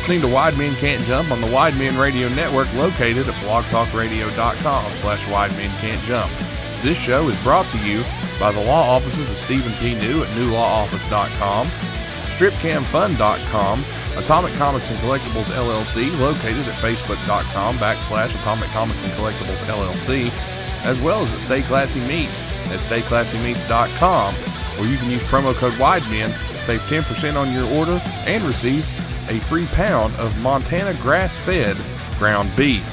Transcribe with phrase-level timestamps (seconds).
[0.00, 4.92] listening to Wide Men Can't Jump on the Wide Men Radio Network located at blogtalkradio.com
[5.02, 6.32] slash Wide Men Can't Jump.
[6.80, 8.02] This show is brought to you
[8.40, 9.94] by the law offices of Stephen P.
[9.94, 11.66] New at newlawoffice.com,
[12.38, 13.84] stripcamfun.com,
[14.16, 20.30] Atomic Comics and Collectibles LLC located at facebook.com backslash Atomic Comics and Collectibles LLC,
[20.86, 25.74] as well as at Stay Classy Meats at stayclassymeats.com, where you can use promo code
[25.74, 26.30] WIDEMEN,
[26.64, 28.82] save 10% on your order, and receive
[29.30, 31.76] a free pound of Montana grass-fed
[32.18, 32.84] ground beef.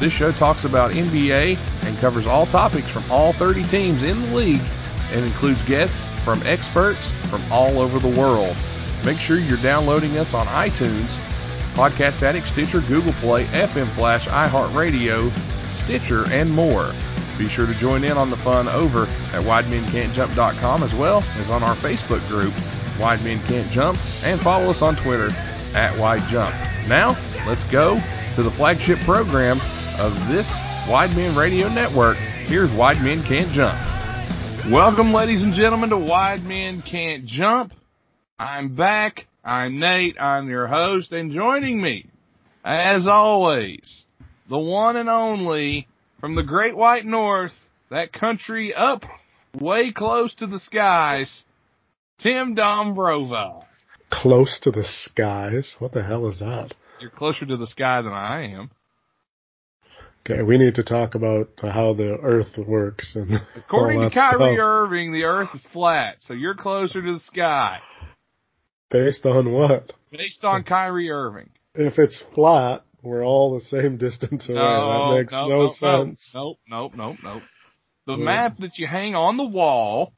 [0.00, 4.34] This show talks about NBA and covers all topics from all 30 teams in the
[4.34, 4.62] league
[5.12, 8.56] and includes guests from experts from all over the world.
[9.04, 11.18] Make sure you're downloading us on iTunes,
[11.74, 15.30] Podcast Addict, Stitcher, Google Play, FM Flash, iHeartRadio,
[15.74, 16.90] Stitcher, and more.
[17.36, 21.62] Be sure to join in on the fun over at WideMenCan'tJump.com as well as on
[21.62, 22.54] our Facebook group,
[22.98, 25.28] Wide Men Can't Jump, and follow us on Twitter
[25.74, 26.54] at Wide Jump.
[26.88, 27.98] Now, let's go
[28.34, 29.58] to the flagship program
[29.98, 30.50] of this
[30.88, 32.16] Wide Men Radio Network.
[32.16, 33.78] Here's Wide Men Can't Jump.
[34.70, 37.72] Welcome, ladies and gentlemen, to Wide Men Can't Jump.
[38.38, 39.26] I'm back.
[39.44, 40.16] I'm Nate.
[40.20, 42.06] I'm your host, and joining me,
[42.64, 44.04] as always,
[44.48, 45.86] the one and only
[46.20, 47.52] from the Great White North,
[47.90, 49.04] that country up
[49.60, 51.44] way close to the skies,
[52.18, 53.64] Tim Dombrova.
[54.22, 55.76] Close to the skies?
[55.78, 56.74] What the hell is that?
[57.00, 58.70] You're closer to the sky than I am.
[60.20, 63.14] Okay, we need to talk about how the Earth works.
[63.14, 64.58] And According to Kyrie stuff.
[64.58, 67.80] Irving, the Earth is flat, so you're closer to the sky.
[68.90, 69.92] Based on what?
[70.10, 71.50] Based on Kyrie Irving.
[71.74, 74.58] If it's flat, we're all the same distance away.
[74.58, 76.30] that makes no, nope, sense.
[76.32, 77.42] Nope, nope, nope, nope.
[78.06, 80.12] The map that you hang on the wall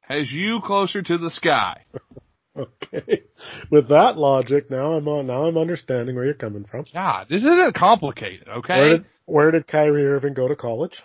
[0.00, 1.84] has you closer to the sky.
[2.82, 3.22] Okay.
[3.70, 5.26] With that logic, now I'm on.
[5.26, 6.86] Now I'm understanding where you're coming from.
[6.92, 8.88] God, this isn't complicated, Where okay?
[8.88, 11.02] did Where did Kyrie Irving go to college?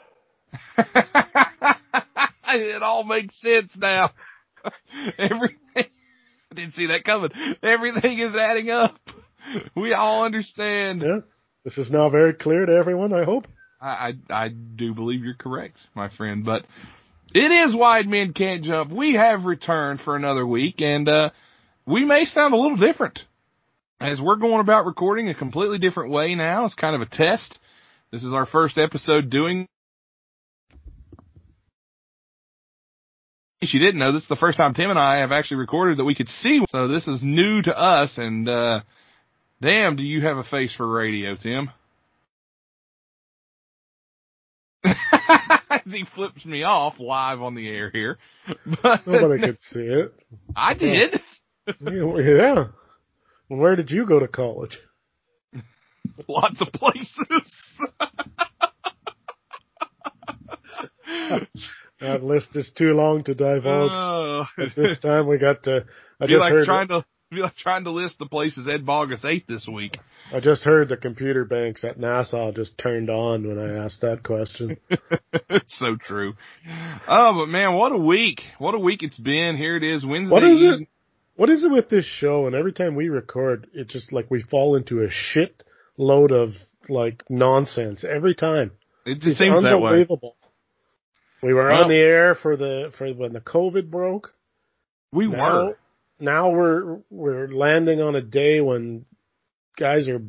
[2.53, 4.11] it all makes sense now.
[5.17, 5.57] Everything.
[5.75, 7.31] I didn't see that coming.
[7.63, 8.97] Everything is adding up.
[9.75, 11.01] We all understand.
[11.01, 11.19] Yeah.
[11.63, 13.13] This is now very clear to everyone.
[13.13, 13.47] I hope.
[13.79, 16.65] I, I, I do believe you're correct, my friend, but
[17.33, 18.91] it is Wide Men Can't Jump.
[18.91, 21.29] We have returned for another week and, uh,
[21.85, 23.19] we may sound a little different
[23.99, 26.65] as we're going about recording a completely different way now.
[26.65, 27.57] It's kind of a test.
[28.11, 29.67] This is our first episode doing.
[33.61, 35.57] In case you didn't know, this is the first time Tim and I have actually
[35.57, 36.61] recorded that we could see.
[36.69, 38.81] So this is new to us and, uh,
[39.61, 41.69] damn, do you have a face for radio, Tim?
[45.71, 48.17] As he flips me off live on the air here.
[48.83, 50.13] But Nobody could see it.
[50.55, 51.21] I did.
[51.79, 52.65] Yeah.
[53.47, 54.77] Where did you go to college?
[56.27, 57.51] Lots of places.
[62.01, 63.91] That list is too long to divulge.
[63.93, 64.45] Oh.
[64.57, 65.85] At this time, we got to.
[66.19, 66.65] I just like heard.
[66.65, 67.05] trying to
[67.35, 69.97] be like trying to list the places Ed Bogus ate this week.
[70.33, 74.21] I just heard the computer banks at NASA just turned on when I asked that
[74.23, 74.77] question.
[75.49, 76.33] it's so true.
[77.07, 78.41] Oh, but man, what a week!
[78.59, 79.55] What a week it's been.
[79.57, 80.33] Here it is, Wednesday.
[80.33, 80.87] What is it?
[81.37, 82.47] What is it with this show?
[82.47, 85.63] And every time we record, it's just like we fall into a shit
[85.97, 86.49] load of
[86.89, 88.71] like nonsense every time.
[89.05, 89.91] It just It's seems that way.
[89.91, 90.35] unbelievable.
[91.41, 94.33] We were Well- on the air for the for when the COVID broke.
[95.13, 95.77] We Now, were.
[96.21, 99.05] Now we're we're landing on a day when
[99.77, 100.21] guys are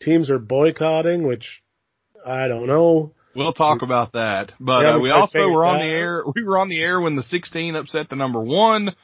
[0.00, 1.62] teams are boycotting, which
[2.24, 3.12] I don't know.
[3.34, 4.52] We'll talk about that.
[4.58, 6.24] But Yeah, uh, we also were on that the air.
[6.34, 8.94] We were on the air when the 16 upset the number one.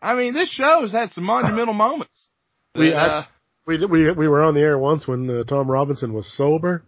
[0.00, 2.28] I mean, this show's had some monumental moments.
[2.74, 3.24] We uh,
[3.66, 6.82] We we we were on the air once when uh, Tom Robinson was sober.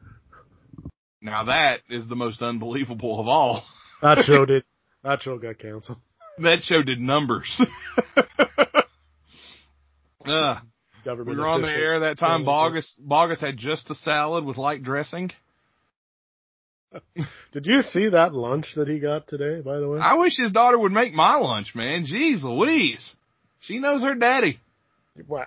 [1.21, 3.63] now that is the most unbelievable of all.
[4.01, 4.65] That show did.
[5.03, 5.99] That show got canceled.
[6.43, 7.61] That show did numbers.
[10.27, 10.61] uh,
[11.05, 12.45] Government we were on the air that time.
[12.45, 15.31] Bogus Bogus had just a salad with light dressing.
[17.53, 19.61] Did you see that lunch that he got today?
[19.61, 22.05] By the way, I wish his daughter would make my lunch, man.
[22.05, 23.13] Jeez Louise.
[23.61, 24.59] She knows her daddy.
[25.29, 25.47] Well,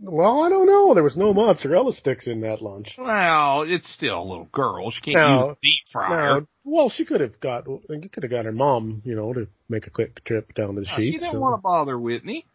[0.00, 0.94] well, I don't know.
[0.94, 2.94] There was no mozzarella sticks in that lunch.
[2.98, 4.90] Well, it's still a little girl.
[4.90, 5.46] She can't No.
[5.48, 6.40] use a deep fryer.
[6.40, 7.66] No, well, she could have got.
[7.66, 10.80] You could have got her mom, you know, to make a quick trip down to
[10.80, 12.46] the No, she didn't so- want to bother Whitney.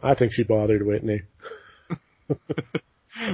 [0.00, 1.22] I think she bothered Whitney.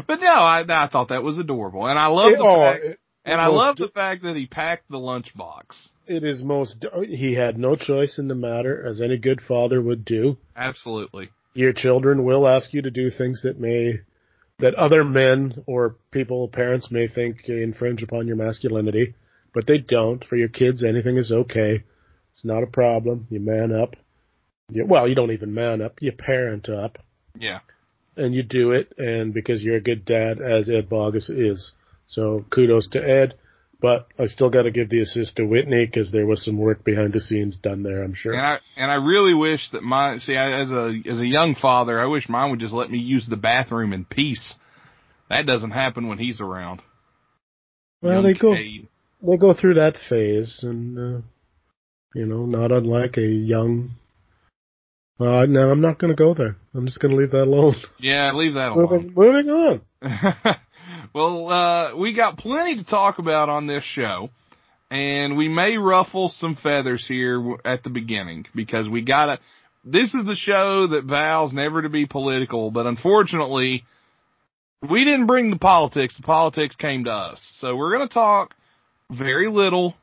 [0.06, 2.98] But no, I, I thought that was adorable, and I love the oh, fact, it-
[3.26, 5.64] and I love d- the fact that he packed the lunchbox.
[6.06, 6.84] it is most.
[7.06, 10.38] He had no choice in the matter, as any good father would do.
[10.56, 11.30] Absolutely.
[11.52, 14.00] Your children will ask you to do things that may
[14.58, 19.14] that other men or people, parents may think infringe upon your masculinity,
[19.54, 20.24] but they don't.
[20.24, 21.84] For your kids, anything is okay.
[22.32, 23.26] It's not a problem.
[23.30, 23.94] You man up.
[24.70, 26.02] You, well, you don't even man up.
[26.02, 26.98] You parent up.
[27.38, 27.60] Yeah.
[28.16, 31.72] And you do it, and because you're a good dad, as Ed Bogus is.
[32.06, 33.34] So kudos to Ed.
[33.80, 36.84] But I still got to give the assist to Whitney because there was some work
[36.84, 38.02] behind the scenes done there.
[38.02, 38.32] I'm sure.
[38.32, 41.54] And I and I really wish that my see I, as a as a young
[41.54, 44.54] father, I wish mine would just let me use the bathroom in peace.
[45.28, 46.80] That doesn't happen when he's around.
[48.00, 48.88] Well, Young they go Cade.
[49.26, 51.20] They go through that phase, and uh,
[52.14, 53.90] you know, not unlike a young.
[55.18, 56.56] Uh, no, I'm not going to go there.
[56.74, 57.76] I'm just going to leave that alone.
[58.00, 59.12] Yeah, leave that alone.
[59.14, 59.80] Moving, moving on.
[61.14, 64.30] well, uh, we got plenty to talk about on this show,
[64.90, 69.38] and we may ruffle some feathers here at the beginning because we gotta.
[69.84, 73.84] This is the show that vows never to be political, but unfortunately,
[74.88, 76.16] we didn't bring the politics.
[76.16, 78.54] The politics came to us, so we're gonna talk
[79.10, 79.94] very little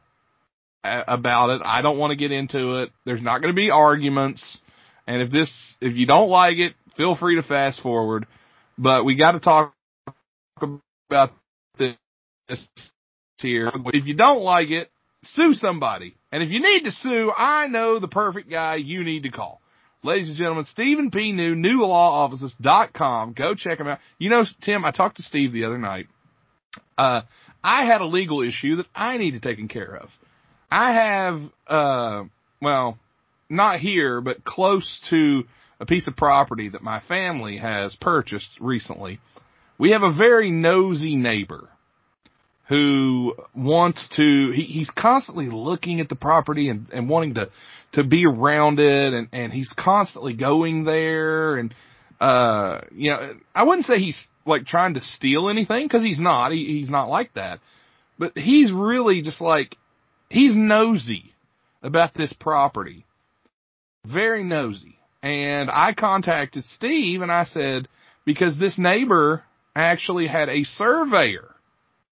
[0.84, 1.62] a- about it.
[1.64, 2.92] I don't want to get into it.
[3.06, 4.60] There's not going to be arguments,
[5.08, 8.28] and if this, if you don't like it, feel free to fast forward.
[8.78, 9.74] But we got to talk
[11.10, 11.32] about
[11.78, 11.96] this
[13.40, 13.72] here.
[13.94, 14.90] If you don't like it,
[15.24, 16.16] sue somebody.
[16.32, 19.62] And if you need to sue, I know the perfect guy you need to call.
[20.04, 21.32] Ladies and gentlemen, Stephen P.
[21.32, 23.34] New, newlawoffices.com.
[23.34, 24.00] Go check him out.
[24.18, 26.08] You know, Tim, I talked to Steve the other night.
[26.98, 27.22] Uh,
[27.64, 30.10] I had a legal issue that I needed taken care of.
[30.70, 32.24] I have, uh,
[32.62, 32.98] well,
[33.50, 35.44] not here, but close to
[35.80, 39.20] a piece of property that my family has purchased recently.
[39.78, 41.68] We have a very nosy neighbor
[42.70, 47.50] who wants to, he, he's constantly looking at the property and, and wanting to,
[47.94, 51.74] to be around it and, and he's constantly going there and,
[52.22, 56.52] uh, you know, I wouldn't say he's like trying to steal anything because he's not,
[56.52, 57.60] he, he's not like that,
[58.20, 59.76] but he's really just like,
[60.30, 61.34] he's nosy
[61.82, 63.06] about this property.
[64.06, 65.00] Very nosy.
[65.24, 67.88] And I contacted Steve and I said,
[68.24, 69.44] because this neighbor
[69.76, 71.56] actually had a surveyor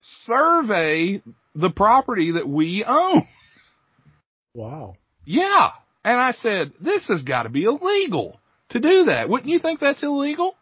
[0.01, 1.21] survey
[1.53, 3.27] the property that we own.
[4.55, 4.95] Wow.
[5.23, 5.69] Yeah.
[6.03, 8.38] And I said, this has got to be illegal
[8.69, 9.29] to do that.
[9.29, 10.55] Wouldn't you think that's illegal?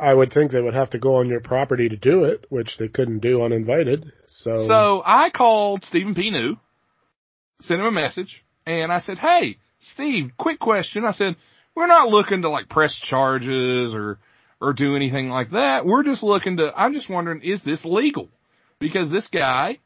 [0.00, 2.76] I would think they would have to go on your property to do it, which
[2.78, 4.12] they couldn't do uninvited.
[4.26, 6.30] So, So I called Stephen P.
[6.30, 6.56] New,
[7.62, 11.04] sent him a message, and I said, Hey, Steve, quick question.
[11.04, 11.36] I said,
[11.74, 14.18] we're not looking to like press charges or,
[14.60, 15.86] or do anything like that.
[15.86, 18.28] We're just looking to, I'm just wondering, is this legal?
[18.80, 19.78] Because this guy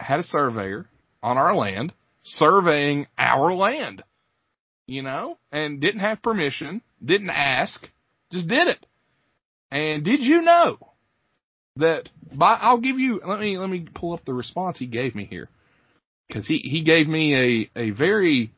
[0.00, 0.86] had a surveyor
[1.22, 1.92] on our land
[2.24, 4.02] surveying our land,
[4.86, 7.86] you know, and didn't have permission, didn't ask,
[8.32, 8.84] just did it.
[9.70, 10.78] And did you know
[11.76, 15.14] that by, I'll give you, let me, let me pull up the response he gave
[15.14, 15.48] me here.
[16.32, 18.52] Cause he, he gave me a, a very,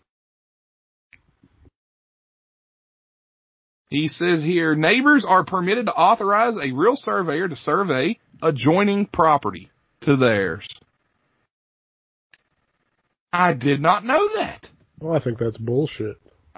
[3.88, 9.70] he says here, neighbors are permitted to authorize a real surveyor to survey adjoining property
[10.02, 10.68] to theirs.
[13.32, 14.68] I did not know that.
[15.00, 16.16] Well, I think that's bullshit.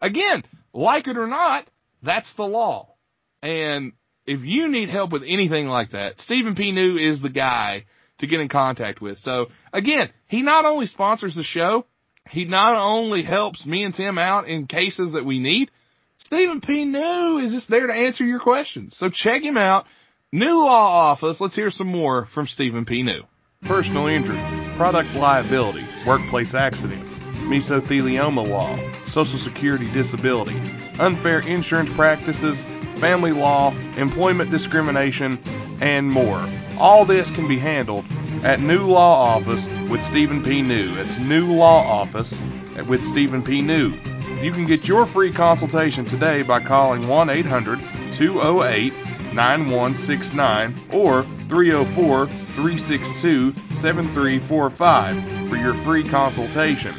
[0.00, 1.66] Again, like it or not,
[2.02, 2.94] that's the law.
[3.42, 3.92] And
[4.26, 6.72] if you need help with anything like that, Stephen P.
[6.72, 7.86] New is the guy
[8.18, 9.18] to get in contact with.
[9.18, 11.86] So again, he not only sponsors the show,
[12.30, 15.70] he not only helps me and Tim out in cases that we need,
[16.18, 16.84] Stephen P.
[16.84, 18.96] New is just there to answer your questions.
[18.96, 19.86] So check him out.
[20.30, 21.40] New Law Office.
[21.40, 23.02] Let's hear some more from Stephen P.
[23.02, 23.22] New.
[23.62, 24.38] personal injury,
[24.82, 30.56] product liability, workplace accidents, mesothelioma law, social security disability,
[30.98, 32.64] unfair insurance practices,
[32.96, 35.38] family law, employment discrimination,
[35.80, 36.44] and more.
[36.80, 38.04] All this can be handled
[38.42, 40.62] at New Law Office with Stephen P.
[40.62, 40.96] New.
[40.96, 42.42] It's New Law Office
[42.88, 43.62] with Stephen P.
[43.62, 43.92] New.
[44.40, 47.78] You can get your free consultation today by calling 1 800
[48.14, 48.92] 208
[49.34, 56.94] 9169 or 304 362 7345 for your free consultation.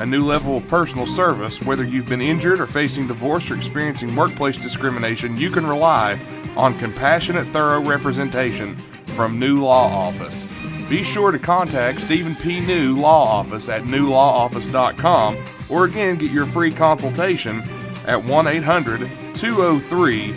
[0.00, 4.14] A new level of personal service, whether you've been injured or facing divorce or experiencing
[4.16, 6.18] workplace discrimination, you can rely
[6.56, 10.52] on compassionate, thorough representation from New Law Office.
[10.88, 12.60] Be sure to contact Stephen P.
[12.60, 15.38] New Law Office at newlawoffice.com
[15.70, 17.62] or again get your free consultation
[18.06, 20.34] at 1 800 203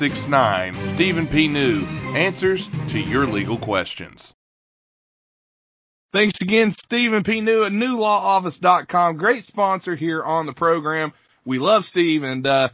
[0.00, 0.94] 9169.
[0.94, 1.46] Stephen P.
[1.46, 1.80] New
[2.16, 4.32] answers to your legal questions.
[6.12, 7.40] Thanks again, Stephen P.
[7.40, 9.16] New at newlawoffice.com.
[9.16, 11.12] Great sponsor here on the program.
[11.44, 12.70] We love Steve and, uh,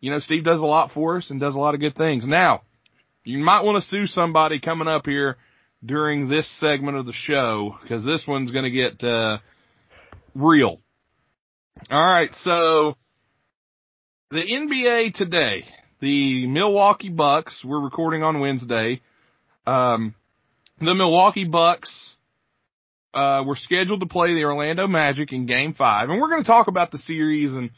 [0.00, 2.26] you know, Steve does a lot for us and does a lot of good things.
[2.26, 2.62] Now,
[3.24, 5.36] you might want to sue somebody coming up here
[5.84, 9.38] during this segment of the show because this one's going to get uh,
[10.34, 10.78] real.
[11.90, 12.94] All right, so
[14.30, 15.64] the NBA today,
[16.02, 17.64] the Milwaukee Bucks.
[17.64, 19.00] We're recording on Wednesday.
[19.68, 20.16] Um,
[20.80, 22.16] the Milwaukee Bucks
[23.14, 26.46] uh, were scheduled to play the Orlando Magic in Game Five, and we're going to
[26.46, 27.70] talk about the series and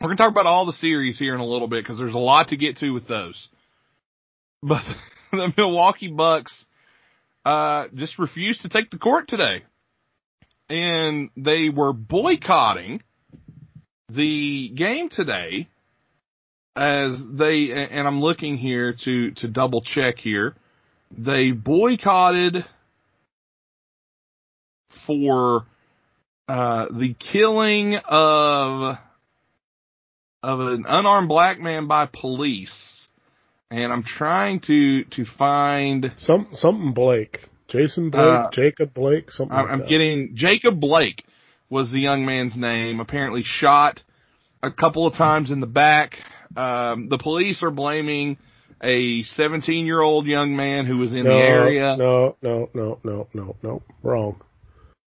[0.00, 2.14] we're going to talk about all the series here in a little bit because there's
[2.14, 3.48] a lot to get to with those.
[4.62, 4.82] But
[5.32, 6.66] the Milwaukee Bucks
[7.46, 9.62] uh, just refused to take the court today.
[10.68, 13.02] And they were boycotting
[14.10, 15.68] the game today
[16.76, 20.54] as they, and I'm looking here to, to double check here.
[21.16, 22.64] They boycotted
[25.06, 25.66] for,
[26.48, 28.96] uh, the killing of,
[30.42, 33.00] of an unarmed black man by police
[33.70, 39.56] and I'm trying to to find some something Blake, Jason Blake, uh, Jacob Blake, something.
[39.56, 41.24] I'm, like I'm getting Jacob Blake
[41.68, 43.00] was the young man's name.
[43.00, 44.02] Apparently shot
[44.62, 46.16] a couple of times in the back.
[46.56, 48.38] Um, the police are blaming
[48.82, 51.96] a 17 year old young man who was in no, the area.
[51.96, 54.40] No, no, no, no, no, no, wrong.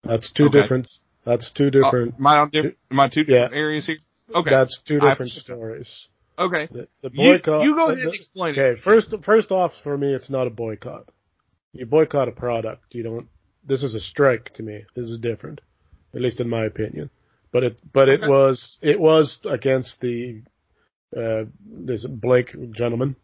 [0.04, 0.62] That's two okay.
[0.62, 0.90] different.
[1.26, 2.14] That's two different.
[2.14, 2.78] Uh, am I on different?
[2.92, 3.60] Am I two different yeah.
[3.60, 3.98] areas here?
[4.34, 4.50] Okay.
[4.50, 6.08] That's two different I, stories.
[6.38, 6.68] Okay.
[6.72, 7.64] The, the boycott.
[7.64, 8.84] You, you go ahead the, and explain okay, it.
[8.84, 11.10] first, first off, for me, it's not a boycott.
[11.72, 12.84] You boycott a product.
[12.92, 13.28] You don't.
[13.66, 14.84] This is a strike to me.
[14.96, 15.62] This is different,
[16.14, 17.10] at least in my opinion.
[17.52, 18.24] But it, but okay.
[18.24, 20.42] it was, it was against the
[21.18, 23.16] uh, this Blake gentleman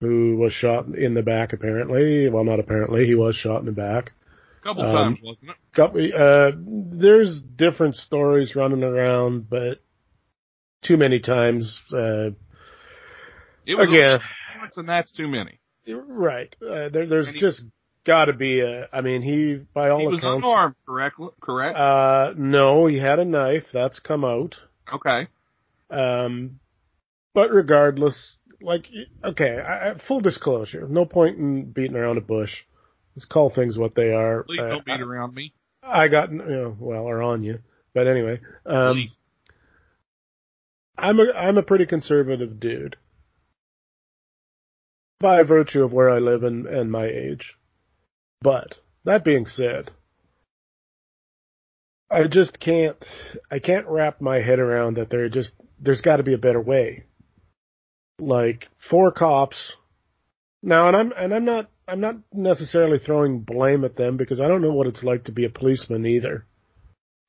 [0.00, 1.52] who was shot in the back.
[1.52, 4.12] Apparently, well, not apparently, he was shot in the back.
[4.62, 5.56] Couple um, times, wasn't it?
[5.74, 6.10] Couple.
[6.14, 9.80] Uh, there's different stories running around, but
[10.82, 11.80] too many times.
[11.92, 12.30] Uh,
[13.66, 14.18] it was again,
[14.76, 15.60] and that's too many.
[15.88, 16.54] Right.
[16.62, 17.62] Uh, there, there's he, just
[18.04, 18.88] got to be a.
[18.92, 20.74] I mean, he by all he was accounts, unarmed.
[20.86, 21.16] Correct.
[21.40, 21.78] Correct.
[21.78, 23.64] Uh, no, he had a knife.
[23.72, 24.56] That's come out.
[24.92, 25.28] Okay.
[25.90, 26.60] Um,
[27.34, 28.86] but regardless, like,
[29.24, 32.64] okay, I, full disclosure, no point in beating around a bush.
[33.16, 34.44] Let's call things what they are.
[34.44, 35.52] Please don't beat I, around me.
[35.82, 37.58] I got, you know, well, or on you.
[37.92, 39.10] But anyway, um,
[40.96, 42.96] I'm a I'm a pretty conservative dude
[45.18, 47.56] by virtue of where I live and, and my age.
[48.42, 49.90] But that being said,
[52.10, 53.04] I just can't
[53.50, 56.60] I can't wrap my head around that there just there's got to be a better
[56.60, 57.04] way.
[58.20, 59.76] Like four cops
[60.62, 64.48] now, and I'm and I'm not I'm not necessarily throwing blame at them because I
[64.48, 66.46] don't know what it's like to be a policeman either.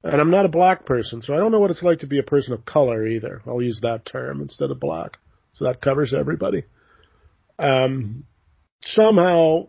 [0.03, 2.19] And I'm not a black person, so I don't know what it's like to be
[2.19, 3.41] a person of color either.
[3.45, 5.17] I'll use that term instead of black.
[5.53, 6.63] So that covers everybody.
[7.59, 8.25] Um,
[8.81, 9.67] somehow,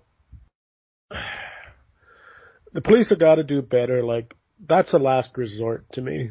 [2.73, 4.03] the police have got to do better.
[4.03, 4.35] Like,
[4.67, 6.31] that's a last resort to me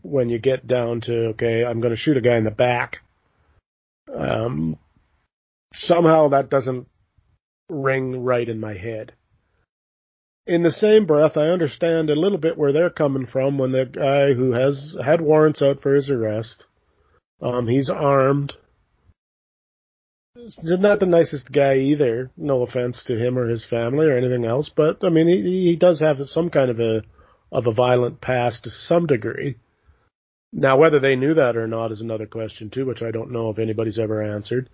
[0.00, 2.98] when you get down to, okay, I'm going to shoot a guy in the back.
[4.16, 4.76] Um,
[5.72, 6.86] somehow that doesn't
[7.68, 9.12] ring right in my head
[10.46, 13.84] in the same breath, I understand a little bit where they're coming from when the
[13.84, 16.66] guy who has had warrants out for his arrest,
[17.40, 18.54] um, he's armed.
[20.34, 22.30] He's not the nicest guy either.
[22.36, 25.76] No offense to him or his family or anything else, but I mean, he, he
[25.76, 27.02] does have some kind of a
[27.52, 29.56] of a violent past to some degree.
[30.52, 33.48] Now, whether they knew that or not is another question too, which I don't know
[33.50, 34.68] if anybody's ever answered.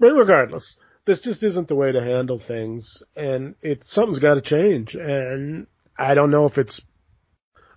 [0.00, 4.40] But regardless, this just isn't the way to handle things, and it something's got to
[4.40, 4.94] change.
[4.94, 5.66] And
[5.98, 6.80] I don't know if it's,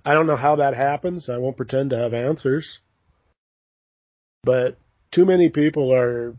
[0.06, 1.30] I don't know how that happens.
[1.30, 2.80] I won't pretend to have answers,
[4.44, 4.78] but
[5.12, 6.36] too many people are.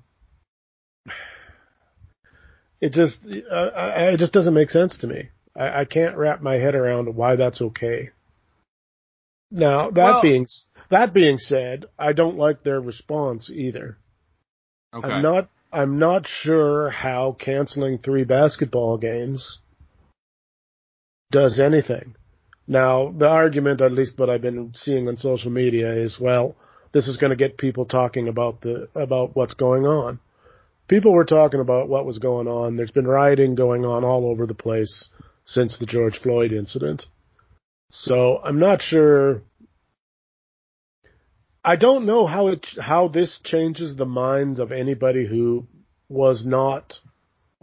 [2.80, 3.70] It just, uh,
[4.12, 5.28] it just doesn't make sense to me.
[5.54, 8.10] I, I can't wrap my head around why that's okay.
[9.52, 10.46] Now that well, being
[10.92, 13.98] that being said, I don't like their response either.
[14.94, 15.08] Okay.
[15.08, 19.58] I'm not I'm not sure how canceling three basketball games
[21.30, 22.14] does anything.
[22.68, 26.54] Now, the argument, at least what I've been seeing on social media, is well,
[26.92, 30.20] this is going to get people talking about the about what's going on.
[30.88, 32.76] People were talking about what was going on.
[32.76, 35.08] There's been rioting going on all over the place
[35.46, 37.06] since the George Floyd incident.
[37.90, 39.42] So I'm not sure
[41.64, 45.68] I don't know how it how this changes the minds of anybody who
[46.08, 46.94] was not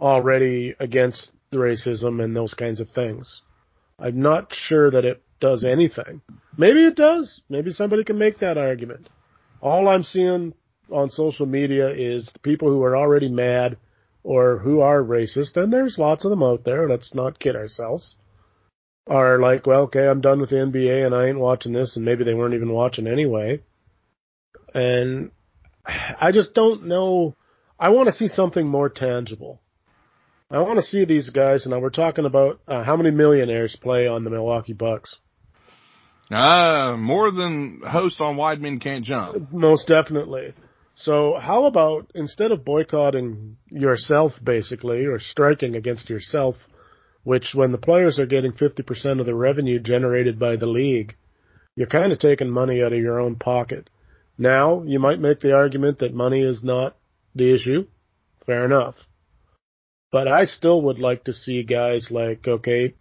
[0.00, 3.42] already against racism and those kinds of things.
[3.98, 6.22] I'm not sure that it does anything.
[6.56, 7.42] Maybe it does.
[7.50, 9.10] Maybe somebody can make that argument.
[9.60, 10.54] All I'm seeing
[10.90, 13.76] on social media is people who are already mad
[14.22, 16.88] or who are racist, and there's lots of them out there.
[16.88, 18.16] Let's not kid ourselves.
[19.06, 22.04] Are like, well, okay, I'm done with the NBA and I ain't watching this, and
[22.04, 23.60] maybe they weren't even watching anyway.
[24.74, 25.30] And
[25.86, 27.34] I just don't know.
[27.78, 29.60] I want to see something more tangible.
[30.50, 31.66] I want to see these guys.
[31.66, 35.16] Now we're talking about uh, how many millionaires play on the Milwaukee Bucks.
[36.30, 39.52] Uh, more than host on Wide Men Can't Jump.
[39.52, 40.54] Most definitely.
[40.94, 46.56] So how about instead of boycotting yourself basically or striking against yourself,
[47.24, 51.16] which when the players are getting 50% of the revenue generated by the league,
[51.74, 53.88] you're kind of taking money out of your own pocket.
[54.40, 56.96] Now, you might make the argument that money is not
[57.34, 57.86] the issue.
[58.46, 58.94] Fair enough.
[60.10, 62.94] But I still would like to see guys like, okay,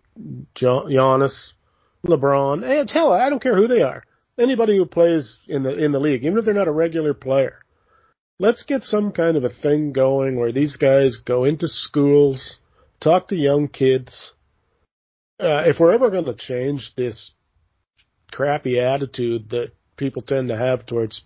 [0.54, 1.54] Giannis,
[2.06, 4.04] LeBron, and hell, I don't care who they are.
[4.38, 7.60] Anybody who plays in the in the league, even if they're not a regular player,
[8.38, 12.58] let's get some kind of a thing going where these guys go into schools,
[13.00, 14.34] talk to young kids.
[15.40, 17.32] Uh, if we're ever going to change this
[18.30, 21.24] crappy attitude that people tend to have towards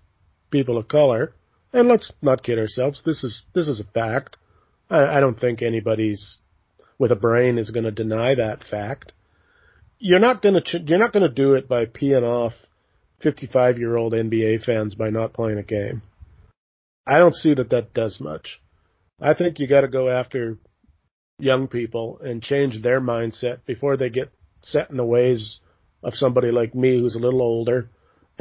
[0.54, 1.34] people of color,
[1.74, 4.38] and let's not kid ourselves, this is this is a fact.
[4.90, 6.38] I, I don't think anybody's
[7.00, 9.12] with a brain is going to deny that fact.
[9.98, 12.54] You're not going to you're not going to do it by peeing off
[13.22, 16.04] 55 year old NBA fans by not playing a game.
[17.08, 18.62] I don't see that that does much.
[19.20, 20.60] I think you got to go after
[21.40, 24.32] young people and change their mindset before they get
[24.62, 25.60] set in the ways
[26.04, 27.90] of somebody like me who's a little older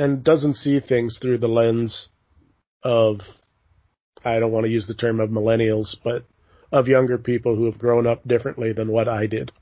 [0.02, 2.08] and doesn't see things through the lens
[2.82, 3.20] of
[4.24, 6.24] I don't want to use the term of millennials, but
[6.72, 9.52] of younger people who have grown up differently than what I did.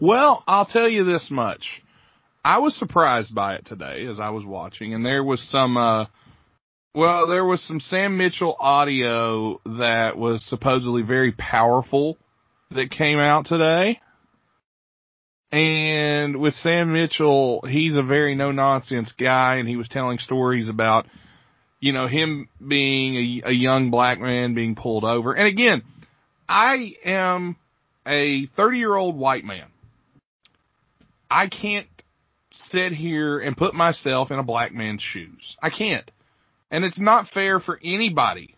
[0.00, 1.82] Well, I'll tell you this much.
[2.44, 6.06] I was surprised by it today as I was watching, and there was some, uh,
[6.94, 12.16] well, there was some Sam Mitchell audio that was supposedly very powerful
[12.70, 14.00] that came out today.
[15.50, 20.68] And with Sam Mitchell, he's a very no nonsense guy, and he was telling stories
[20.68, 21.06] about,
[21.80, 25.32] you know, him being a, a young black man being pulled over.
[25.32, 25.82] And again,
[26.48, 27.56] I am
[28.06, 29.66] a 30 year old white man.
[31.30, 31.86] I can't
[32.50, 35.56] sit here and put myself in a black man's shoes.
[35.62, 36.10] I can't.
[36.70, 38.54] And it's not fair for anybody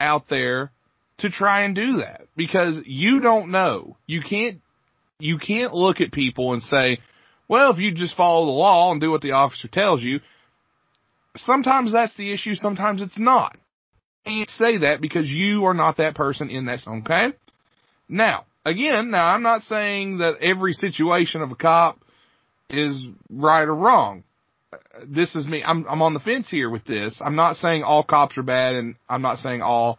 [0.00, 0.72] out there
[1.18, 3.96] to try and do that because you don't know.
[4.06, 4.60] You can't,
[5.18, 6.98] you can't look at people and say,
[7.48, 10.20] well, if you just follow the law and do what the officer tells you,
[11.36, 13.56] sometimes that's the issue, sometimes it's not.
[14.26, 17.28] Can't say that because you are not that person in that, okay?
[18.08, 21.98] Now, again, now I'm not saying that every situation of a cop
[22.68, 24.24] is right or wrong.
[25.06, 25.62] This is me.
[25.64, 27.20] I'm I'm on the fence here with this.
[27.24, 29.98] I'm not saying all cops are bad, and I'm not saying all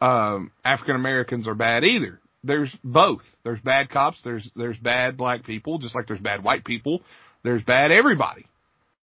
[0.00, 2.19] um, African Americans are bad either.
[2.42, 3.22] There's both.
[3.44, 4.20] There's bad cops.
[4.22, 7.02] There's there's bad black people, just like there's bad white people.
[7.42, 8.46] There's bad everybody.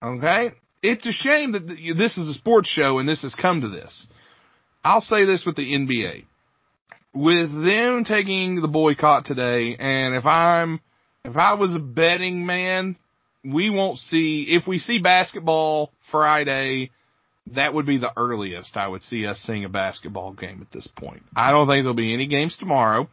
[0.02, 0.52] Okay.
[0.82, 1.68] It's a shame that
[1.98, 4.08] this is a sports show and this has come to this.
[4.84, 6.26] I'll say this with the NBA.
[7.14, 10.80] With them taking the boycott today, and if I'm
[11.24, 12.98] if I was a betting man,
[13.44, 16.92] we won't see, if we see basketball Friday,
[17.54, 20.88] that would be the earliest I would see us seeing a basketball game at this
[20.88, 21.24] point.
[21.36, 23.08] I don't think there'll be any games tomorrow.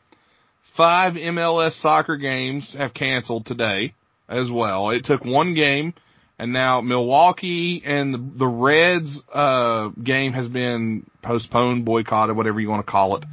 [0.76, 3.94] Five MLS soccer games have canceled today
[4.28, 4.90] as well.
[4.90, 5.94] It took one game
[6.42, 12.68] and now Milwaukee and the, the Reds, uh, game has been postponed, boycotted, whatever you
[12.68, 13.24] want to call it.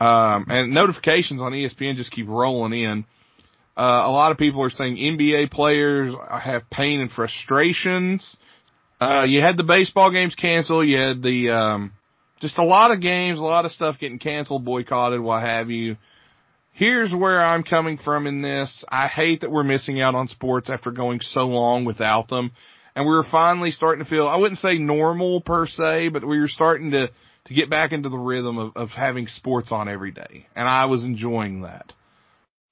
[0.00, 3.04] Um, and notifications on ESPN just keep rolling in.
[3.76, 8.36] Uh, a lot of people are saying NBA players have pain and frustrations.
[9.00, 10.86] Uh, you had the baseball games canceled.
[10.86, 11.92] You had the, um,
[12.40, 15.96] just a lot of games, a lot of stuff getting canceled, boycotted, what have you.
[16.76, 18.84] Here's where I'm coming from in this.
[18.86, 22.52] I hate that we're missing out on sports after going so long without them.
[22.94, 26.38] And we were finally starting to feel, I wouldn't say normal per se, but we
[26.38, 27.08] were starting to,
[27.46, 30.48] to get back into the rhythm of, of having sports on every day.
[30.54, 31.94] And I was enjoying that.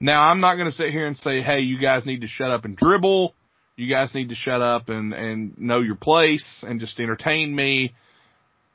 [0.00, 2.50] Now, I'm not going to sit here and say, hey, you guys need to shut
[2.50, 3.34] up and dribble.
[3.76, 7.94] You guys need to shut up and, and know your place and just entertain me.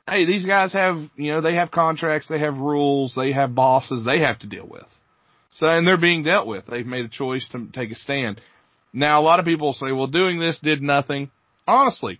[0.08, 4.04] Hey, these guys have, you know, they have contracts, they have rules, they have bosses
[4.04, 4.82] they have to deal with.
[5.60, 6.64] So, and they're being dealt with.
[6.66, 8.40] They've made a choice to take a stand.
[8.94, 11.30] Now, a lot of people say, well, doing this did nothing.
[11.66, 12.18] Honestly,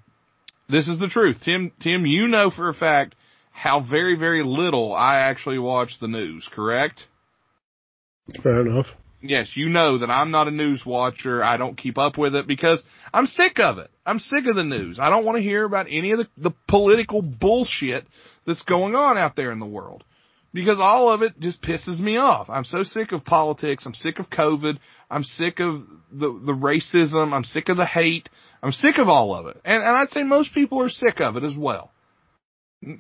[0.69, 1.39] this is the truth.
[1.43, 3.15] Tim, Tim, you know for a fact
[3.51, 7.05] how very, very little I actually watch the news, correct?
[8.43, 8.87] Fair enough.
[9.23, 11.43] yes, you know that I'm not a news watcher.
[11.43, 13.91] I don't keep up with it because I'm sick of it.
[14.05, 14.99] I'm sick of the news.
[15.01, 18.07] I don't want to hear about any of the, the political bullshit
[18.47, 20.05] that's going on out there in the world
[20.53, 22.51] because all of it just pisses me off.
[22.51, 23.85] I'm so sick of politics.
[23.87, 24.79] I'm sick of COVID.
[25.11, 25.83] I'm sick of
[26.13, 27.33] the, the racism.
[27.33, 28.29] I'm sick of the hate.
[28.63, 29.61] I'm sick of all of it.
[29.65, 31.93] And, and I'd say most people are sick of it as well.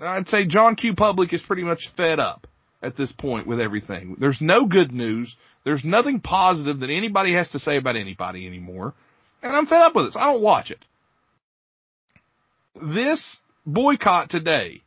[0.03, 0.95] I'd say John Q.
[0.95, 2.47] Public is pretty much fed up
[2.83, 4.17] at this point with everything.
[4.19, 5.35] There's no good news.
[5.65, 8.95] There's nothing positive that anybody has to say about anybody anymore.
[9.43, 10.17] And I'm fed up with this.
[10.17, 10.85] I don't watch it.
[12.95, 14.83] This boycott today,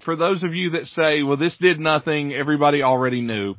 [0.00, 3.56] for those of you that say, well, this did nothing, everybody already knew,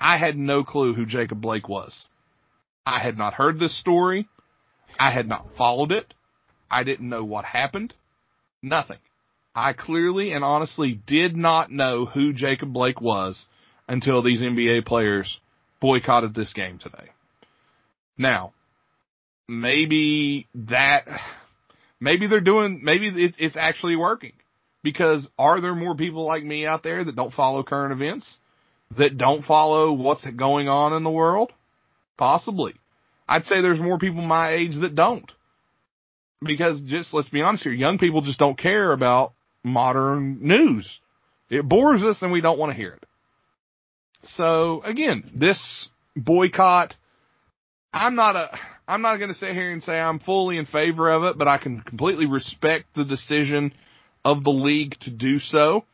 [0.00, 2.06] I had no clue who Jacob Blake was.
[2.86, 4.28] I had not heard this story.
[4.98, 6.14] I had not followed it.
[6.70, 7.94] I didn't know what happened.
[8.62, 8.98] Nothing.
[9.54, 13.44] I clearly and honestly did not know who Jacob Blake was
[13.88, 15.40] until these NBA players
[15.80, 17.10] boycotted this game today.
[18.16, 18.52] Now,
[19.48, 21.04] maybe that,
[22.00, 24.32] maybe they're doing, maybe it, it's actually working.
[24.82, 28.38] Because are there more people like me out there that don't follow current events?
[28.96, 31.52] That don't follow what's going on in the world?
[32.16, 32.74] Possibly.
[33.28, 35.30] I'd say there's more people my age that don't.
[36.42, 40.98] Because just, let's be honest here, young people just don't care about modern news.
[41.50, 43.04] It bores us and we don't want to hear it.
[44.24, 46.94] So again, this boycott,
[47.92, 51.10] I'm not a, I'm not going to sit here and say I'm fully in favor
[51.10, 53.72] of it, but I can completely respect the decision
[54.24, 55.84] of the league to do so.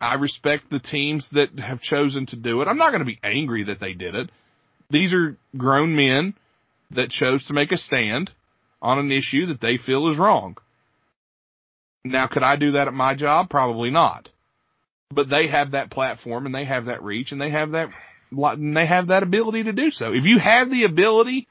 [0.00, 2.68] I respect the teams that have chosen to do it.
[2.68, 4.30] I'm not going to be angry that they did it.
[4.90, 6.34] These are grown men
[6.90, 8.30] that chose to make a stand
[8.82, 10.56] on an issue that they feel is wrong.
[12.04, 13.48] Now, could I do that at my job?
[13.48, 14.28] Probably not.
[15.10, 17.88] But they have that platform and they have that reach and they have that
[18.30, 20.12] and they have that ability to do so.
[20.12, 21.46] If you have the ability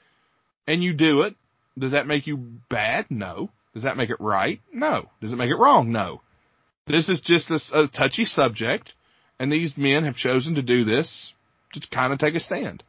[0.67, 1.35] and you do it,
[1.77, 2.37] does that make you
[2.69, 3.05] bad?
[3.09, 3.49] No.
[3.73, 4.61] Does that make it right?
[4.71, 5.09] No.
[5.21, 5.91] Does it make it wrong?
[5.91, 6.21] No.
[6.87, 8.93] This is just a, a touchy subject,
[9.39, 11.33] and these men have chosen to do this
[11.73, 12.83] to kind of take a stand.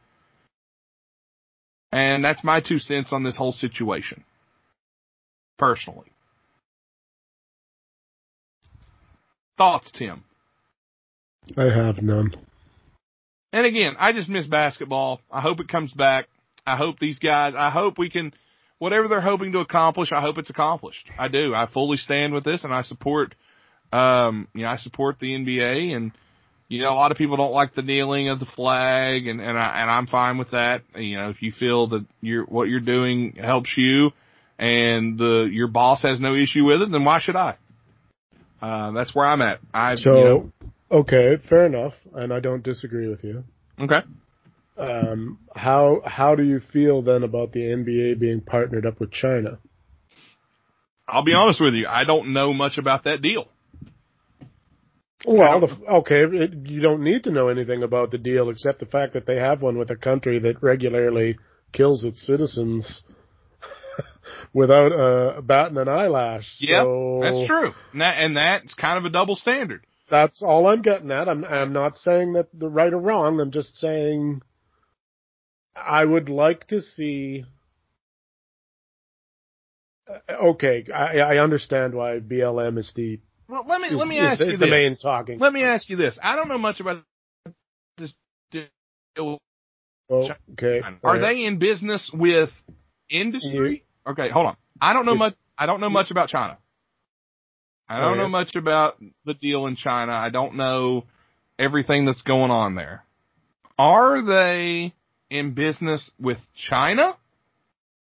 [1.91, 4.23] And that's my two cents on this whole situation.
[5.57, 6.11] Personally.
[9.57, 10.25] Thoughts, Tim?
[11.55, 12.35] I have none.
[13.53, 15.21] And again, I just miss basketball.
[15.31, 16.27] I hope it comes back.
[16.67, 18.33] I hope these guys, I hope we can,
[18.79, 21.09] whatever they're hoping to accomplish, I hope it's accomplished.
[21.17, 21.53] I do.
[21.53, 23.35] I fully stand with this and I support,
[23.91, 26.11] um, you know, I support the NBA and,
[26.67, 29.57] you know, a lot of people don't like the kneeling of the flag and, and
[29.57, 30.81] I, and I'm fine with that.
[30.95, 34.11] You know, if you feel that you're, what you're doing helps you
[34.57, 37.57] and the, your boss has no issue with it, then why should I?
[38.61, 39.59] Uh, that's where I'm at.
[39.73, 40.51] I, So, you know,
[40.91, 43.43] okay, fair enough, and I don't disagree with you.
[43.79, 44.01] okay.
[44.77, 49.59] Um, how how do you feel then about the NBA being partnered up with China?
[51.07, 51.87] I'll be honest with you.
[51.87, 53.47] I don't know much about that deal.
[55.25, 58.85] Well, the, okay, it, you don't need to know anything about the deal except the
[58.85, 61.37] fact that they have one with a country that regularly
[61.73, 63.03] kills its citizens
[64.53, 66.57] without uh, batting an eyelash.
[66.59, 67.71] Yeah, So that's true.
[67.91, 69.85] And, that, and that's kind of a double standard.
[70.09, 71.27] That's all I'm getting at.
[71.27, 73.39] I'm I'm not saying that the right or wrong.
[73.39, 74.43] I'm just saying
[75.75, 77.45] I would like to see.
[80.07, 84.19] Uh, Okay, I, I understand why BLM is the Well, let me is, let me
[84.19, 84.69] ask is you the this.
[84.69, 85.39] main talking.
[85.39, 86.17] Let me ask you this.
[86.21, 87.03] I don't know much about
[87.97, 88.13] this
[88.51, 89.39] deal.
[90.11, 92.51] Okay, Are they in business with
[93.09, 93.85] industry?
[94.07, 94.57] Okay, hold on.
[94.79, 95.33] I don't know much.
[95.57, 96.57] I don't know much about China.
[97.87, 100.11] I don't know much about the deal in China.
[100.11, 101.05] I don't know
[101.57, 103.03] everything that's going on there.
[103.77, 104.93] Are they
[105.29, 107.17] in business with China?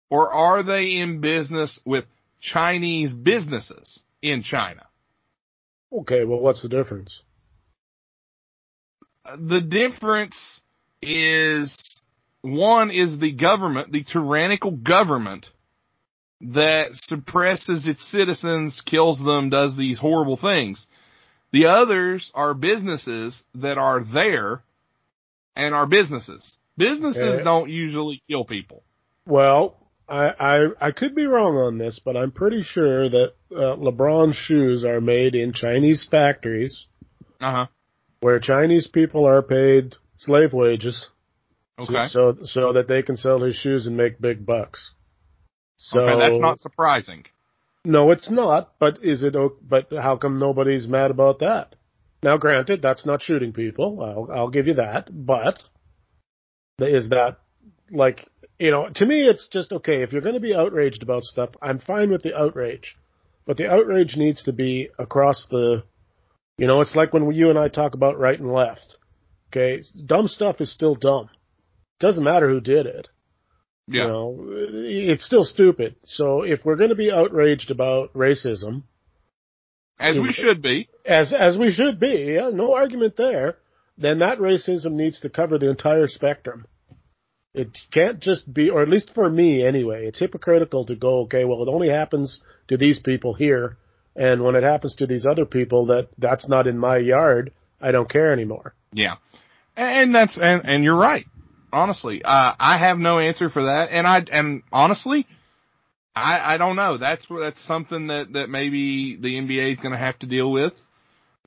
[0.09, 2.05] Or are they in business with
[2.41, 4.87] Chinese businesses in China?
[5.91, 7.21] Okay, well, what's the difference?
[9.25, 10.35] Uh, the difference
[11.01, 11.75] is
[12.41, 15.47] one is the government, the tyrannical government
[16.41, 20.85] that suppresses its citizens, kills them, does these horrible things.
[21.51, 24.61] The others are businesses that are there
[25.55, 26.55] and are businesses.
[26.79, 28.79] Businesses Uh, don't usually kill people.
[29.27, 29.63] Well,
[30.07, 34.35] I, I I could be wrong on this, but I'm pretty sure that uh, LeBron's
[34.47, 36.87] shoes are made in Chinese factories
[37.47, 37.65] Uh huh.
[38.21, 40.97] where Chinese people are paid slave wages,
[41.77, 42.07] Okay.
[42.07, 42.21] so
[42.55, 44.79] so that they can sell his shoes and make big bucks.
[45.77, 47.21] So okay, that's not surprising.
[47.85, 48.61] no, it's not.
[48.79, 49.35] But is it?
[49.73, 51.75] But how come nobody's mad about that?
[52.23, 53.89] Now, granted, that's not shooting people.
[54.09, 55.57] I'll I'll give you that, but
[56.87, 57.37] is that
[57.91, 58.27] like
[58.59, 61.49] you know to me it's just okay if you're going to be outraged about stuff
[61.61, 62.95] I'm fine with the outrage,
[63.45, 65.83] but the outrage needs to be across the
[66.57, 68.97] you know it's like when you and I talk about right and left.
[69.51, 71.29] Okay, dumb stuff is still dumb.
[71.99, 73.07] Doesn't matter who did it.
[73.87, 74.03] Yeah.
[74.03, 74.37] You know,
[74.69, 75.95] it's still stupid.
[76.05, 78.83] So if we're going to be outraged about racism,
[79.99, 80.87] As we should be.
[81.03, 83.57] as as we should be, yeah, no argument there,
[83.99, 86.65] then that racism needs to cover the entire spectrum.
[87.53, 91.43] It can't just be, or at least for me anyway, it's hypocritical to go, okay,
[91.45, 93.77] well, it only happens to these people here,
[94.15, 97.91] and when it happens to these other people, that that's not in my yard, I
[97.91, 98.73] don't care anymore.
[98.93, 99.15] Yeah.
[99.75, 101.25] And that's, and, and you're right.
[101.71, 103.89] Honestly, uh, I have no answer for that.
[103.91, 105.27] And I, and honestly,
[106.15, 106.97] I, I don't know.
[106.97, 110.73] That's, that's something that, that maybe the NBA is going to have to deal with.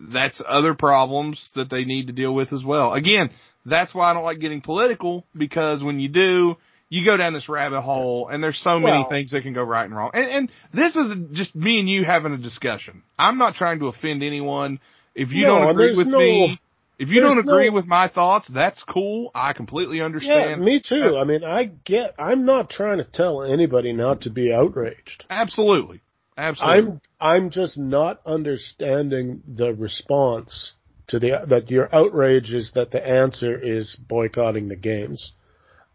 [0.00, 2.92] That's other problems that they need to deal with as well.
[2.94, 3.30] Again,
[3.64, 6.56] that's why I don't like getting political because when you do,
[6.88, 9.62] you go down this rabbit hole and there's so many Well- things that can go
[9.62, 10.10] right and wrong.
[10.14, 13.02] And, and this is just me and you having a discussion.
[13.18, 14.80] I'm not trying to offend anyone.
[15.14, 16.60] If you No, don't agree with no- me,
[16.98, 19.30] if you don't agree no- with my thoughts, that's cool.
[19.34, 20.62] I completely Yeah, understand.
[20.62, 21.16] me too.
[21.16, 25.24] I mean, I get, I'm not trying to tell anybody not to be outraged.
[25.30, 26.00] Absolutely.
[26.36, 26.78] Absolutely.
[26.78, 30.72] I'm I'm just not understanding the response
[31.06, 35.32] to the that your outrage is that the answer is boycotting the games.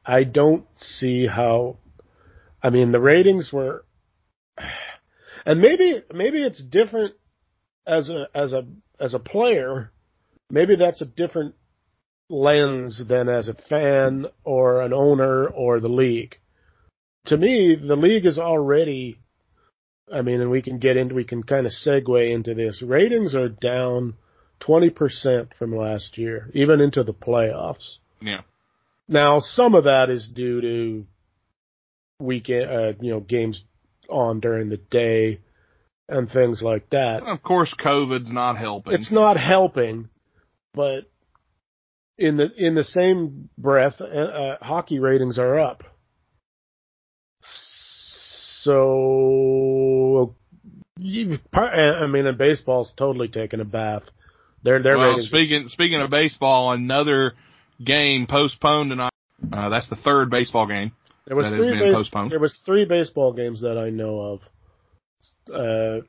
[0.05, 1.79] I don't see how.
[2.63, 3.83] I mean, the ratings were,
[5.45, 7.15] and maybe maybe it's different
[7.85, 8.65] as a as a
[8.97, 9.91] as a player.
[10.49, 11.55] Maybe that's a different
[12.29, 16.37] lens than as a fan or an owner or the league.
[17.25, 19.19] To me, the league is already
[20.12, 22.82] I mean, and we can get into, we can kind of segue into this.
[22.82, 24.15] Ratings are down
[24.62, 27.98] 20% from last year, even into the playoffs.
[28.22, 28.41] yeah.
[29.10, 31.06] Now, some of that is due to
[32.20, 33.63] weekend, uh, you know, games
[34.10, 35.39] on during the day
[36.10, 37.24] and things like that.
[37.24, 38.93] Of course, COVID's not helping.
[38.93, 40.10] It's not helping,
[40.74, 41.10] but
[42.17, 45.84] in the in the same breath, uh, uh, hockey ratings are up.
[48.62, 48.74] So,
[50.97, 54.03] you, par- I mean, and baseball's totally taken a bath.
[54.63, 57.33] Their their well, speaking speaking of baseball, another
[57.83, 59.12] game postponed tonight.
[59.51, 60.91] Uh, that's the third baseball game.
[61.27, 62.31] there was that has three been base- postponed.
[62.31, 64.41] there was three baseball games that I know of.
[65.53, 66.05] Uh,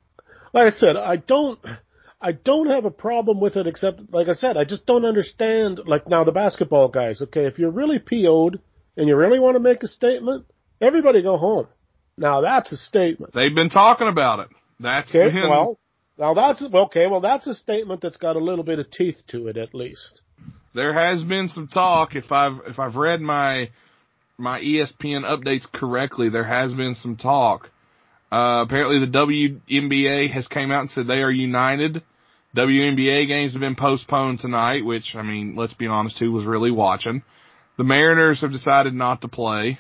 [0.53, 1.59] like I said, I don't.
[2.20, 5.81] I don't have a problem with it, except, like I said, I just don't understand.
[5.87, 7.22] Like now, the basketball guys.
[7.22, 8.61] Okay, if you're really PO'd
[8.96, 10.46] and you really want to make a statement,
[10.81, 11.68] everybody go home.
[12.16, 13.35] Now that's a statement.
[13.35, 14.48] They've been talking about it.
[14.81, 15.79] That's Okay, been- well,
[16.19, 17.07] now that's okay.
[17.07, 20.21] Well, that's a statement that's got a little bit of teeth to it, at least.
[20.75, 22.14] there has been some talk.
[22.14, 23.71] If I've if I've read my
[24.37, 27.71] my ESPN updates correctly, there has been some talk.
[28.31, 32.03] Uh, apparently, the WNBA has came out and said they are united.
[32.57, 36.71] WNBA games have been postponed tonight, which I mean, let's be honest, who was really
[36.71, 37.23] watching?
[37.79, 39.79] The Mariners have decided not to play.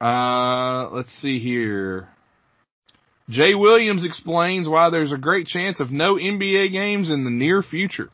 [0.00, 2.08] Uh, let's see here.
[3.28, 7.62] Jay Williams explains why there's a great chance of no NBA games in the near
[7.62, 8.10] future.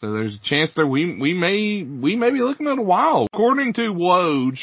[0.00, 3.26] So there's a chance that we we may we may be looking at a while.
[3.32, 4.58] According to Woj,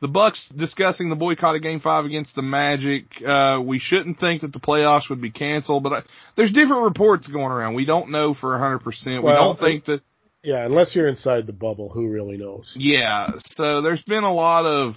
[0.00, 3.04] the Bucks discussing the boycott of Game Five against the Magic.
[3.26, 6.02] Uh, we shouldn't think that the playoffs would be canceled, but I,
[6.36, 7.74] there's different reports going around.
[7.74, 8.78] We don't know for 100.
[8.78, 10.00] percent We don't think that.
[10.42, 12.72] Yeah, unless you're inside the bubble, who really knows?
[12.74, 13.32] Yeah.
[13.56, 14.94] So there's been a lot of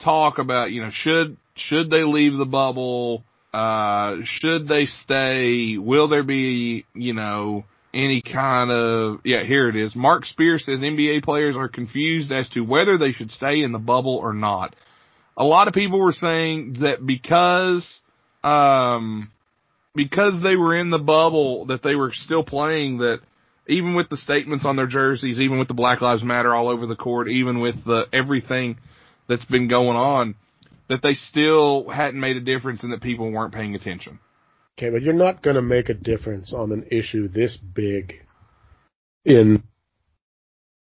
[0.00, 3.24] talk about you know should should they leave the bubble?
[3.54, 5.78] Uh, should they stay?
[5.78, 7.64] Will there be you know
[7.94, 9.94] any kind of yeah here it is.
[9.94, 13.78] Marc Spears says NBA players are confused as to whether they should stay in the
[13.78, 14.74] bubble or not.
[15.36, 18.00] A lot of people were saying that because
[18.42, 19.30] um
[19.94, 23.20] because they were in the bubble that they were still playing that
[23.68, 26.86] even with the statements on their jerseys, even with the Black Lives Matter all over
[26.86, 28.76] the court, even with the everything
[29.28, 30.34] that's been going on,
[30.88, 34.18] that they still hadn't made a difference and that people weren't paying attention.
[34.76, 38.14] Okay, but you're not going to make a difference on an issue this big
[39.24, 39.62] in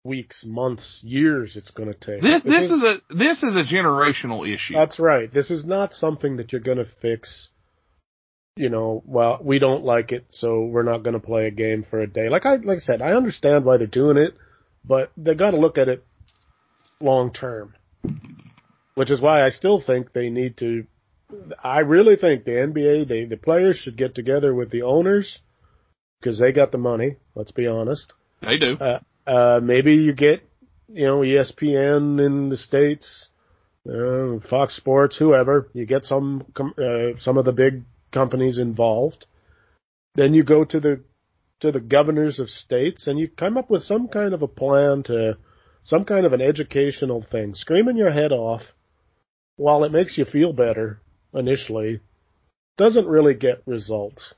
[0.04, 1.58] weeks, months, years.
[1.58, 2.22] It's going to take.
[2.22, 4.76] This this is a this is a generational issue.
[4.76, 5.32] That's right.
[5.32, 7.50] This is not something that you're going to fix.
[8.56, 11.86] You know, well, we don't like it, so we're not going to play a game
[11.90, 12.30] for a day.
[12.30, 14.36] Like I like I said, I understand why they're doing it,
[14.86, 16.06] but they got to look at it
[17.00, 17.74] long term.
[18.96, 20.86] Which is why I still think they need to.
[21.64, 25.40] I really think the NBA, they, the players should get together with the owners
[26.20, 27.18] because they got the money.
[27.36, 28.14] Let's be honest.
[28.42, 28.76] They do.
[28.78, 30.42] Uh, uh, maybe you get
[30.94, 33.30] you know, ESPN in the states,
[33.88, 35.70] uh, Fox Sports, whoever.
[35.74, 39.26] You get some uh, some of the big companies involved.
[40.16, 41.04] Then you go to the
[41.62, 45.04] to the governors of states and you come up with some kind of a plan
[45.04, 45.38] to
[45.84, 47.54] some kind of an educational thing.
[47.54, 48.64] Screaming your head off
[49.62, 51.00] while it makes you feel better
[51.36, 52.02] initially
[52.78, 54.34] doesn't really get results.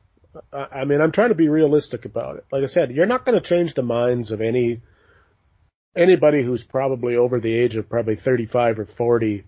[0.51, 2.45] I mean, I'm trying to be realistic about it.
[2.51, 4.81] Like I said, you're not going to change the minds of any
[5.95, 9.45] anybody who's probably over the age of probably 35 or 40.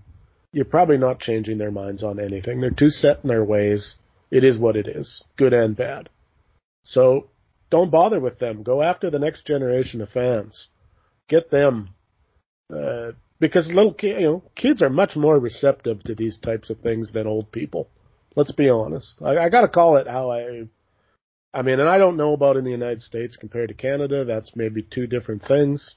[0.53, 2.61] You're probably not changing their minds on anything.
[2.61, 3.95] They're too set in their ways.
[4.31, 6.07] It is what it is, good and bad.
[6.83, 7.31] So
[7.69, 8.63] don't bother with them.
[8.63, 10.69] Go after the next generation of fans.
[11.27, 11.89] Get them,
[12.73, 16.79] uh, because little ki- you know kids are much more receptive to these types of
[16.79, 17.89] things than old people.
[18.35, 19.21] Let's be honest.
[19.21, 20.67] I, I got to call it how I.
[21.53, 24.25] I mean, and I don't know about in the United States compared to Canada.
[24.25, 25.95] That's maybe two different things.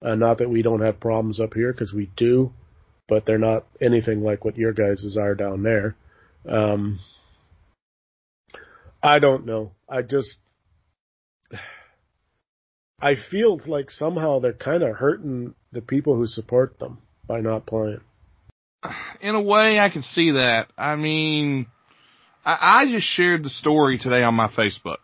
[0.00, 2.52] Uh, not that we don't have problems up here because we do,
[3.08, 5.96] but they're not anything like what your guys' are down there.
[6.48, 7.00] Um,
[9.02, 9.72] I don't know.
[9.88, 10.38] I just
[13.02, 17.66] I feel like somehow they're kind of hurting the people who support them by not
[17.66, 18.00] playing.
[19.20, 20.68] In a way, I can see that.
[20.78, 21.66] I mean,
[22.44, 24.98] I, I just shared the story today on my Facebook,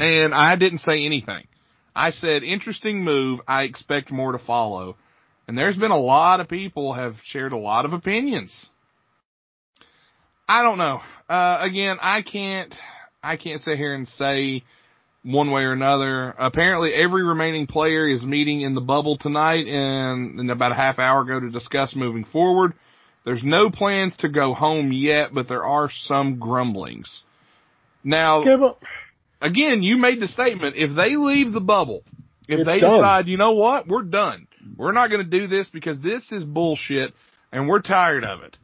[0.00, 1.46] and I didn't say anything.
[1.94, 3.40] I said, interesting move.
[3.46, 4.96] I expect more to follow.
[5.46, 8.68] And there's been a lot of people have shared a lot of opinions.
[10.48, 11.00] I don't know.
[11.28, 12.74] Uh, again, I can't,
[13.22, 14.64] I can't sit here and say
[15.26, 16.34] one way or another.
[16.38, 20.98] Apparently every remaining player is meeting in the bubble tonight and in about a half
[20.98, 22.74] hour ago to discuss moving forward.
[23.24, 27.22] There's no plans to go home yet, but there are some grumblings.
[28.04, 28.44] Now,
[29.40, 32.04] again, you made the statement, if they leave the bubble,
[32.46, 32.98] if It's they done.
[32.98, 34.46] decide, you know what, we're done.
[34.76, 37.14] We're not going to do this because this is bullshit
[37.50, 38.56] and we're tired of it.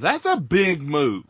[0.00, 1.24] That's a big move.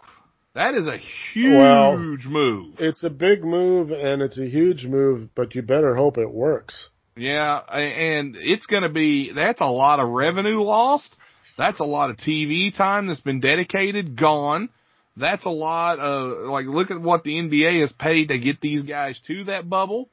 [0.55, 0.99] That is a
[1.33, 2.75] huge Well, move.
[2.79, 6.88] It's a big move and it's a huge move, but you better hope it works.
[7.17, 11.15] Yeah, and it's going to be, that's a lot of revenue lost.
[11.59, 14.71] That's a lot of TV time that's been dedicated, gone.
[15.17, 18.83] That's a lot of, like, look at what the NBA has paid to get these
[18.83, 20.09] guys to that bubble.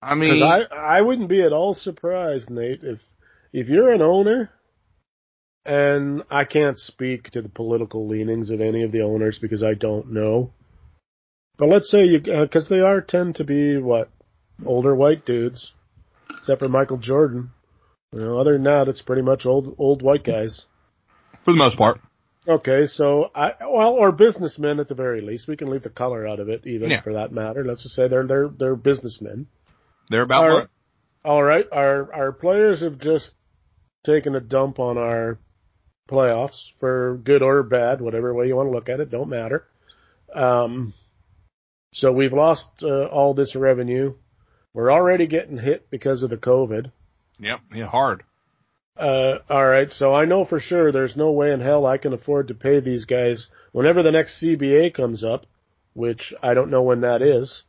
[0.00, 3.00] I mean, I I wouldn't be at all surprised, Nate, if
[3.52, 4.50] if you're an owner,
[5.66, 9.74] and I can't speak to the political leanings of any of the owners because I
[9.74, 10.52] don't know.
[11.58, 14.10] But let's say you uh, because they are tend to be what
[14.64, 15.72] older white dudes,
[16.38, 17.50] except for Michael Jordan.
[18.12, 20.66] You know, other than that, it's pretty much old old white guys.
[21.44, 22.00] for the most part.
[22.48, 25.48] Okay, so I well, or businessmen at the very least.
[25.48, 27.00] We can leave the color out of it, even Yeah.
[27.02, 27.64] for that matter.
[27.64, 29.48] Let's just say they're they're they're businessmen.
[30.10, 30.66] They're about money.
[31.24, 33.32] All right, our our players have just
[34.04, 35.38] taken a dump on our
[36.08, 39.64] playoffs for good or bad, whatever way you want to look at it, don't matter.
[40.34, 40.94] Um,
[41.92, 44.14] so we've lost uh, all this revenue.
[44.74, 46.92] We're already getting hit because of the COVID.
[47.38, 48.22] Yep, yeah, hard.
[48.96, 52.14] Uh, all right, so I know for sure there's no way in hell I can
[52.14, 55.44] afford to pay these guys whenever the next CBA comes up,
[55.92, 57.62] which I don't know when that is.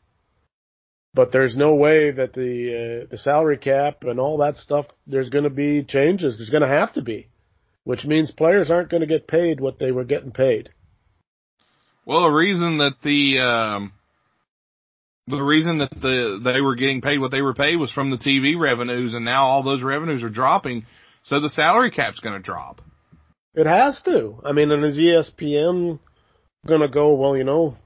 [1.13, 5.29] But there's no way that the uh, the salary cap and all that stuff there's
[5.29, 6.37] going to be changes.
[6.37, 7.29] There's going to have to be,
[7.87, 10.67] which means players aren't going to get paid what they were getting paid.
[12.05, 13.93] Well, the reason that the um,
[15.25, 18.17] the reason that the they were getting paid what they were paid was from the
[18.17, 20.85] TV revenues, and now all those revenues are dropping,
[21.23, 22.81] so the salary cap's going to drop.
[23.53, 24.35] It has to.
[24.43, 25.99] I mean, and is ESPN
[26.65, 27.13] going to go?
[27.13, 27.77] Well, you know,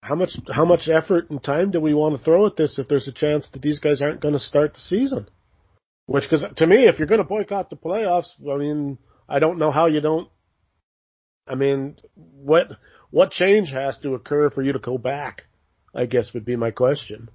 [0.00, 2.88] how much how much effort and time do we want to throw at this if
[2.88, 5.28] there's a chance that these guys aren't going to start the season?
[6.06, 9.58] Which, because to me, if you're going to boycott the playoffs, I mean, I don't
[9.58, 10.28] know how you don't.
[11.46, 12.68] I mean, what
[13.10, 15.44] what change has to occur for you to go back?
[15.94, 17.28] I guess would be my question.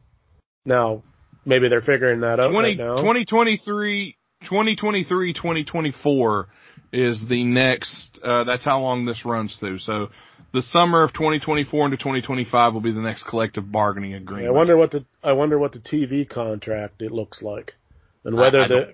[0.66, 1.04] Now,
[1.46, 2.98] maybe they're figuring that out 20, right now.
[2.98, 6.48] 2023, 2023, 2024
[6.92, 9.80] is the next, uh, that's how long this runs through.
[9.80, 10.10] So
[10.54, 14.50] the summer of 2024 into 2025 will be the next collective bargaining agreement.
[14.50, 17.76] I wonder what the I wonder what the TV contract it looks like,
[18.26, 18.94] and whether I- I the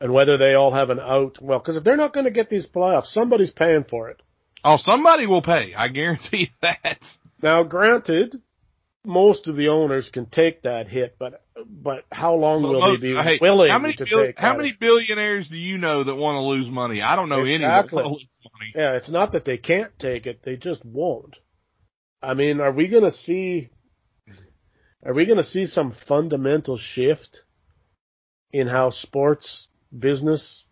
[0.00, 1.40] and whether they all have an out.
[1.40, 4.20] Well, because if they're not going to get these playoffs, somebody's paying for it.
[4.64, 5.72] Oh, somebody will pay.
[5.74, 6.98] I guarantee that.
[7.42, 8.40] Now, granted,
[9.04, 12.96] most of the owners can take that hit, but but how long will Well, they
[12.96, 14.38] be hey, willing how many to bil- take?
[14.38, 14.56] how that?
[14.58, 17.00] many billionaires do you know that want to lose money?
[17.02, 18.02] I don't know any Exactly.
[18.02, 18.72] want to lose money.
[18.74, 21.36] Yeah, it's not that they can't take it; they just won't.
[22.22, 23.68] I mean, are we going to see?
[25.04, 27.42] Are we going to see some fundamental shift
[28.54, 29.66] in how sports
[29.98, 30.62] business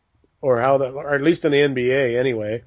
[0.41, 2.63] or how the, or at least in the NBA anyway,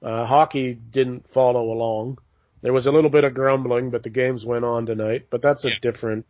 [0.00, 2.18] uh, hockey didn't follow along.
[2.62, 5.26] There was a little bit of grumbling, but the games went on tonight.
[5.28, 5.74] But that's a Yeah.
[5.82, 6.26] different,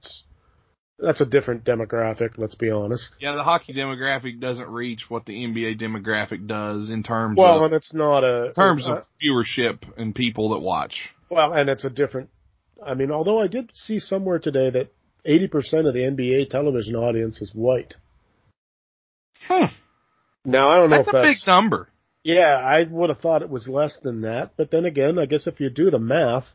[0.99, 2.39] that's a different demographic.
[2.39, 3.11] Let's be honest.
[3.21, 7.65] Yeah, the hockey demographic doesn't reach what the NBA demographic does in terms Well, of
[7.65, 11.11] and it's not a in terms uh, of viewership and people that watch.
[11.29, 12.31] Well, and it's a different.
[12.83, 14.89] I mean, although I did see somewhere today that
[15.27, 17.97] 80% of the NBA television audience is white.
[19.47, 19.67] Hmm.
[20.45, 21.89] Now I don't know That's a that's big number.
[22.25, 22.57] yeah.
[22.63, 25.61] I would have thought it was less than that, but then again, I guess if
[25.61, 26.47] you do the math,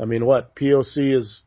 [0.00, 1.42] I mean, what POC is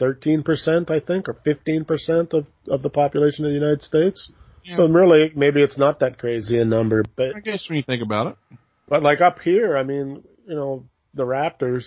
[0.00, 4.30] 13%, I think, or 15% of of the population of the United States.
[4.68, 8.02] So really, maybe it's not that crazy a number, but I guess when you think
[8.02, 8.58] about it.
[8.88, 10.84] but like up here, I mean, you know,
[11.14, 11.84] the Raptors,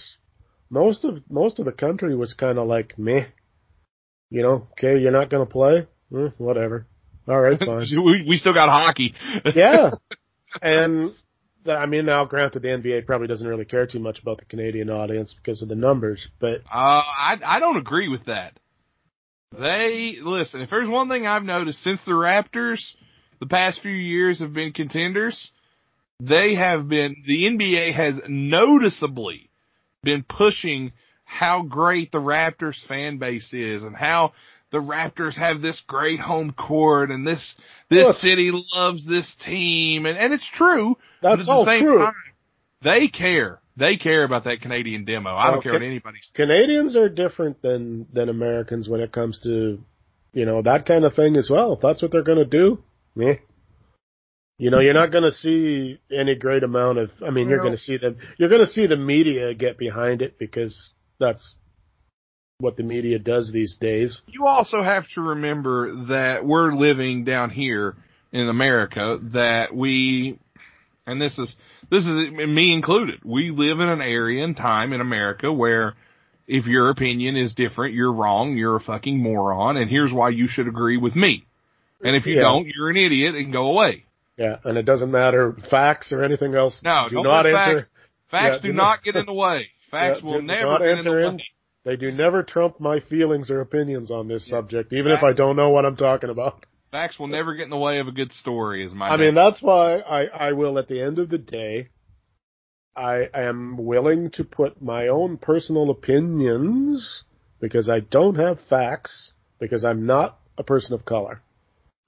[0.69, 3.27] most of most of the country was kind of like meh.
[4.29, 6.85] You know, okay, you're not going to play, Eh, whatever.
[7.27, 7.87] All right, fine.
[8.03, 9.13] we, we still got hockey.
[9.55, 9.91] yeah,
[10.61, 11.13] and
[11.67, 14.89] I mean, now granted, the NBA probably doesn't really care too much about the Canadian
[14.89, 18.59] audience because of the numbers, but Uh, I I don't agree with that.
[19.57, 20.61] They listen.
[20.61, 22.81] If there's one thing I've noticed since the Raptors,
[23.39, 25.51] the past few years have been contenders.
[26.19, 27.23] They have been.
[27.25, 29.49] The NBA has noticeably
[30.03, 30.91] been pushing
[31.23, 34.33] how great the Raptors fan base is and how
[34.75, 37.55] the Raptors have this great home court and this
[37.89, 38.17] this Look.
[38.17, 40.97] city loves this team and and it's true.
[41.21, 41.99] that's the all same true.
[41.99, 42.13] time,
[42.83, 43.61] they care.
[43.77, 45.33] They care about that Canadian demo.
[45.33, 46.31] I don't care what anybody says.
[46.35, 49.79] Canadians are different than than Americans when it comes to
[50.33, 51.73] you know that kind of thing as well.
[51.73, 52.83] If that's what they're going to do,
[53.15, 53.35] meh.
[54.57, 57.11] You know, you're not going to see any great amount of.
[57.25, 60.21] I mean, you're going to see the you're going to see the media get behind
[60.21, 61.55] it because that's
[62.59, 64.21] what the media does these days.
[64.27, 67.95] You also have to remember that we're living down here
[68.31, 70.39] in America that we,
[71.05, 71.53] and this is,
[71.91, 73.19] this is me included.
[73.25, 75.95] We live in an area and time in America where
[76.47, 80.47] if your opinion is different, you're wrong, you're a fucking moron, and here's why you
[80.47, 81.45] should agree with me.
[82.03, 82.43] And if you Yeah.
[82.43, 84.05] don't, you're an idiot and go away.
[84.37, 86.79] Yeah, and it doesn't matter facts or anything else.
[86.83, 87.55] No, do don't not enter.
[87.79, 87.89] facts,
[88.29, 89.69] facts yeah, do do not not- get in the way.
[89.91, 91.39] Facts Yeah, will never not get in the way.
[91.85, 94.57] They do never trump my feelings or opinions on this Yeah.
[94.57, 96.65] subject, even if I don't know what I'm talking about.
[96.91, 99.27] Facts will never get in the way of a good story is my I name.
[99.27, 101.89] mean, that's why I, I will, at the end of the day,
[102.95, 107.23] I am willing to put my own personal opinions
[107.59, 111.41] because I don't have facts because I'm not a person of color.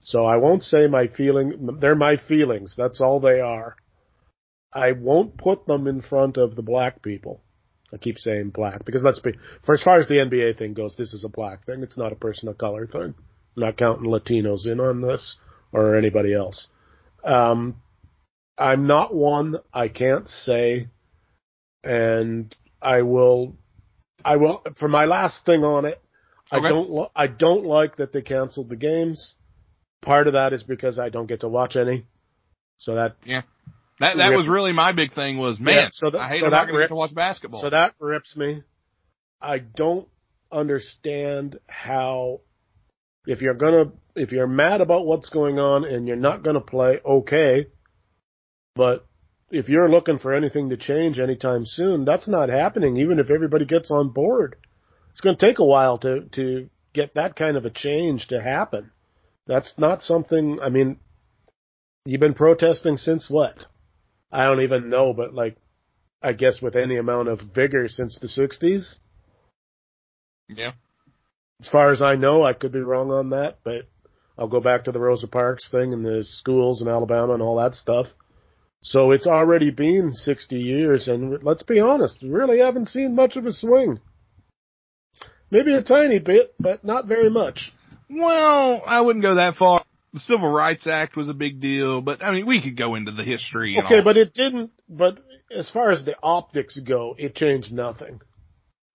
[0.00, 2.74] So I won't say my feeling, they're my feelings.
[2.76, 3.76] That's all they are.
[4.72, 7.42] I won't put them in front of the black people.
[7.92, 9.32] I keep saying black because let's be,
[9.64, 11.82] for as far as the NBA thing goes, this is a black thing.
[11.82, 13.14] It's not a person of color thing.
[13.56, 15.36] I'm not counting Latinos in on this
[15.72, 16.68] or anybody else.
[17.24, 17.76] Um,
[18.58, 19.56] I'm not one.
[19.72, 20.88] I can't say,
[21.82, 23.56] and I will.
[24.24, 24.62] I will.
[24.78, 26.00] For my last thing on it,
[26.52, 26.66] Okay.
[26.66, 26.90] I don't.
[26.90, 29.34] Lo- I don't like that they canceled the games.
[30.00, 32.06] Part of that is because I don't get to watch any.
[32.78, 33.16] So that
[34.00, 35.74] That that was really my big thing was man.
[35.74, 37.62] Yeah, so that- I hate so I'm that not going to get to watch basketball.
[37.62, 38.62] So that rips me.
[39.40, 40.08] I don't
[40.50, 42.40] understand how
[43.26, 47.00] if you're gonna if you're mad about what's going on and you're not gonna play,
[47.04, 47.66] okay.
[48.74, 49.06] But
[49.50, 53.64] if you're looking for anything to change anytime soon, that's not happening, even if everybody
[53.64, 54.56] gets on board.
[55.10, 58.90] It's gonna take a while to to get that kind of a change to happen.
[59.46, 60.98] That's not something I mean
[62.04, 63.56] you've been protesting since what?
[64.30, 65.56] I don't even know, but like
[66.22, 68.96] I guess with any amount of vigor since the 60s.
[70.48, 70.72] yeah.
[71.60, 73.88] As far as I know, I could be wrong on that, but
[74.36, 77.56] I'll go back to the Rosa Parks thing and the schools in Alabama and all
[77.56, 78.06] that stuff.
[78.80, 83.34] So it's already been 60 years, and let's be honest, we really haven't seen much
[83.34, 83.98] of a swing.
[85.50, 87.72] Maybe a tiny bit, but not very much.
[88.08, 89.84] Well, I wouldn't go that far.
[90.18, 93.12] The Civil Rights Act was a big deal, but I mean, we could go into
[93.12, 93.76] the history.
[93.76, 94.02] And Okay, all.
[94.04, 95.18] but it didn't, but
[95.56, 98.20] as far as the optics go, it changed nothing.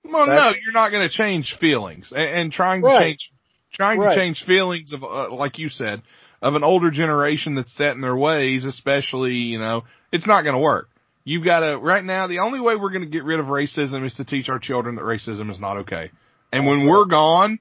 [0.04, 3.32] well, that- no, you're not going to change feelings, and, and trying to change,
[3.74, 4.16] trying Right.
[4.16, 6.02] to change feelings of, uh, like you said,
[6.42, 10.56] of an older generation that's set in their ways, especially, you know, it's not going
[10.56, 10.90] to work.
[11.24, 12.28] You've got to right now.
[12.28, 14.96] The only way we're going to get rid of racism is to teach our children
[14.96, 16.12] that racism is not okay.
[16.52, 17.60] And when we're gone,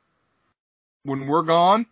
[1.04, 1.86] when we're gone,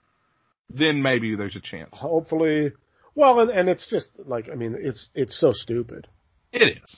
[0.72, 1.90] then maybe there's a chance.
[1.92, 2.72] Hopefully,
[3.14, 6.06] well, and, and it's just like, I mean, it's, it's so stupid.
[6.52, 6.96] It is.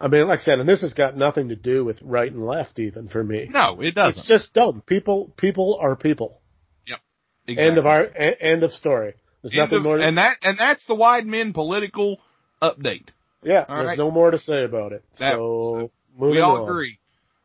[0.00, 2.44] I mean, like I said, and this has got nothing to do with right and
[2.44, 3.48] left even for me.
[3.50, 4.18] No, it doesn't.
[4.20, 4.82] It's just dumb.
[4.86, 6.40] People, people are people.
[6.86, 6.98] Yep.
[7.46, 7.64] Exactly.
[7.68, 9.14] End of our end of story.
[9.42, 9.96] There's End nothing of- more.
[9.98, 12.18] To, and that and that's the wide men political
[12.62, 13.08] update.
[13.42, 13.98] yeah, all there's right.
[13.98, 15.04] no more to say about it.
[15.18, 16.68] That- so, We all on.
[16.68, 16.98] agree.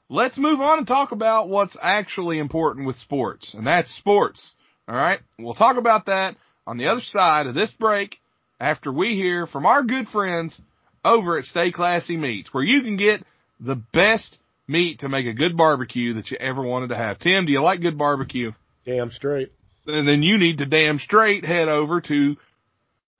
[0.09, 4.53] Let's move on and talk about what's actually important with sports, and that's sports.
[4.89, 6.35] All right, we'll talk about that
[6.65, 8.15] on the other side of this break
[8.59, 10.59] after we hear from our good friends
[11.05, 13.23] over at Stay Classy Meats, where you can get
[13.59, 17.19] the best meat to make a good barbecue that you ever wanted to have.
[17.19, 18.51] Tim, do you like good barbecue?
[18.83, 19.51] Damn straight.
[19.85, 22.35] And then you need to damn straight head over to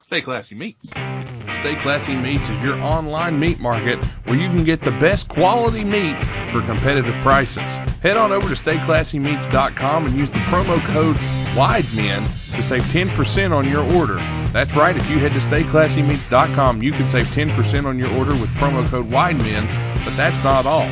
[0.05, 0.89] Stay Classy Meats.
[0.89, 5.83] Stay Classy Meats is your online meat market where you can get the best quality
[5.83, 6.17] meat
[6.51, 7.61] for competitive prices.
[8.01, 11.17] Head on over to stayclassymeats.com and use the promo code
[11.59, 12.23] WIDEMEN
[12.55, 14.15] to save 10% on your order.
[14.53, 18.49] That's right, if you head to stayclassymeats.com, you can save 10% on your order with
[18.51, 19.67] promo code WIDEMEN,
[20.05, 20.87] but that's not all.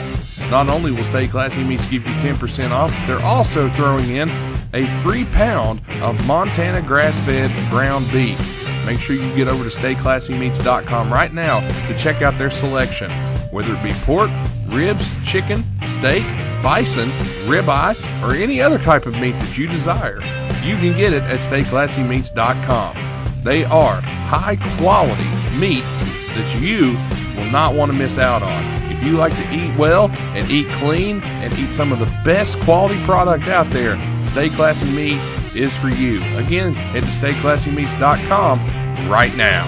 [0.51, 4.28] Not only will Stay Classy Meats give you 10% off, they're also throwing in
[4.74, 8.38] a free pound of Montana grass-fed ground beef.
[8.86, 13.09] Make sure you get over to stayclassymeats.com right now to check out their selection.
[13.51, 14.30] Whether it be pork,
[14.68, 15.63] ribs, chicken,
[15.97, 16.24] steak,
[16.61, 17.07] bison,
[17.47, 17.95] ribeye,
[18.28, 20.20] or any other type of meat that you desire,
[20.66, 23.43] you can get it at stayclassymeats.com.
[23.43, 25.24] They are high quality
[25.60, 26.95] meat that you
[27.39, 28.64] will not want to miss out on.
[28.91, 32.60] If you like to eat well and eat clean and eat some of the best
[32.62, 33.99] quality product out there,
[34.32, 36.18] Stay Classy Meats is for you.
[36.38, 38.60] Again, head to stayclassymeats.com
[39.10, 39.66] right now.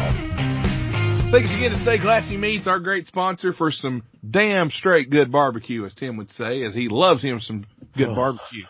[1.32, 5.86] Thanks again to Stay Classy Meats, our great sponsor for some damn straight good barbecue,
[5.86, 7.66] as Tim would say, as he loves him some
[7.96, 8.16] good Oh.
[8.16, 8.66] barbecue.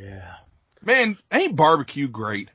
[0.00, 0.36] Yeah.
[0.84, 2.50] Man, ain't barbecue great?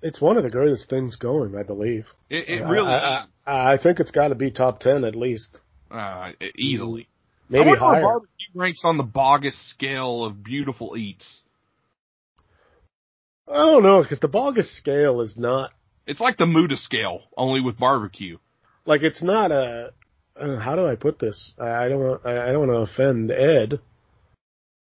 [0.00, 2.06] It's one of the greatest things going, I believe.
[2.28, 3.28] It, it really I, is.
[3.46, 5.58] I, I think it's got to be top 10 at least.
[5.90, 7.02] Uh, easily.
[7.02, 8.02] I Maybe where higher.
[8.02, 11.44] barbecue ranks on the Bogus scale of beautiful eats.
[13.46, 15.72] I don't know, because the Bogus scale is not,
[16.06, 18.38] It's like the Muda scale, only with barbecue.
[18.86, 19.92] like, it's not a,
[20.40, 21.52] uh, how do I put this?
[21.60, 23.80] I, I don't I, I don't want to offend Ed,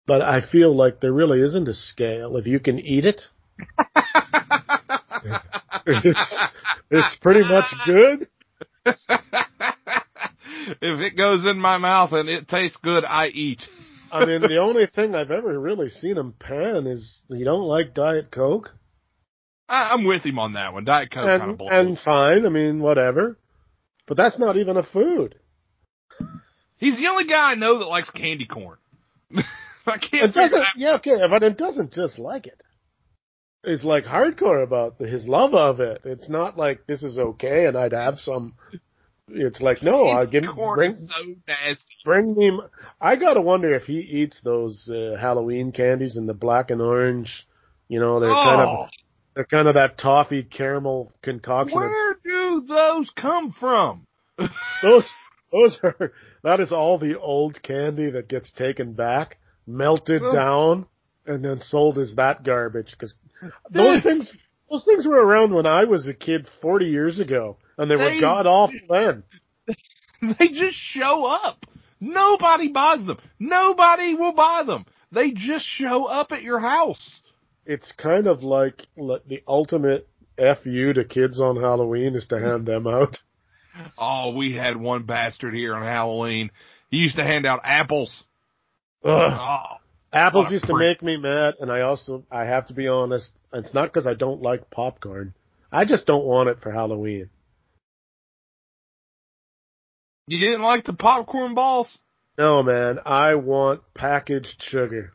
[0.07, 2.37] but I feel like there really isn't a scale.
[2.37, 3.21] If you can eat it,
[5.85, 6.35] it's,
[6.89, 8.27] it's pretty much good.
[8.85, 8.95] if
[10.81, 13.61] it goes in my mouth and it tastes good, I eat.
[14.11, 17.93] I mean, the only thing I've ever really seen him pan is you don't like
[17.93, 18.71] Diet Coke,
[19.67, 20.85] I, I'm with him on that one.
[20.85, 22.45] Diet Coke kind of and and fine.
[22.45, 23.37] I mean, whatever.
[24.07, 25.35] But that's not even a food.
[26.77, 28.77] He's the only guy I know that likes candy corn.
[29.87, 30.65] I can't It doesn't.
[30.77, 32.61] Yeah, okay, but it doesn't just like it.
[33.63, 36.01] It's like hardcore about the, his love of it.
[36.03, 38.53] It's not like this is okay and I'd have some.
[39.27, 40.43] It's like no, I give
[40.75, 41.83] bring so nasty.
[42.03, 42.59] bring me.
[43.01, 47.47] I gotta wonder if he eats those uh, Halloween candies in the black and orange.
[47.87, 48.89] You know, they're kind Oh, of
[49.33, 51.75] they're kind of that toffee caramel concoction.
[51.77, 54.05] where do those come from?
[54.83, 55.11] Those
[55.51, 56.11] those are
[56.43, 60.85] that is all the old candy that gets taken back, melted down,
[61.25, 62.91] and then sold as that garbage.
[62.91, 63.13] Because
[63.69, 64.33] those things
[64.69, 68.19] those things were around when I was a kid forty years ago, and they were
[68.21, 69.23] god awful then.
[70.39, 71.65] They just show up.
[71.99, 73.17] Nobody buys them.
[73.37, 74.85] Nobody will buy them.
[75.11, 77.21] They just show up at your house.
[77.65, 80.07] It's kind of like like the ultimate
[80.37, 83.19] fu to kids on Halloween is to hand them out.
[83.97, 86.49] Oh, we had one bastard here on Halloween.
[86.89, 88.23] He used to hand out apples.
[89.05, 89.77] Oh,
[90.11, 93.31] Apples used to make me mad, and I also I have to be honest.
[93.53, 95.33] It's not because I don't like popcorn.
[95.71, 97.29] I just don't want it for Halloween.
[100.27, 101.99] you didn't like the popcorn balls?
[102.37, 105.13] No, man, I want packaged sugar.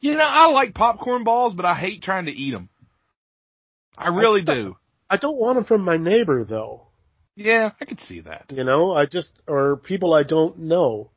[0.00, 2.68] You know, I like popcorn balls, but I hate trying to eat them.
[3.96, 4.76] I really That's- do.
[5.10, 6.86] I don't want them from my neighbor though.
[7.34, 8.46] Yeah, I could see that.
[8.50, 11.10] You know, I just or people I don't know.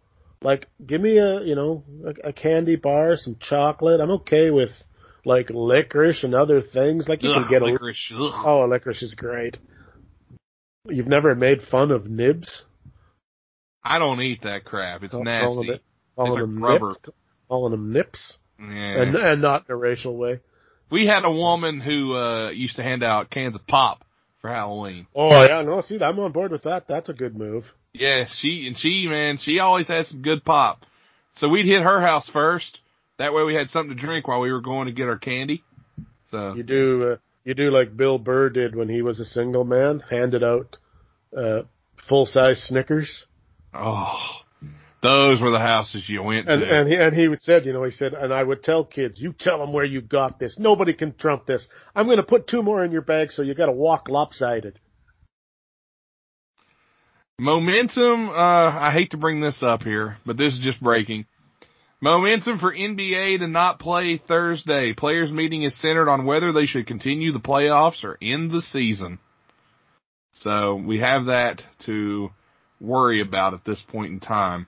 [0.43, 3.99] Like, give me a you know a, a candy bar, some chocolate.
[4.01, 4.69] I'm okay with
[5.23, 7.07] like licorice and other things.
[7.07, 8.11] Like you Ugh, can get a licorice.
[8.13, 8.33] Ugh.
[8.45, 9.57] oh licorice is great.
[10.87, 12.63] You've never made fun of nibs?
[13.83, 15.03] I don't eat that crap.
[15.03, 15.69] It's calling nasty.
[15.73, 15.83] it-
[16.15, 16.89] calling It's like rubber.
[17.05, 17.15] nip,
[17.47, 18.65] calling them nips, Yeah.
[19.03, 20.39] and and not in a racial way.
[20.89, 24.03] we had a woman who uh used to hand out cans of pop
[24.41, 25.05] for Halloween.
[25.15, 26.87] Oh yeah, no, see, I'm on board with that.
[26.87, 27.65] That's a good move.
[27.93, 30.85] Yeah, she and she man, she always had some good pop.
[31.35, 32.79] So we'd hit her house first.
[33.17, 35.63] That way we had something to drink while we were going to get our candy.
[36.29, 39.63] So You do uh, you do like Bill Burr did when he was a single
[39.65, 40.77] man, handed out
[41.37, 41.63] uh,
[42.07, 43.25] full size Snickers.
[43.73, 44.17] oh
[45.03, 46.67] Those were the houses you went And to.
[46.79, 49.33] and he and he said, you know, he said, and I would tell kids, you
[49.37, 50.57] tell them where you got this.
[50.59, 51.67] Nobody can trump this.
[51.95, 54.79] I'm going to put two more in your bag, so you got to walk lopsided.
[57.39, 61.25] Momentum, uh, I hate to bring this up here, but this is just breaking.
[62.01, 64.93] Momentum for NBA to not play Thursday.
[64.93, 69.19] Players meeting is centered on whether they should continue the playoffs or end the season.
[70.33, 72.29] So we have that to
[72.79, 74.65] worry about at this point in time.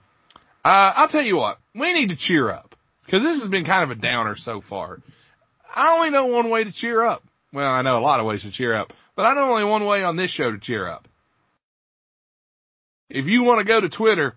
[0.63, 3.89] Uh, I'll tell you what, we need to cheer up because this has been kind
[3.89, 4.99] of a downer so far.
[5.75, 7.23] I only know one way to cheer up.
[7.51, 9.85] Well, I know a lot of ways to cheer up, but I know only one
[9.85, 11.07] way on this show to cheer up.
[13.09, 14.35] If you want to go to Twitter,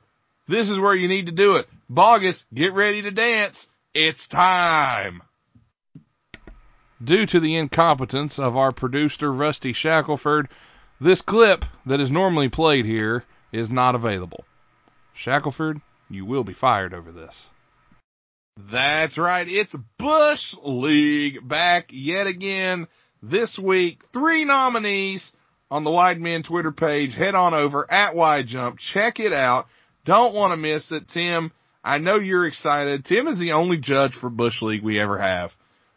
[0.48, 1.66] this is where you need to do it.
[1.88, 3.66] Bogus, get ready to dance.
[3.94, 5.22] It's time.
[7.02, 10.48] Due to the incompetence of our producer, Rusty Shackelford,
[11.00, 14.44] this clip that is normally played here is not available.
[15.14, 17.50] Shackelford, you will be fired over this.
[18.70, 19.46] That's right.
[19.46, 22.86] It's Bush League back yet again
[23.22, 24.00] this week.
[24.12, 25.32] Three nominees
[25.70, 27.14] on the Wide Men Twitter page.
[27.14, 28.78] Head on over at Wide Jump.
[28.92, 29.66] Check it out.
[30.04, 31.08] Don't want to miss it.
[31.12, 31.52] Tim,
[31.82, 33.04] I know you're excited.
[33.04, 35.50] Tim is the only judge for Bush League we ever have.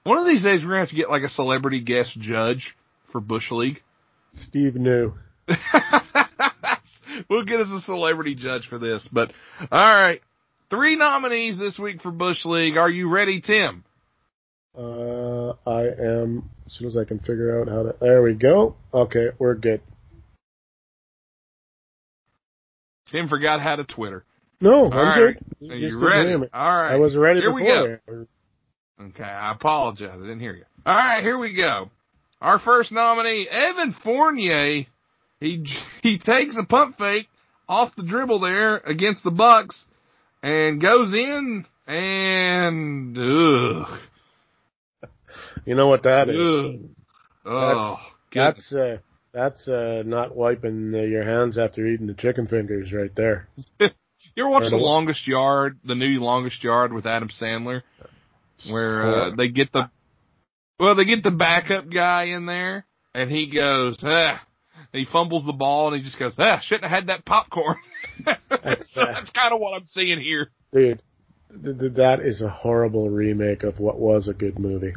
[0.03, 2.75] One of these days we're going to have to get like a celebrity guest judge
[3.11, 3.81] for Bush League.
[4.33, 5.13] Steve New.
[7.29, 9.07] we'll get us a celebrity judge for this.
[9.11, 9.31] But
[9.71, 10.21] all right,
[10.69, 12.77] three nominees this week for Bush League.
[12.77, 13.83] Are you ready, Tim?
[14.77, 16.49] Uh, I am.
[16.65, 17.95] As soon as I can figure out how to.
[17.99, 18.75] There we go.
[18.93, 19.81] Okay, we're good.
[23.11, 24.23] Tim forgot how to Twitter.
[24.61, 25.37] No, All I'm right.
[25.59, 25.71] good.
[25.71, 26.33] Are Just you ready?
[26.33, 26.93] All right.
[26.93, 28.01] I was ready Here before.
[28.07, 29.05] we go.
[29.05, 30.11] Okay, I apologize.
[30.13, 30.65] I didn't hear you.
[30.85, 31.89] All right, here we go.
[32.41, 34.85] Our first nominee, Evan Fournier.
[35.39, 35.65] He
[36.03, 37.27] he takes a pump fake
[37.67, 39.85] off the dribble there against the Bucks
[40.43, 43.99] and goes in and ugh,
[45.69, 46.79] You know what that is?
[47.45, 47.97] Oh,
[48.33, 48.97] That's uh,
[49.31, 53.47] that's uh, not wiping uh, your hands after eating the chicken fingers right there.
[53.79, 53.89] you
[54.35, 57.83] ever watch the the- longest yard, the new longest yard with Adam Sandler,
[58.71, 59.91] where uh, they get the
[60.79, 64.41] well, they get the backup guy in there, and he goes, ah,
[64.91, 67.77] he fumbles the ball, and he just goes, ah, shouldn't have had that popcorn.
[68.49, 70.49] That's, so uh, that's kind of what I'm seeing here.
[70.73, 71.03] Dude,
[71.63, 74.95] th- th- that is a horrible remake of what was a good movie.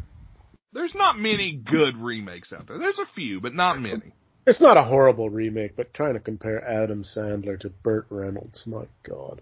[0.73, 2.79] There's not many good remakes out there.
[2.79, 4.15] There's a few, but not many.
[4.47, 8.85] It's not a horrible remake, but trying to compare Adam Sandler to Burt Reynolds, my
[9.09, 9.41] God,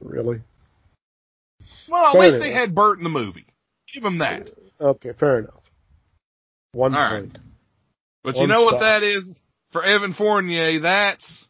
[0.00, 0.40] really?
[1.88, 2.48] Well, at So least anyway.
[2.50, 3.46] they had Burt in the movie.
[3.94, 4.50] Give him that.
[4.80, 5.62] Okay, fair enough.
[6.72, 7.22] One All right.
[7.22, 7.38] point.
[8.22, 9.40] But you One know what that is
[9.72, 10.80] for Evan Fournier?
[10.80, 11.46] That's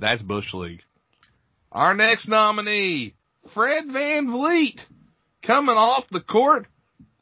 [0.00, 0.82] that's Bush League.
[1.70, 3.14] Our next nominee,
[3.52, 4.80] Fred VanVleet,
[5.44, 6.66] coming off the court,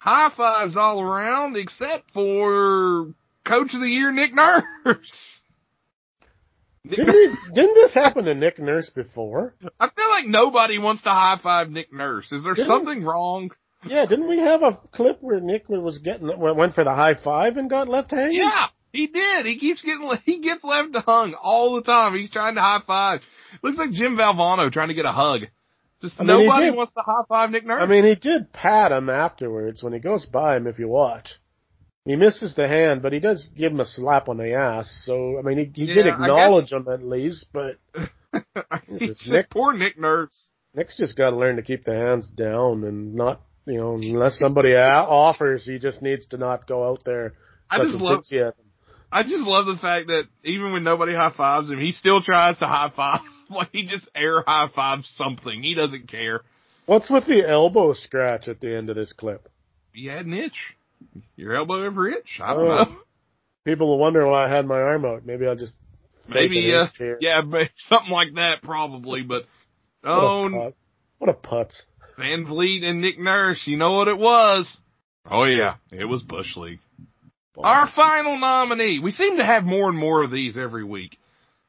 [0.02, 3.14] high fives all around, except for
[3.46, 4.64] Coach of the Year Nick Nurse.
[6.88, 9.54] Didn't, didn't this happen to Nick Nurse before?
[9.78, 12.32] I feel like nobody wants to high five Nick Nurse.
[12.32, 13.50] Is there Didn't- something wrong?
[13.86, 17.56] Yeah, didn't we have a clip where Nick was getting went for the high five
[17.56, 18.36] and got left hanging?
[18.38, 19.44] Yeah, he did.
[19.46, 22.14] He keeps getting he gets left hung all the time.
[22.16, 23.20] He's trying to high five.
[23.62, 25.42] Looks like Jim Valvano trying to get a hug.
[26.02, 27.80] Just I mean, nobody wants to high five Nick Nurse.
[27.80, 30.66] I mean, he did pat him afterwards when he goes by him.
[30.66, 31.30] If you watch,
[32.04, 35.04] he misses the hand, but he does give him a slap on the ass.
[35.06, 37.46] So I mean, he, he did Yeah, I acknowledge him at least.
[37.52, 37.78] But
[38.88, 40.50] Jesus, Nick- poor Nick Nurse.
[40.74, 44.38] Nick's just got to learn to keep the hands down and not, you know, unless
[44.38, 47.34] somebody a- offers, he just needs to not go out there.
[47.70, 48.24] I just love.
[49.14, 52.58] I just love the fact that even when nobody high fives him, he still tries
[52.58, 53.20] to high five.
[53.56, 55.62] like he just air high fives something.
[55.62, 56.40] He doesn't care.
[56.86, 59.48] What's with the elbow scratch at the end of this clip?
[59.92, 60.74] You had an itch.
[61.36, 62.40] Your elbow ever itch?
[62.42, 62.84] I don't Oh.
[62.84, 62.96] know.
[63.64, 65.24] People will wonder why I had my arm out.
[65.24, 65.76] Maybe I'll just
[66.28, 66.86] Maybe uh
[67.20, 67.42] yeah,
[67.78, 69.44] something like that probably, but
[70.02, 70.74] What oh a put-
[71.18, 71.82] What a putz.
[72.18, 74.76] VanVleet and Nick Nurse, you know what it was?
[75.30, 76.80] Oh yeah, it was Bush League.
[77.56, 78.98] Our final nominee.
[78.98, 81.18] We seem to have more and more of these every week.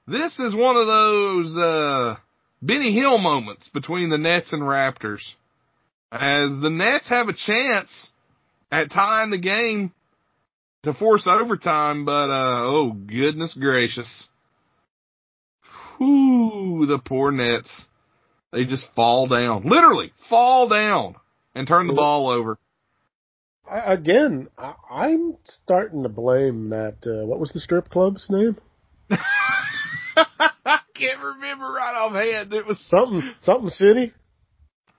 [0.07, 2.15] This is one of those uh
[2.61, 5.21] Benny Hill moments between the Nets and Raptors.
[6.11, 8.11] As the Nets have a chance
[8.71, 9.93] at tying the game
[10.83, 14.27] to force overtime, but uh oh goodness gracious.
[15.99, 17.85] Whoo, the poor Nets.
[18.51, 19.63] They just fall down.
[19.63, 21.15] Literally fall down
[21.55, 22.57] and turn the ball over.
[23.69, 26.97] I, again, I, I'm starting to blame that.
[27.05, 28.57] Uh, what was the strip club's name?
[30.95, 32.53] can't remember right offhand.
[32.53, 34.13] It was something something city.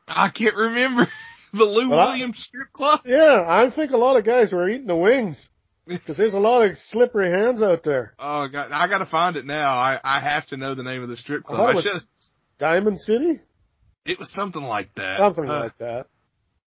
[0.08, 1.08] I can't remember
[1.52, 3.00] the Lou Well, I- Williams strip club.
[3.04, 5.48] Yeah, I think a lot of guys were eating the wings
[5.86, 8.14] because there's a lot of slippery hands out there.
[8.18, 9.72] Oh God, I got to find it now.
[9.74, 11.58] I I have to know the name of the strip club.
[11.58, 12.02] thought I it was should.
[12.58, 13.40] Diamond City,
[14.06, 15.18] It was something like that.
[15.18, 16.06] something Uh, like that.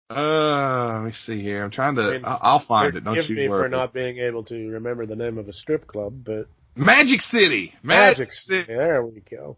[0.09, 1.63] Uh, let me see here.
[1.63, 2.01] I'm trying to.
[2.01, 3.03] I mean, I- I'll find it.
[3.03, 3.65] Don't you me worry.
[3.65, 6.47] for not being able to remember the name of a strip club, but
[6.77, 7.73] Magic City.
[7.81, 8.65] Magic, City.
[8.67, 9.57] There we go.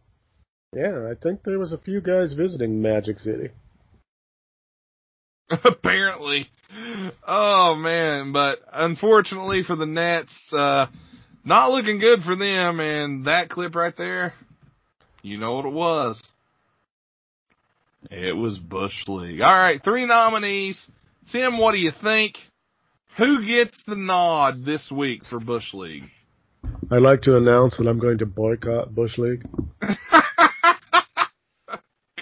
[0.75, 3.49] Yeah, I think there was a few guys visiting Magic City.
[5.49, 6.49] Apparently.
[7.27, 10.85] Oh man, but unfortunately for the Nets, uh,
[11.43, 12.79] not looking good for them.
[12.79, 14.33] And that clip right there,
[15.23, 16.21] you know what it was.
[18.11, 19.41] It was Bush League.
[19.41, 20.89] All right, three nominees.
[21.31, 22.35] Tim, what do you think?
[23.17, 26.03] Who gets the nod this week for Bush League?
[26.91, 29.45] I'd like to announce that I'm going to boycott Bush League.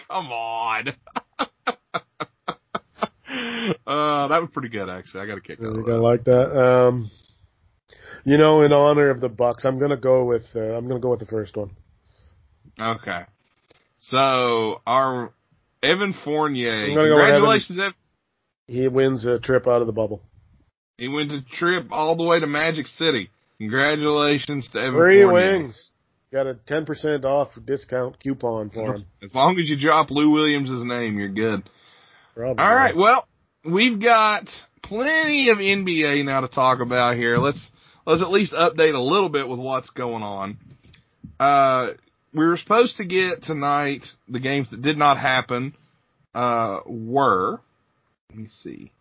[0.10, 0.90] Come on.
[1.40, 1.46] uh,
[4.28, 5.22] that was pretty good, actually.
[5.22, 6.00] I got to kick out of that.
[6.00, 6.58] like that?
[6.58, 7.10] Um,
[8.28, 11.12] you know, in honor of the Bucks, I'm gonna go with uh, I'm gonna go
[11.12, 11.72] with the first one.
[12.78, 13.22] Okay.
[14.00, 15.32] So our
[15.82, 17.94] Evan Fournier, I'm gonna go with congratulations, Evan.
[18.68, 20.22] He wins a trip out of the bubble.
[20.98, 23.30] He wins a trip all the way to Magic City.
[23.60, 25.60] Congratulations to Evan Free Fournier.
[25.60, 25.92] wings.
[26.32, 29.06] Got a 10% off discount coupon for him.
[29.24, 31.68] As long as you drop Lou Williams' name, you're good.
[32.36, 32.64] Probably.
[32.64, 32.96] All right.
[32.96, 33.26] Well,
[33.64, 34.48] we've got
[34.84, 37.38] plenty of NBA now to talk about here.
[37.38, 37.66] Let's
[38.06, 40.58] let's at least update a little bit with what's going on.
[41.40, 41.94] Uh,
[42.34, 45.74] we were supposed to get tonight the games that did not happen.
[46.36, 47.62] Uh, were
[48.30, 48.92] let me see.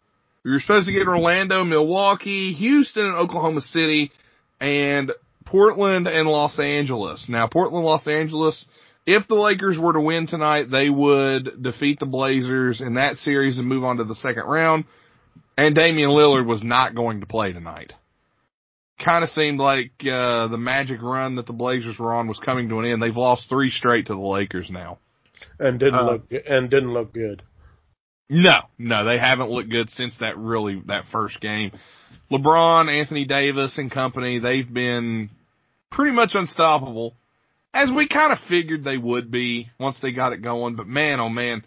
[0.44, 4.12] We were supposed to get Orlando, Milwaukee, Houston, and Oklahoma City,
[4.60, 5.12] and
[5.44, 7.26] Portland and Los Angeles.
[7.28, 8.66] Now, Portland, Los Angeles,
[9.06, 13.58] if the Lakers were to win tonight, they would defeat the Blazers in that series
[13.58, 14.84] and move on to the second round.
[15.56, 17.92] And Damian Lillard was not going to play tonight.
[19.02, 22.68] Kind of seemed like uh, the magic run that the Blazers were on was coming
[22.70, 23.02] to an end.
[23.02, 24.98] They've lost three straight to the Lakers now.
[25.58, 27.42] And didn't Uh, look and didn't look good.
[28.28, 31.72] No, no, they haven't looked good since that really that first game.
[32.30, 35.30] LeBron, Anthony Davis, and company, they've been
[35.90, 37.14] pretty much unstoppable,
[37.72, 40.76] as we kind of figured they would be once they got it going.
[40.76, 41.62] But man, oh man,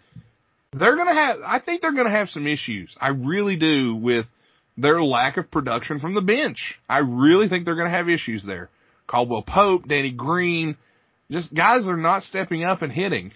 [0.72, 1.38] they're gonna have.
[1.44, 2.94] I think they're gonna have some issues.
[3.00, 4.26] I really do with
[4.76, 6.78] their lack of production from the bench.
[6.88, 8.70] I really think they're gonna have issues there.
[9.06, 10.76] Caldwell Pope, Danny Green,
[11.30, 13.32] just guys are not stepping up and hitting.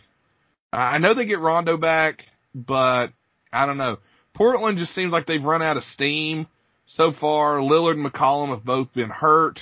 [0.73, 2.23] I know they get Rondo back
[2.55, 3.09] but
[3.53, 3.99] I don't know.
[4.35, 6.47] Portland just seems like they've run out of steam
[6.87, 7.59] so far.
[7.59, 9.61] Lillard and McCollum have both been hurt.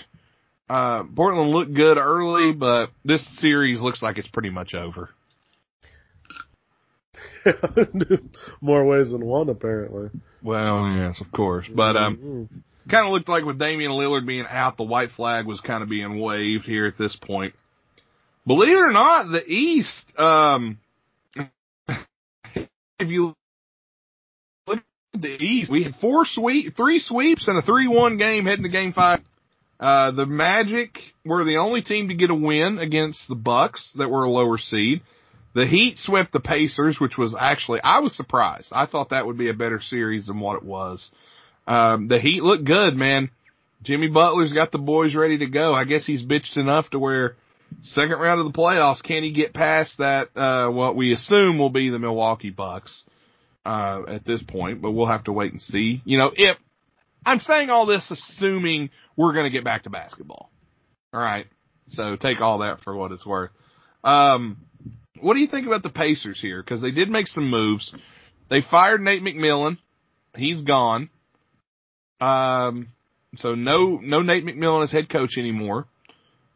[0.68, 5.10] Uh, Portland looked good early, but this series looks like it's pretty much over.
[8.60, 10.10] More ways than one, apparently.
[10.42, 11.66] Well, yes, of course.
[11.74, 12.48] But, um, Mhm.
[12.90, 15.88] kind of looked like with Damian Lillard being out, the white flag was kind of
[15.88, 17.54] being waved here at this point.
[18.46, 20.78] Believe it or not, the East, um,
[22.56, 23.34] if you
[25.14, 28.92] the East, we had four sweep, three sweeps and a 3-1 game heading to game
[28.92, 29.20] five.
[29.78, 34.08] Uh, the Magic were the only team to get a win against the Bucks that
[34.08, 35.02] were a lower seed.
[35.54, 38.68] The Heat swept the Pacers, which was actually, I was surprised.
[38.72, 41.10] I thought that would be a better series than what it was.
[41.66, 43.30] Um, the Heat looked good, man.
[43.82, 45.74] Jimmy Butler's got the boys ready to go.
[45.74, 47.36] I guess he's bitched enough to where
[47.82, 51.70] second round of the playoffs, can he get past that, uh, what we assume will
[51.70, 53.02] be the Milwaukee Bucks,
[53.64, 56.02] uh, at this point, but we'll have to wait and see.
[56.04, 56.56] You know, if,
[57.24, 60.50] I'm saying all this assuming we're gonna get back to basketball.
[61.14, 61.46] Alright.
[61.90, 63.50] So take all that for what it's worth.
[64.02, 64.56] Um,
[65.20, 66.62] what do you think about the Pacers here?
[66.62, 67.94] Cause they did make some moves.
[68.50, 69.78] They fired Nate McMillan.
[70.34, 71.10] He's gone.
[72.20, 72.88] Um,
[73.36, 75.86] so no, no Nate McMillan as head coach anymore.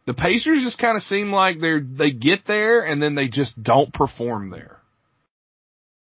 [0.07, 3.61] The Pacers just kind of seem like they're, they get there and then they just
[3.61, 4.79] don't perform there.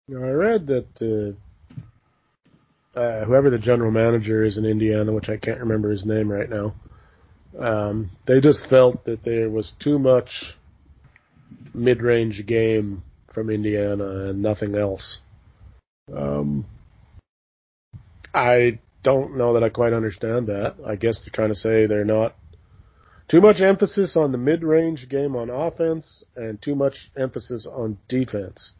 [0.07, 1.35] I read that
[2.95, 6.31] uh, uh, whoever the general manager is in Indiana, which I can't remember his name
[6.31, 6.75] right now,
[7.59, 10.57] um, they just felt that there was too much
[11.73, 13.01] mid-range game
[13.33, 15.21] from Indiana and nothing else.
[16.15, 16.67] Um,
[18.31, 20.75] I don't know that I quite understand that.
[20.85, 22.35] I guess they're trying to say they're not
[23.27, 28.73] too much emphasis on the mid-range game on offense and too much emphasis on defense.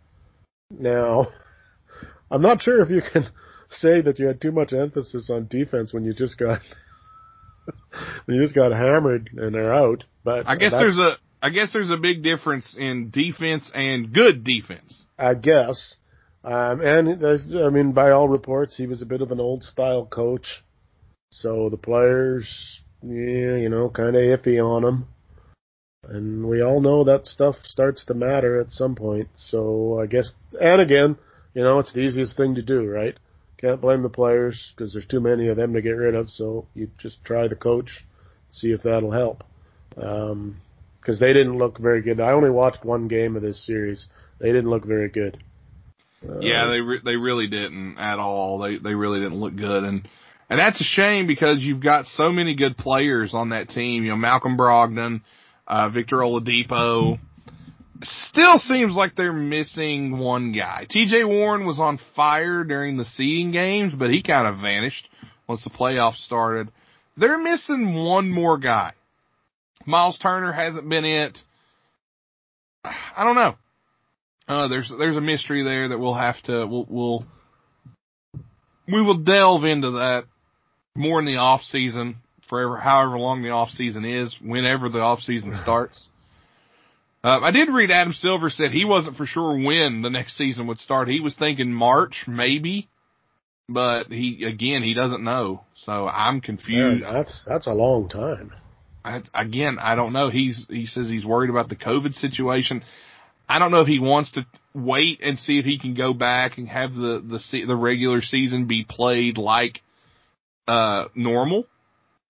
[0.69, 1.27] Now,
[2.31, 3.25] I'm not sure if you can
[3.69, 6.61] say that you had too much emphasis on defense when you just got
[8.25, 10.03] when you just got hammered and they're out.
[10.23, 14.43] But I guess there's a, I guess there's a big difference in defense and good
[14.43, 15.05] defense.
[15.17, 15.95] I guess.
[16.43, 20.05] Um, and I mean, by all reports, he was a bit of an old style
[20.05, 20.63] coach.
[21.31, 25.07] So the players, yeah, you know, kind of iffy on him.
[26.09, 29.29] And we all know that stuff starts to matter at some point.
[29.35, 31.17] So I guess, and again,
[31.53, 33.17] you know, it's the easiest thing to do, right?
[33.57, 36.29] Can't blame the players because there's too many of them to get rid of.
[36.29, 38.05] So you just try the coach,
[38.51, 39.43] see if that'll help.
[39.97, 40.57] Um,
[40.99, 42.19] because they didn't look very good.
[42.19, 44.09] I only watched one game of this series.
[44.39, 45.37] They didn't look very good.
[46.27, 48.57] Uh, yeah, they re- they really didn't at all.
[48.57, 50.07] They they really didn't look good, and
[50.49, 54.03] and that's a shame because you've got so many good players on that team.
[54.03, 55.21] You know, Malcolm Brogdon,
[55.67, 57.19] uh, Victor Oladipo.
[58.03, 60.85] Still seems like they're missing one guy.
[60.89, 61.23] T.J.
[61.23, 65.07] Warren was on fire during the seeding games, but he kind of vanished
[65.47, 66.71] once the playoffs started.
[67.17, 68.93] They're missing one more guy.
[69.85, 71.37] Miles Turner hasn't been it.
[72.83, 73.55] I don't know.
[74.47, 77.25] Uh, there's there's a mystery there that we'll have to we'll, we'll
[78.87, 80.25] we will delve into that
[80.95, 82.17] more in the off season,
[82.49, 86.09] forever however long the off season is, whenever the off season starts.
[87.23, 90.67] Uh, I did read Adam Silver said he wasn't for sure when the next season
[90.67, 91.07] would start.
[91.07, 92.87] He was thinking March, maybe,
[93.67, 95.63] but he again he doesn't know.
[95.75, 97.01] So I'm confused.
[97.01, 98.53] Man, that's that's a long time.
[99.03, 100.29] I, again, I don't know.
[100.29, 102.83] He's he says he's worried about the COVID situation.
[103.47, 106.57] I don't know if he wants to wait and see if he can go back
[106.57, 109.81] and have the the the regular season be played like
[110.67, 111.65] uh normal.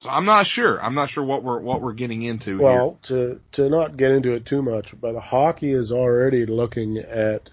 [0.01, 0.81] So I'm not sure.
[0.81, 3.39] I'm not sure what we're what we're getting into well, here.
[3.51, 7.49] to to not get into it too much, but hockey is already looking at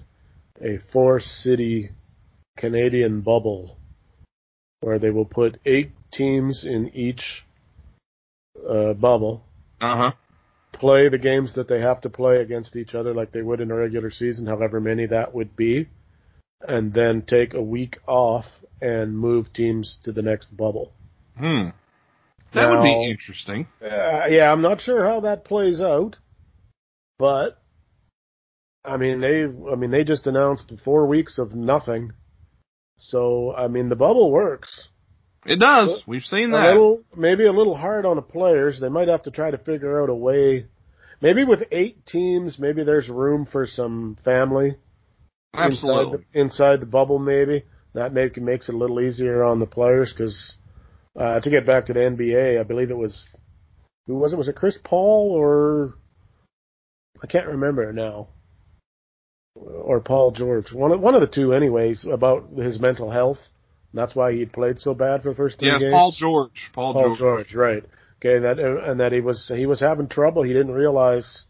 [0.60, 1.90] a four city
[2.56, 3.76] Canadian bubble
[4.80, 7.44] where they will put eight teams in each
[8.68, 9.44] uh, bubble.
[9.80, 10.12] Uh huh.
[10.72, 13.70] Play the games that they have to play against each other like they would in
[13.70, 15.88] a regular season, however many that would be,
[16.66, 18.46] and then take a week off
[18.80, 20.92] and move teams to the next bubble.
[21.38, 21.68] Hmm.
[22.54, 23.66] That now, would be interesting.
[23.82, 26.16] Uh, yeah, I'm not sure how that plays out,
[27.18, 27.58] but
[28.84, 32.12] I mean they I mean they just announced four weeks of nothing.
[32.98, 34.88] So I mean the bubble works.
[35.44, 36.02] It does.
[36.06, 36.64] We've seen that.
[36.64, 38.80] A little, maybe a little hard on the players.
[38.80, 40.66] They might have to try to figure out a way.
[41.20, 44.76] Maybe with eight teams, maybe there's room for some family.
[45.54, 46.02] Absolutely.
[46.02, 49.66] Inside the, inside the bubble, maybe that make, makes it a little easier on the
[49.66, 50.56] players because
[51.18, 53.30] uh, to get back to the NBA, I believe it was
[54.06, 54.36] who was it?
[54.36, 55.94] Was it Chris Paul or
[57.22, 58.28] I can't remember now,
[59.54, 60.72] or Paul George?
[60.72, 63.38] One of, one of the two, anyways, about his mental health
[63.94, 65.92] that's why he played so bad for the first three yeah, games.
[65.92, 66.70] Paul George.
[66.72, 67.48] Paul, Paul George.
[67.48, 67.54] George.
[67.54, 67.84] right?
[68.20, 70.42] Okay, and that and that he was he was having trouble.
[70.42, 71.44] He didn't realize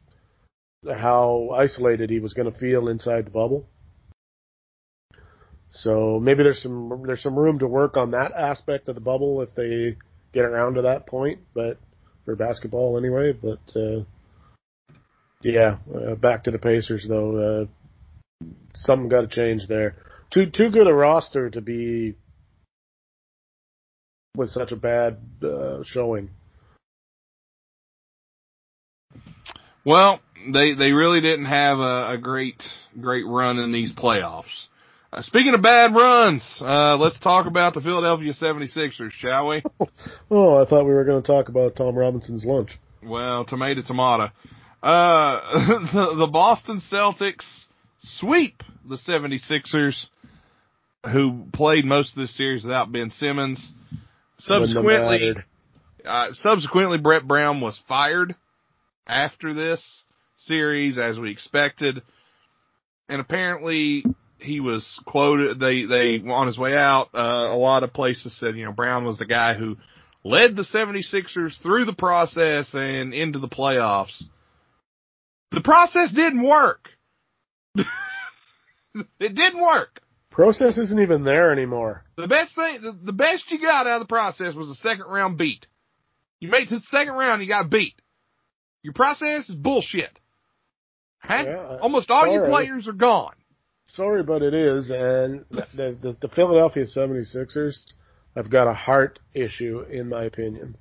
[0.88, 3.68] how isolated he was going to feel inside the bubble.
[5.74, 9.40] So maybe there's some there's some room to work on that aspect of the bubble
[9.40, 9.96] if they
[10.34, 11.40] get around to that point.
[11.54, 11.78] But
[12.24, 13.32] for basketball anyway.
[13.32, 14.04] But uh,
[15.42, 17.66] yeah, uh, back to the Pacers though.
[18.42, 19.96] Uh, something got to change there.
[20.30, 22.16] Too too good a roster to be
[24.36, 26.30] with such a bad uh, showing.
[29.84, 30.20] Well,
[30.52, 32.62] they they really didn't have a, a great
[33.00, 34.68] great run in these playoffs.
[35.12, 39.62] Uh, speaking of bad runs, uh, let's talk about the Philadelphia 76ers, shall we?
[40.30, 42.78] oh, I thought we were going to talk about Tom Robinson's lunch.
[43.02, 44.30] Well, tomato, tomato.
[44.82, 45.40] Uh,
[45.92, 47.44] the, the Boston Celtics
[48.00, 50.06] sweep the 76ers,
[51.12, 53.70] who played most of this series without Ben Simmons.
[54.38, 55.34] Subsequently,
[56.06, 58.34] uh, subsequently, Brett Brown was fired
[59.06, 60.04] after this
[60.46, 62.00] series, as we expected,
[63.10, 64.04] and apparently
[64.42, 65.58] he was quoted.
[65.58, 67.18] They they on his way out, uh,
[67.50, 69.76] a lot of places said you know Brown was the guy who
[70.24, 74.22] led the 76ers through the process and into the playoffs.
[75.50, 76.88] The process didn't work.
[77.74, 77.86] it
[79.18, 80.00] didn't work.
[80.30, 82.04] Process isn't even there anymore.
[82.16, 85.06] The best thing, the, the best you got out of the process was the second
[85.06, 85.66] round beat.
[86.40, 87.94] You made it to the second round, you got beat.
[88.82, 90.18] Your process is bullshit.
[91.28, 93.34] Yeah, Almost all your players are gone.
[93.86, 94.90] Sorry, but it is.
[94.90, 97.76] And the, the, the Philadelphia 76ers
[98.34, 100.76] have got a heart issue, in my opinion.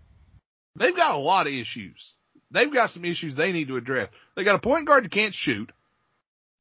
[0.77, 2.13] They've got a lot of issues.
[2.51, 4.09] They've got some issues they need to address.
[4.35, 5.71] They got a point guard that can't shoot.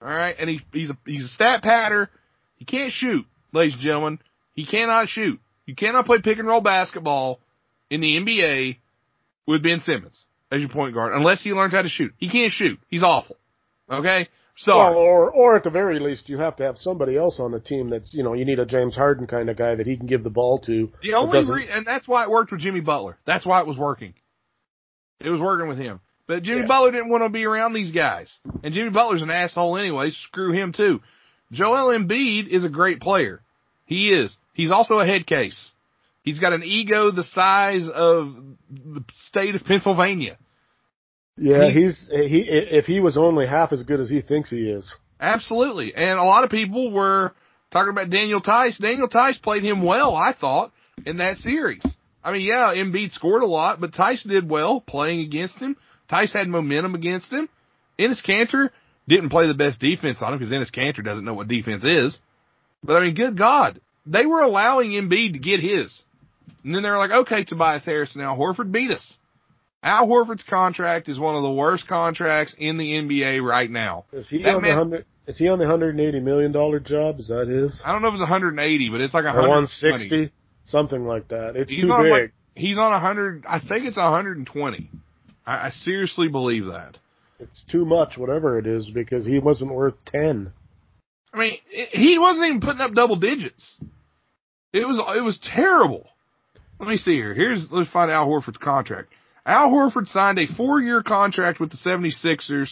[0.02, 2.08] All right, and he, he's a he's a stat patter
[2.60, 4.18] he can't shoot, ladies and gentlemen.
[4.54, 5.40] He cannot shoot.
[5.64, 7.40] You cannot play pick and roll basketball
[7.88, 8.76] in the NBA
[9.46, 10.24] with Ben Simmons.
[10.52, 12.12] as your point guard unless he learns how to shoot.
[12.18, 12.78] He can't shoot.
[12.88, 13.36] He's awful.
[13.90, 14.28] Okay?
[14.66, 17.60] Well, or or at the very least, you have to have somebody else on the
[17.60, 20.06] team that's you know you need a James Harden kind of guy that he can
[20.06, 20.90] give the ball to.
[21.02, 23.16] the only re- and that's why it worked with Jimmy Butler.
[23.26, 24.14] That's why it was working.
[25.20, 26.00] It was working with him.
[26.26, 26.66] But Jimmy Yeah.
[26.66, 28.32] Butler didn't want to be around these guys.
[28.62, 30.10] And Jimmy Butler's an asshole anyway.
[30.10, 31.00] Screw him too.
[31.52, 33.42] Joel Embiid is a great player.
[33.86, 34.36] He is.
[34.54, 35.70] He's also a head case.
[36.22, 38.34] He's got an ego the size of
[38.70, 40.36] the state of Pennsylvania.
[41.36, 44.68] Yeah, he- he's he if he was only half as good as he thinks he
[44.70, 44.94] is.
[45.20, 45.94] Absolutely.
[45.94, 47.32] And a lot of people were
[47.70, 48.78] talking about Daniel Theis.
[48.78, 50.72] Daniel Theis played him well, I thought,
[51.06, 51.82] in that series.
[52.22, 55.76] I mean, yeah, Embiid scored a lot, but Theis did well playing against him.
[56.10, 57.48] Theis had momentum against him.
[57.98, 58.70] Enes Kanter
[59.08, 62.18] didn't play the best defense on him because Enes Kanter doesn't know what defense is.
[62.82, 66.02] But I mean, good God, they were allowing Embiid to get his.
[66.64, 69.14] And then they were like, okay, Tobias Harris now Horford beat us.
[69.82, 74.04] Al Horford's contract is one of the worst contracts in the NBA right now.
[74.12, 75.04] Is he That on man- the hundred?
[75.26, 77.18] Is he on the hundred and eighty million dollar job?
[77.20, 77.82] Is that his?
[77.84, 79.48] I don't know if it's 180, but it's like Or 120.
[79.48, 80.32] one sixty,
[80.64, 81.54] something like that.
[81.56, 82.10] It's He's too big.
[82.10, 83.44] like he's on a 100.
[83.48, 84.90] I think it's 120.
[85.46, 86.98] I, I seriously believe that.
[87.38, 90.52] it's too much, whatever it is, because he wasn't worth ten.
[91.32, 91.58] I mean,
[91.92, 93.78] he wasn't even putting up double digits.
[94.72, 96.06] It was it was terrible.
[96.80, 97.34] Let me see here.
[97.34, 99.10] Here's let's find Al Horford's contract.
[99.46, 102.70] Al Horford signed a four-year contract with the 76ers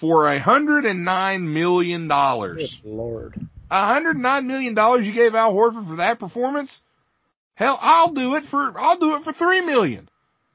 [0.00, 2.76] for a hundred and nine million dollars.
[2.82, 3.48] Good lord.
[3.70, 6.80] A hundred nine million dollars you gave Al Horford for that performance?
[7.54, 10.08] Hell, I'll do it for I'll do it for three million.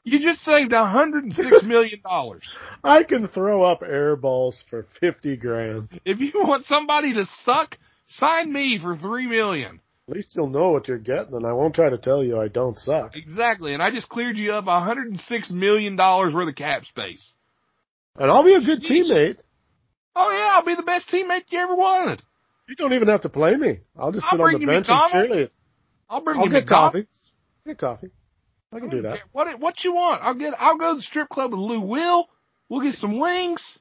[0.04, 2.44] You just saved a hundred and six million dollars.
[2.84, 5.90] I can throw up air balls for fifty grand.
[6.04, 7.78] If you want somebody to suck,
[8.10, 9.80] sign me for three million.
[10.08, 12.48] At least you'll know what you're getting, and I won't try to tell you I
[12.48, 13.16] don't suck.
[13.16, 16.56] Exactly, and I just cleared you up a hundred and six million dollars worth of
[16.56, 17.34] cap space.
[18.16, 19.10] And I'll be a good Jeez.
[19.12, 19.38] teammate.
[20.16, 22.22] Oh yeah, I'll be the best teammate you ever wanted.
[22.70, 23.80] You don't even have to play me.
[23.98, 25.50] I'll just I'll sit on the you bench and cheerlead.
[26.10, 26.94] I'll bring I'll you get McDonald's.
[26.94, 27.08] coffee.
[27.66, 28.10] Get coffee.
[28.72, 29.20] I can do that.
[29.32, 30.22] What what you want?
[30.22, 30.54] I'll get.
[30.60, 32.28] I'll go to the strip club with Lou Will.
[32.70, 33.80] We'll get some wings.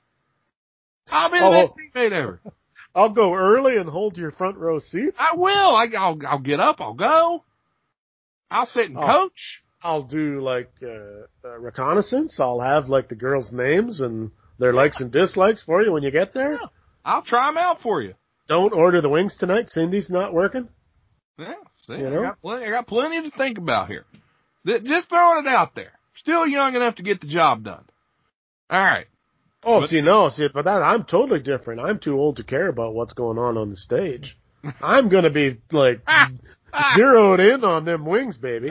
[1.08, 1.98] I'll be the Oh, best oh.
[1.98, 2.40] teammate ever.
[2.94, 5.16] I'll go early and hold your front row seats.
[5.18, 5.50] I will.
[5.76, 6.76] I, I'll I'll get up.
[6.80, 7.42] I'll go.
[8.50, 9.06] I'll sit and Oh.
[9.06, 9.62] coach.
[9.82, 12.36] I'll do like uh, uh, reconnaissance.
[12.40, 16.10] I'll have like the girls' names and their likes and dislikes for you when you
[16.10, 16.52] get there.
[16.52, 16.68] Yeah.
[17.04, 18.14] I'll try them out for you.
[18.48, 19.68] Don't order the wings tonight.
[19.70, 20.68] Cindy's not working.
[21.38, 21.54] Yeah.
[21.86, 22.66] See, You I got plenty.
[22.66, 24.04] I got plenty to think about here.
[24.66, 25.92] Th- Just throwing it out there.
[26.16, 27.84] Still young enough to get the job done.
[28.70, 29.06] All right.
[29.66, 31.80] Oh, But- see, no, see, but that I'm totally different.
[31.80, 34.36] I'm too old to care about what's going on on the stage.
[34.82, 36.00] I'm gonna be like
[36.96, 38.70] zeroed in on them wings, baby.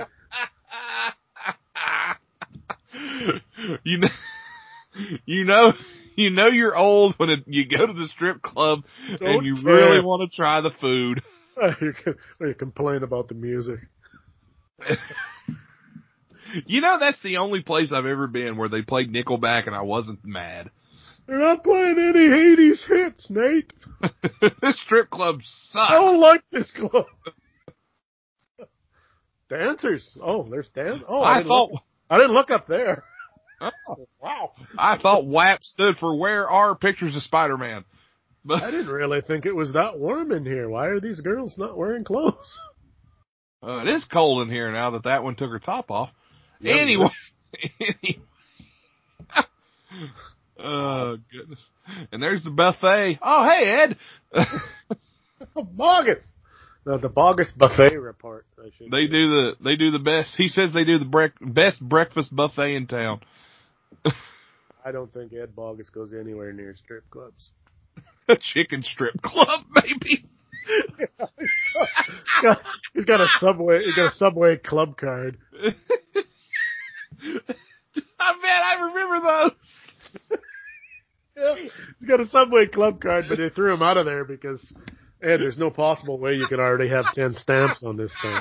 [3.84, 4.08] you know,
[5.26, 5.74] you know,
[6.16, 9.56] you know you're old when it, you go to the strip club and Don't you
[9.56, 9.74] care.
[9.74, 11.22] really want to try the food.
[11.82, 11.94] you,
[12.42, 13.80] you complain about the music.
[16.68, 19.82] You know that's the only place I've ever been where they played Nickelback and I
[19.82, 20.70] wasn't mad.
[21.28, 23.74] They're not playing any Hades hits, Nate.
[24.62, 25.92] this strip club sucks.
[25.92, 27.06] I don't like this club.
[29.50, 30.18] Dancers.
[30.22, 31.04] Oh, there's dance.
[31.08, 33.04] Oh, I, I didn't thought, Look, I didn't look up there.
[33.62, 37.86] oh, wow, I thought WAP stood for Where Are Pictures of Spider-Man.
[38.44, 40.68] But I didn't really think it was that warm in here.
[40.68, 42.58] Why are these girls not wearing clothes?
[43.66, 46.10] uh, it is cold in here now that that one took her top off.
[46.60, 47.10] Yeah, anyway,
[47.80, 48.20] anyway.
[50.64, 51.60] Oh goodness!
[52.12, 53.20] And there's the buffet.
[53.22, 53.98] Oh hey Ed,
[55.56, 56.24] oh, Bogus.
[56.86, 58.46] No, the Bogus buffet report.
[58.60, 59.12] I should they say.
[59.12, 60.36] do the they do the best.
[60.36, 63.22] He says they do the brec- best breakfast buffet in town.
[64.86, 67.52] I don't think Ed Bogus goes anywhere near strip clubs.
[68.28, 70.26] A chicken strip club, maybe.
[72.94, 73.84] he's got a subway.
[73.84, 75.38] He's got a subway club card.
[75.62, 75.72] I
[78.42, 80.40] bet I remember those.
[81.36, 81.56] Yeah.
[82.00, 84.62] He's got a subway club card, but they threw him out of there because,
[85.22, 88.38] Ed, there's no possible way you could already have ten stamps on this thing.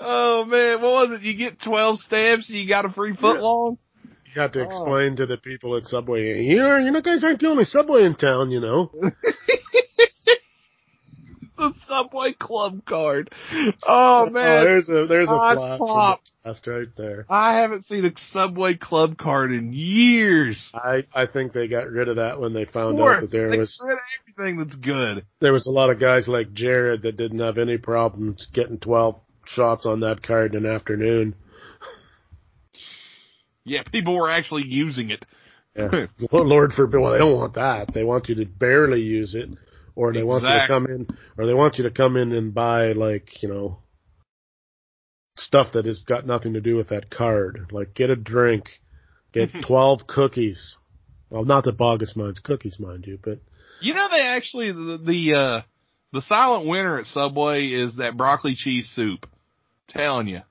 [0.00, 1.22] Oh man, what was it?
[1.24, 3.42] You get twelve stamps and you got a free foot Yeah.
[3.42, 3.78] long.
[4.04, 4.64] You got to Oh.
[4.64, 6.42] explain to the people at Subway.
[6.44, 8.50] You know, you know, guys aren't the only Subway in town.
[8.50, 8.92] You know.
[11.56, 13.32] The Subway Club card.
[13.82, 16.30] Oh Oh, man, there's a there's a I popped.
[16.44, 17.26] the right there.
[17.30, 20.70] I haven't seen a Subway Club card in years.
[20.74, 23.58] I I think they got rid of that when they found out that there they
[23.58, 23.98] was rid of
[24.36, 25.24] everything that's good.
[25.40, 29.16] there was a lot of guys like Jared that didn't have any problems getting twelve
[29.46, 31.34] shots on that card in an afternoon.
[33.64, 35.24] Yeah, people were actually using it.
[35.74, 36.06] Yeah.
[36.32, 37.00] Lord forbid.
[37.00, 37.92] Well, they don't want that.
[37.92, 39.48] They want you to barely use it,
[39.96, 42.54] or they want you to come in, or they want you to come in and
[42.54, 43.78] buy like you know
[45.36, 47.70] stuff that has got nothing to do with that card.
[47.72, 48.66] Like get a drink,
[49.32, 50.76] get twelve cookies.
[51.30, 53.40] Well, not that Bogus minds cookies, mind you, but
[53.80, 55.62] You know, they actually the the uh,
[56.12, 59.26] the silent winner at Subway is that broccoli cheese soup.
[59.88, 60.42] telling you,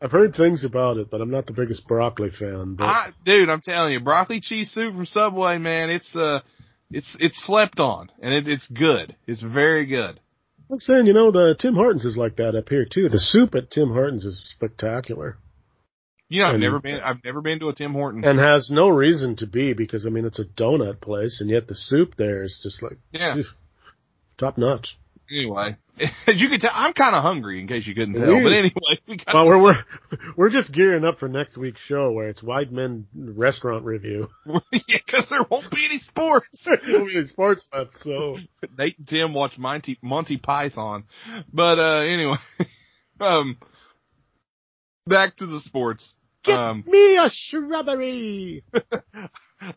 [0.00, 2.76] I've heard things about it, but I'm not the biggest broccoli fan.
[2.76, 6.40] But I, dude, I'm telling you, broccoli cheese soup from Subway, man, it's uh,
[6.92, 9.16] it's it's slept on, and it, it's good.
[9.26, 10.20] It's very good.
[10.70, 13.08] I'm saying, you know, the Tim Hortons is like that up here too.
[13.10, 15.36] The soup at Tim Hortons is spectacular
[16.30, 17.00] You know, I've And- never been.
[17.00, 18.24] I've never been to a Tim Hortons.
[18.26, 21.66] and has no reason to be because I mean it's a donut place, and yet
[21.68, 23.36] the soup there is just like yeah.
[24.38, 24.96] top notch.
[25.32, 26.10] Anyway, as
[26.40, 27.60] you can tell, I'm kind of hungry.
[27.60, 28.72] In case you couldn't tell, but anyway,
[29.08, 29.84] we got Well, we're we're
[30.36, 34.28] we're just gearing up for next week's show where it's White Men Restaurant Review.
[34.46, 36.48] yeah, because there won't be any sports.
[36.64, 38.36] there won't be any sports left, so
[38.78, 41.04] Nate and Tim watch Monty Monty Python,
[41.52, 42.36] but uh anyway,
[43.20, 43.56] um,
[45.06, 46.14] back to the sports.
[46.44, 48.64] get Um, me a shrubbery,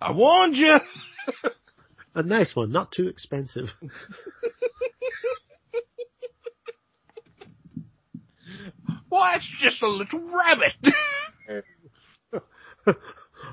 [0.01, 0.75] I warned you.
[2.15, 3.67] a nice one, not too expensive.
[9.15, 10.73] Well, it's just a little rabbit.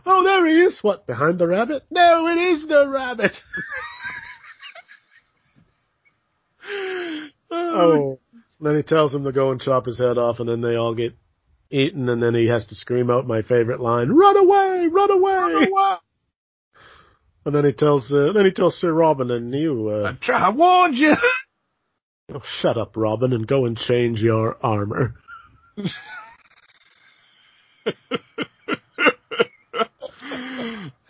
[0.05, 0.81] oh, there he is.
[0.83, 1.85] What behind the rabbit?
[1.89, 3.37] No, it is the rabbit.
[7.55, 8.19] Oh.
[8.63, 10.95] Then he tells him to go and chop his head off, and then they all
[10.95, 11.15] get
[11.71, 14.87] eaten, and then he has to scream out my favorite line: "Run away!
[14.91, 15.69] Run away!"
[17.45, 20.47] And then he tells, uh, then he tells Sir Robin, and you, I, uh, try,
[20.47, 21.15] I warned you.
[22.33, 25.17] oh, shut up, Robin, and go and change your armor.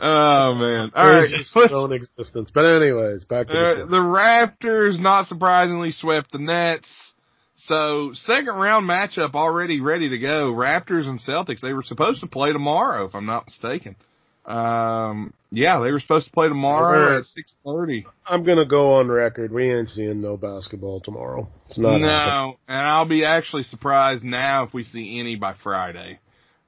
[0.01, 0.93] oh man!
[0.95, 2.51] All There's right, own existence.
[2.53, 7.13] But anyways, back to Uh, the, the Raptors, not surprisingly, swept the Nets.
[7.57, 10.53] So second round matchup already ready to go.
[10.53, 11.61] Raptors and Celtics.
[11.61, 13.97] They were supposed to play tomorrow, if I'm not mistaken.
[14.45, 18.07] Um, yeah, they were supposed to play tomorrow at six thirty.
[18.27, 19.53] I'm gonna go on record.
[19.53, 21.49] We ain't seeing no basketball tomorrow.
[21.69, 22.07] It's not happening.
[22.07, 26.19] No, and I'll be actually surprised now if we see any by Friday,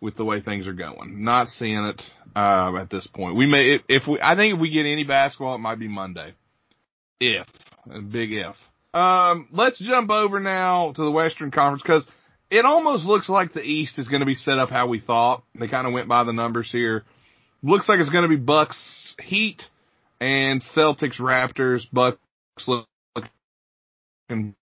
[0.01, 1.25] with the way things are going.
[1.25, 2.03] Not seeing it
[2.37, 3.37] uh, at this point.
[3.37, 4.21] We may if, if we.
[4.23, 6.35] I think if we get any basketball, it might be Monday.
[7.19, 7.47] If
[7.91, 8.55] a big if.
[8.93, 12.07] Um, let's jump over now to the Western Conference because
[12.51, 15.43] it almost looks like the East is going to be set up how we thought.
[15.59, 17.03] They kind of went by the numbers here.
[17.65, 19.63] Looks like it's going to be Bucks Heat
[20.21, 21.81] and Celtics Raptors.
[21.91, 22.19] Bucks
[22.69, 24.55] looking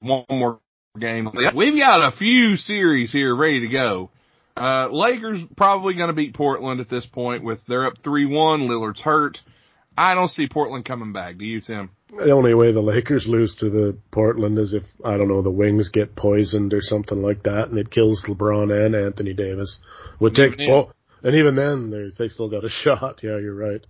[0.00, 0.60] one more
[0.98, 1.26] game.
[1.56, 4.10] We've got a few series here ready to go.
[4.58, 8.68] Uh, Lakers probably going to beat Portland at this point with they're up 3-1.
[8.68, 9.38] Lillard's hurt.
[9.96, 11.38] I don't see Portland coming back.
[11.38, 11.90] Do you, Tim?
[12.10, 15.50] The only way the Lakers lose to the Portland is if I don't know the
[15.50, 19.78] wings get poisoned or something like that, and it kills LeBron and Anthony Davis.
[20.20, 20.92] Would take well,
[21.22, 23.20] and even then they they still got a shot.
[23.22, 23.84] Yeah, you're right.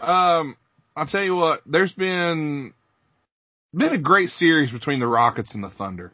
[0.00, 0.56] Um,
[0.96, 1.62] I'll tell you what.
[1.66, 2.72] There's been
[3.74, 6.12] been a great series between the Rockets and the Thunder.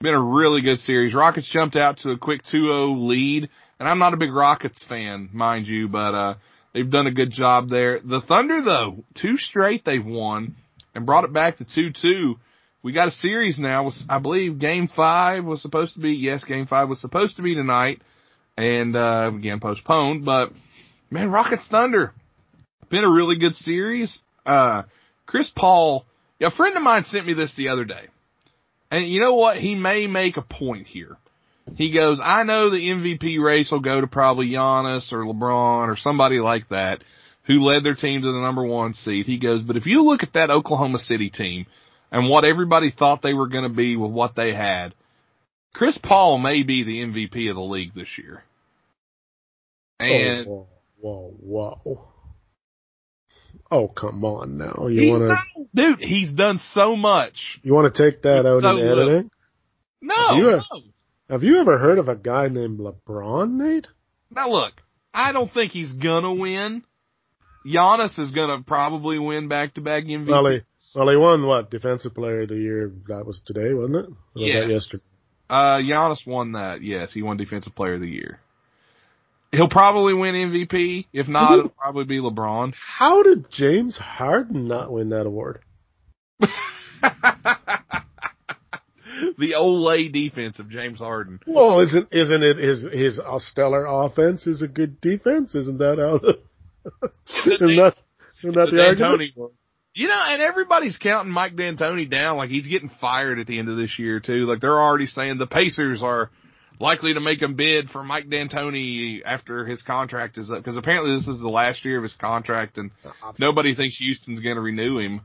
[0.00, 1.14] Been a really good series.
[1.14, 5.30] Rockets jumped out to a quick 2-0 lead, and I'm not a big Rockets fan,
[5.32, 6.34] mind you, but uh
[6.74, 8.00] they've done a good job there.
[8.00, 10.56] The Thunder though, two straight they've won
[10.94, 12.34] and brought it back to 2-2.
[12.82, 13.90] We got a series now.
[14.08, 17.54] I believe Game Five was supposed to be yes, Game Five was supposed to be
[17.54, 18.02] tonight,
[18.56, 20.24] and uh again postponed.
[20.24, 20.52] But
[21.10, 22.12] man, Rockets Thunder
[22.92, 24.20] been a really good series.
[24.46, 24.82] Uh,
[25.26, 26.04] Chris Paul,
[26.40, 28.06] a friend of mine sent me this the other day.
[28.90, 29.56] And you know what?
[29.56, 31.16] He may make a point here.
[31.76, 35.96] He goes, I know the MVP race will go to probably Giannis or LeBron or
[35.96, 37.02] somebody like that
[37.44, 39.26] who led their team to the number one seed.
[39.26, 41.66] He goes, but if you look at that Oklahoma City team
[42.10, 44.94] and what everybody thought they were going to be with what they had,
[45.74, 48.42] Chris Paul may be the MVP of the league this year.
[49.98, 50.66] And oh,
[51.00, 52.08] whoa, whoa, whoa.
[53.70, 54.86] Oh, come on now.
[54.88, 57.58] You want to dude, he's done so much.
[57.62, 59.30] you want to take that out so in editing?
[60.02, 60.80] No, You have- no.
[61.30, 63.86] Have you ever heard of a guy named LeBron, Nate?
[64.30, 64.74] Now look,
[65.14, 66.82] I don't think he's gonna win.
[67.64, 70.28] Giannis is gonna probably win back to back MVP.
[70.28, 70.58] Well, he,
[70.94, 72.92] well, he won what defensive player of the year?
[73.08, 74.06] That was today, wasn't it?
[74.10, 74.66] Or Yes.
[74.66, 75.04] that yesterday?
[75.52, 76.82] Uh, Giannis won that.
[76.82, 78.40] Yes, he won Defensive Player of the Year.
[79.50, 81.04] He'll probably win MVP.
[81.12, 82.72] If not, it'll probably be LeBron.
[82.96, 85.60] How did James Harden not win that award?
[86.40, 86.48] the
[89.54, 91.38] Olay defense of James Harden.
[91.46, 95.54] Well, isn't isn't it his his stellar offense is a good defense?
[95.54, 96.34] Isn't that how?
[97.44, 97.94] The, isn't that
[98.42, 99.52] isn't that the, the argument?
[99.94, 103.68] You know, and everybody's counting Mike D'Antoni down like he's getting fired at the end
[103.68, 104.46] of this year too.
[104.46, 106.30] Like they're already saying the Pacers are
[106.80, 111.14] likely to make a bid for Mike D'Antoni after his contract is up because apparently
[111.14, 112.90] this is the last year of his contract and
[113.38, 115.20] nobody thinks Houston's going to renew him.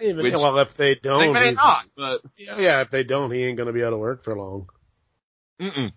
[0.00, 3.44] Even Which- well, if they don't, They may not, but Yeah, if they don't, he
[3.44, 4.68] ain't going to be out of work for long.
[5.60, 5.92] mm-mm.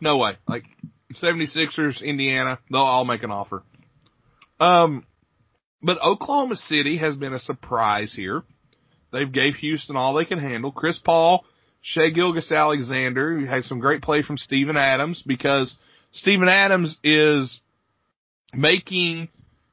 [0.00, 0.36] no way.
[0.48, 0.64] Like
[1.14, 3.62] 76ers, Indiana, they'll all make an offer.
[4.60, 5.04] Um,
[5.84, 8.42] but Oklahoma City has been a surprise here.
[9.12, 10.72] They've gave Houston all they can handle.
[10.72, 11.44] Chris Paul,
[11.82, 15.76] Shai Gilgeous-Alexander, you had some great play from Steven Adams because
[16.12, 17.60] Steven Adams is
[18.54, 19.28] making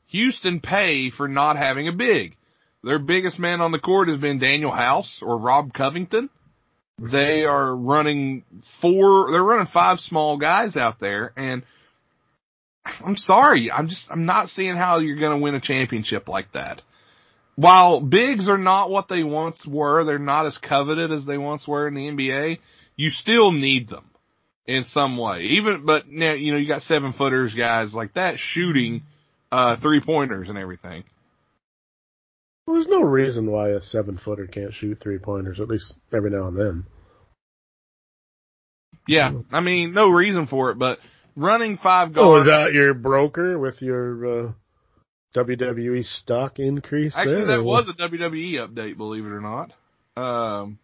[0.07, 2.35] Houston pay for not having a big.
[2.83, 6.29] Their biggest man on the court has been Danuel House or Rob Covington.
[6.99, 8.43] They are running
[8.81, 11.63] four, they're running five small guys out there and
[12.85, 16.51] I'm sorry, I'm just, I'm not seeing how you're going to win a championship like
[16.53, 16.81] that.
[17.55, 21.67] While bigs are not what they once were, they're not as coveted as they once
[21.67, 22.59] were in the NBA,
[22.95, 24.09] you still need them
[24.65, 25.41] in some way.
[25.41, 29.03] Even, but now, you know, you got seven footers guys like that shooting,
[29.51, 31.03] uh, three pointers and everything.
[32.65, 36.31] Well, there's no reason why a seven footer can't shoot three pointers, at least every
[36.31, 36.85] now and then.
[39.07, 39.33] Yeah.
[39.51, 40.99] I mean, no reason for it, but
[41.35, 44.51] running five Oh, Oh, is that your broker with your uh,
[45.35, 47.13] WWE stock increase?
[47.15, 49.71] Actually, there, that was a WWE update, believe it or not.
[50.17, 50.79] Um,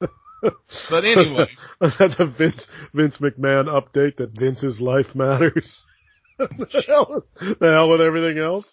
[0.00, 1.46] but anyway,
[1.80, 5.82] Was that the Vince Vince McMahon update that Vince's life matters?
[6.38, 8.66] the, hell, the hell with everything else.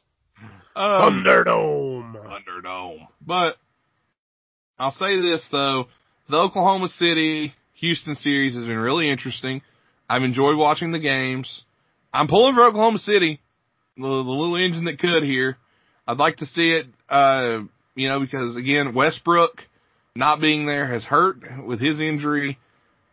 [0.76, 2.16] um, Thunderdome.
[2.16, 3.08] Thunderdome.
[3.26, 3.58] But
[4.80, 5.86] I'll say this though,
[6.30, 9.62] the Oklahoma City Houston series has been really interesting.
[10.10, 11.64] I've enjoyed watching the games.
[12.12, 13.40] I'm pulling for Oklahoma City,
[13.96, 15.58] the, the little engine that could here.
[16.08, 17.60] I'd like to see it, uh,
[17.94, 19.62] you know, because again, Westbrook
[20.16, 22.58] not being there has hurt with his injury.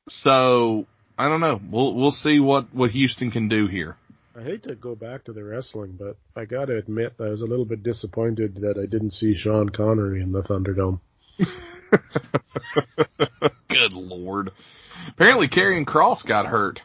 [0.09, 0.86] So
[1.18, 1.60] I don't know.
[1.70, 3.97] We'll we'll see what what Houston can do here.
[4.39, 7.40] I hate to go back to the wrestling, but I got to admit I was
[7.40, 11.01] a little bit disappointed that I didn't see Sean Connery in the Thunderdome.
[13.68, 14.51] Good lord.
[15.09, 16.81] Apparently, Karrion Kross got hurt.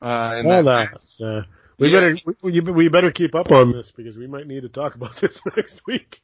[0.00, 1.24] Uh, All that that.
[1.24, 1.42] Uh,
[1.78, 1.96] we Yeah.
[2.00, 4.94] better we, we- we better keep up on this because we might need to talk
[4.94, 6.18] about this next week.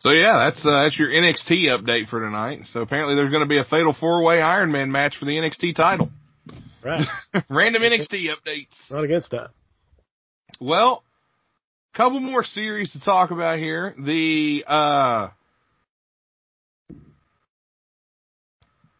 [0.00, 2.60] So yeah, that's uh, that's your NXT update for tonight.
[2.66, 5.32] So apparently, there's going to be a fatal four way Iron Man match for the
[5.32, 6.10] NXT title.
[6.84, 7.06] Right.
[7.50, 8.90] Random NXT updates.
[8.90, 9.50] Not against that.
[10.60, 11.02] Well,
[11.94, 13.94] couple more series to talk about here.
[13.98, 15.28] The uh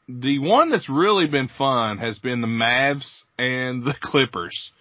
[0.09, 4.73] the one that's really been fun has been the Mavs and the Clippers.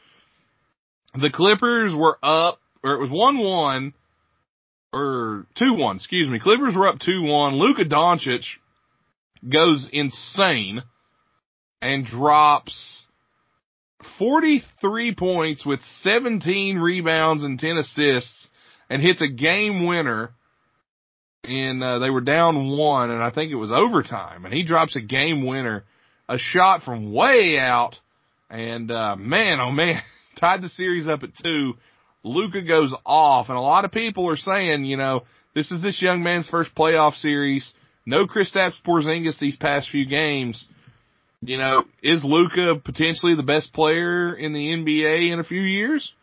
[1.14, 3.94] The Clippers were up, or it was one one,
[4.94, 5.98] or two one.
[5.98, 6.40] Excuse me.
[6.40, 7.56] Clippers were up two one.
[7.56, 8.44] Luka Doncic
[9.48, 10.84] goes insane
[11.82, 13.06] and drops
[14.20, 18.48] 43 points with 17 rebounds and 10 assists
[18.90, 20.32] and hits a game winner.
[21.48, 24.46] And uh, they were down one, and I think it was overtime.
[24.46, 25.84] And he drops a game winner,
[26.28, 27.98] a shot from way out.
[28.50, 30.02] And uh, man, oh man,
[30.40, 31.74] tied the series up at two.
[32.24, 35.24] Luka goes off, and a lot of people are saying, you know,
[35.54, 37.72] this is this young man's first playoff series.
[38.06, 40.68] No Kristaps Porzingis these past few games.
[41.42, 46.14] You know, is Luka potentially the best player in the NBA in a few years?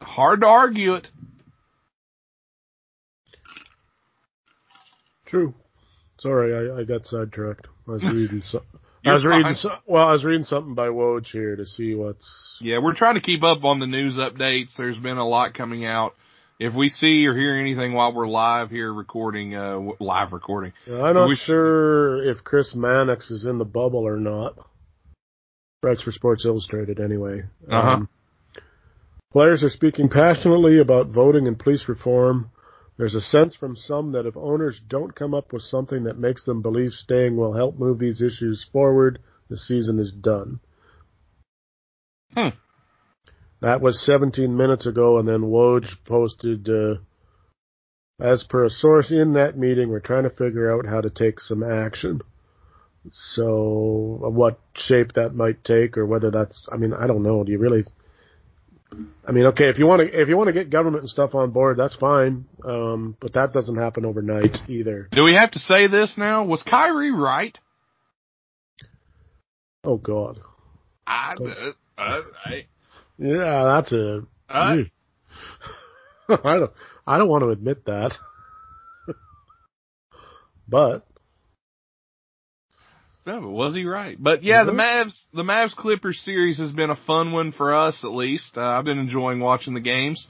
[0.00, 1.08] Hard to argue it.
[5.26, 5.54] True.
[6.18, 7.66] Sorry, I, I got sidetracked.
[7.86, 8.62] I was reading so,
[9.04, 12.58] I was reading so, well, I was reading something by Woj here to see what's
[12.60, 14.76] Yeah, we're trying to keep up on the news updates.
[14.76, 16.14] There's been a lot coming out.
[16.58, 21.14] If we see or hear anything while we're live here recording, uh, live recording, I'm
[21.14, 24.54] not We- sure if Chris Mannix is in the bubble or not.
[25.82, 27.42] Writes for Sports Illustrated anyway.
[27.70, 27.76] Uh-huh.
[27.88, 28.08] Um,
[29.32, 32.50] players are speaking passionately about voting and police reform.
[32.98, 36.44] There's a sense from some that if owners don't come up with something that makes
[36.44, 39.18] them believe staying will help move these issues forward,
[39.48, 40.60] the season is done.
[42.34, 42.48] Hmm.
[43.60, 46.96] That was 17 minutes ago, and then Woj posted, uh,
[48.20, 51.40] as per a source in that meeting, we're trying to figure out how to take
[51.40, 52.20] some action.
[53.12, 57.44] So, what shape that might take, or whether that's, I mean, I don't know.
[57.44, 57.84] Do you really,
[59.26, 61.34] I mean, okay, if you want to if you want to get government and stuff
[61.34, 62.46] on board, that's fine.
[62.64, 65.08] Um, but that doesn't happen overnight either.
[65.12, 66.44] Do we have to say this now?
[66.44, 67.58] Was Kyrie right?
[69.84, 70.40] Oh God.
[71.06, 71.34] I,
[71.98, 72.66] uh, I,
[73.18, 74.22] Yeah, that's a.
[74.48, 74.90] I,
[76.28, 76.72] I don't.
[77.06, 78.14] I don't want to admit that.
[80.68, 81.05] but
[83.26, 84.16] No, but was he right?
[84.18, 84.76] But yeah, the Mhm.
[84.76, 88.56] Mavs, the Mavs Clippers series has been a fun one for us at least.
[88.56, 90.28] Uh, I've been enjoying watching the games.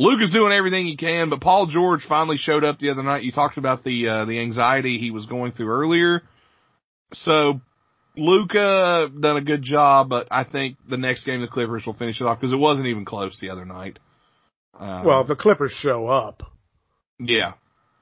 [0.00, 3.22] Luke is doing everything he can, but Paul George finally showed up the other night.
[3.22, 6.22] You talked about the uh, the anxiety he was going through earlier.
[7.12, 7.60] So
[8.16, 12.20] Luka done a good job, but I think the next game the Clippers will finish
[12.20, 13.98] it off because it wasn't even close the other night.
[14.78, 16.42] Um, well, if the Clippers show up,
[17.20, 17.52] yeah,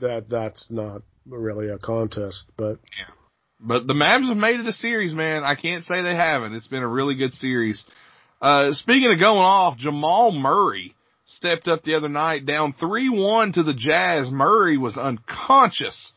[0.01, 2.47] that that's not really a contest.
[2.57, 2.79] But
[3.65, 5.45] But the Mavs have made it a series, man.
[5.45, 6.55] I can't say they haven't.
[6.55, 7.83] It's been a really good series.
[8.41, 13.63] Uh, speaking of going off, Jamal Murray stepped up the other night down 3-1 to
[13.63, 14.29] the Jazz.
[14.31, 16.13] Murray was unconscious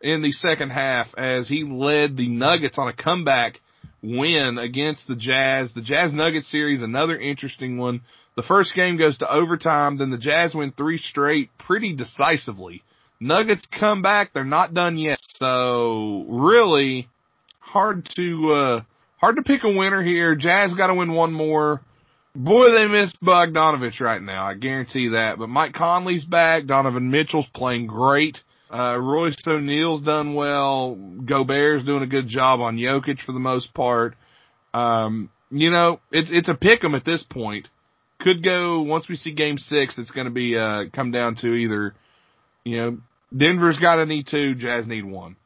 [0.00, 3.60] in the second half as he led the Nuggets on a comeback
[4.02, 5.72] win against the Jazz.
[5.72, 8.00] The Jazz Nuggets series, another interesting one.
[8.34, 12.82] The first game goes to overtime, then the Jazz win three straight pretty decisively.
[13.20, 15.18] Nuggets come back, they're not done yet.
[15.38, 17.08] So really
[17.58, 18.80] hard to uh
[19.18, 20.34] hard to pick a winner here.
[20.34, 21.82] Jazz gotta win one more.
[22.34, 24.46] Boy, they miss Bogdanovich right now.
[24.46, 25.38] I guarantee that.
[25.38, 26.66] But Mike Conley's back.
[26.66, 28.38] Donovan Mitchell's playing great.
[28.72, 30.94] Uh, Royce O'Neale's done well.
[30.94, 34.14] Gobert's doing a good job on Jokic for the most part.
[34.72, 37.66] Um, you know, it's, it's a pick 'em at this point.
[38.20, 41.94] Could go, once we see game six, it's gonna be, uh, come down to either,
[42.64, 42.98] you know,
[43.36, 45.36] Denver's gotta need two, Jazz need one.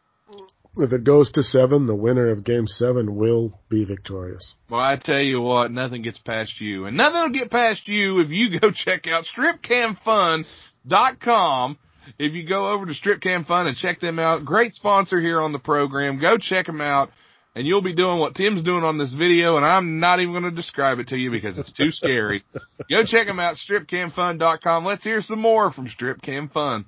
[0.76, 4.54] if it goes to seven, the winner of Game Seven will be victorious.
[4.70, 6.86] Well, I tell you what, nothing gets past you.
[6.86, 11.78] And nothing will get past you if you go check out stripcamfun.com.
[12.18, 15.52] If you go over to Stripcam Fun and check them out, great sponsor here on
[15.52, 16.20] the program.
[16.20, 17.10] Go check them out
[17.54, 20.44] and you'll be doing what Tim's doing on this video and I'm not even going
[20.44, 22.44] to describe it to you because it's too scary.
[22.90, 24.84] go check them out, stripcamfun.com.
[24.84, 26.84] Let's hear some more from Stripcam Fun.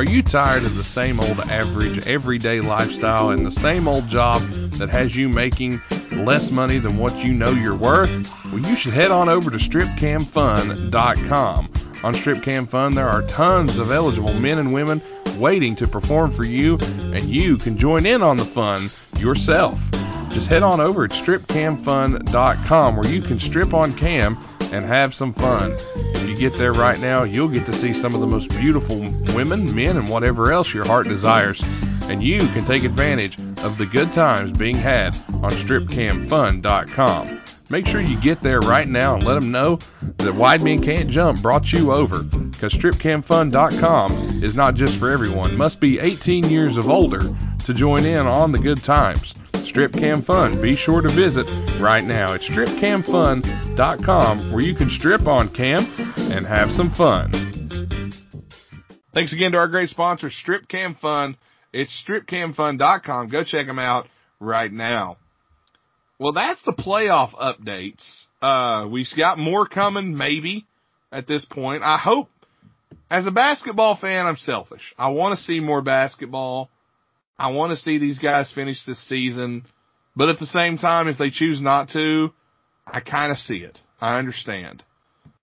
[0.00, 4.40] Are you tired of the same old average everyday lifestyle and the same old job
[4.78, 8.34] that has you making less money than what you know you're worth?
[8.46, 11.70] Well, you should head on over to stripcamfun.com.
[12.02, 15.02] On Stripcam Fun, there are tons of eligible men and women
[15.36, 16.78] waiting to perform for you,
[17.12, 19.78] and you can join in on the fun yourself.
[20.30, 24.38] Just head on over at stripcamfun.com where you can strip on cam
[24.72, 25.72] and have some fun.
[25.96, 29.00] If you get there right now, you'll get to see some of the most beautiful
[29.34, 31.62] women, men, and whatever else your heart desires.
[32.08, 37.40] And you can take advantage of the good times being had on stripcamfun.com.
[37.70, 39.78] Make sure you get there right now and let them know
[40.16, 42.24] that Wide Men Can't Jump brought you over.
[42.24, 45.56] Because stripcamfun.com is not just for everyone.
[45.56, 47.22] Must be 18 years of older
[47.64, 49.34] to join in on the good times.
[49.70, 50.60] Strip Cam Fun.
[50.60, 51.46] Be sure to visit
[51.80, 55.84] right now at stripcamfun.com where you can strip on cam
[56.32, 57.30] and have some fun.
[59.14, 61.36] Thanks again to our great sponsor, Strip Cam Fun.
[61.72, 63.28] It's stripcamfun.com.
[63.28, 64.08] Go check them out
[64.40, 65.18] right now.
[66.18, 68.24] Well, that's the playoff updates.
[68.42, 70.66] Uh, we've got more coming, maybe,
[71.12, 71.84] at this point.
[71.84, 72.28] I hope,
[73.08, 74.92] as a basketball fan, I'm selfish.
[74.98, 76.70] I want to see more basketball.
[77.40, 79.64] I want to see these guys finish this season.
[80.14, 82.30] But at the same time, if they choose not to,
[82.86, 83.80] I kind of see it.
[84.00, 84.82] I understand.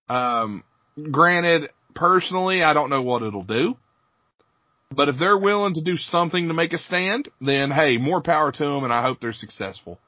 [0.08, 0.64] Um,
[1.12, 3.78] granted, personally, I don't know what it'll do.
[4.92, 8.52] But if they're willing to do something to make a stand, then hey, more power
[8.52, 10.00] to them, and I hope they're successful.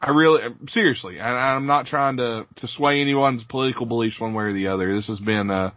[0.00, 4.44] I really, seriously, and I'm not trying to to sway anyone's political beliefs one way
[4.44, 4.94] or the other.
[4.94, 5.74] This has been a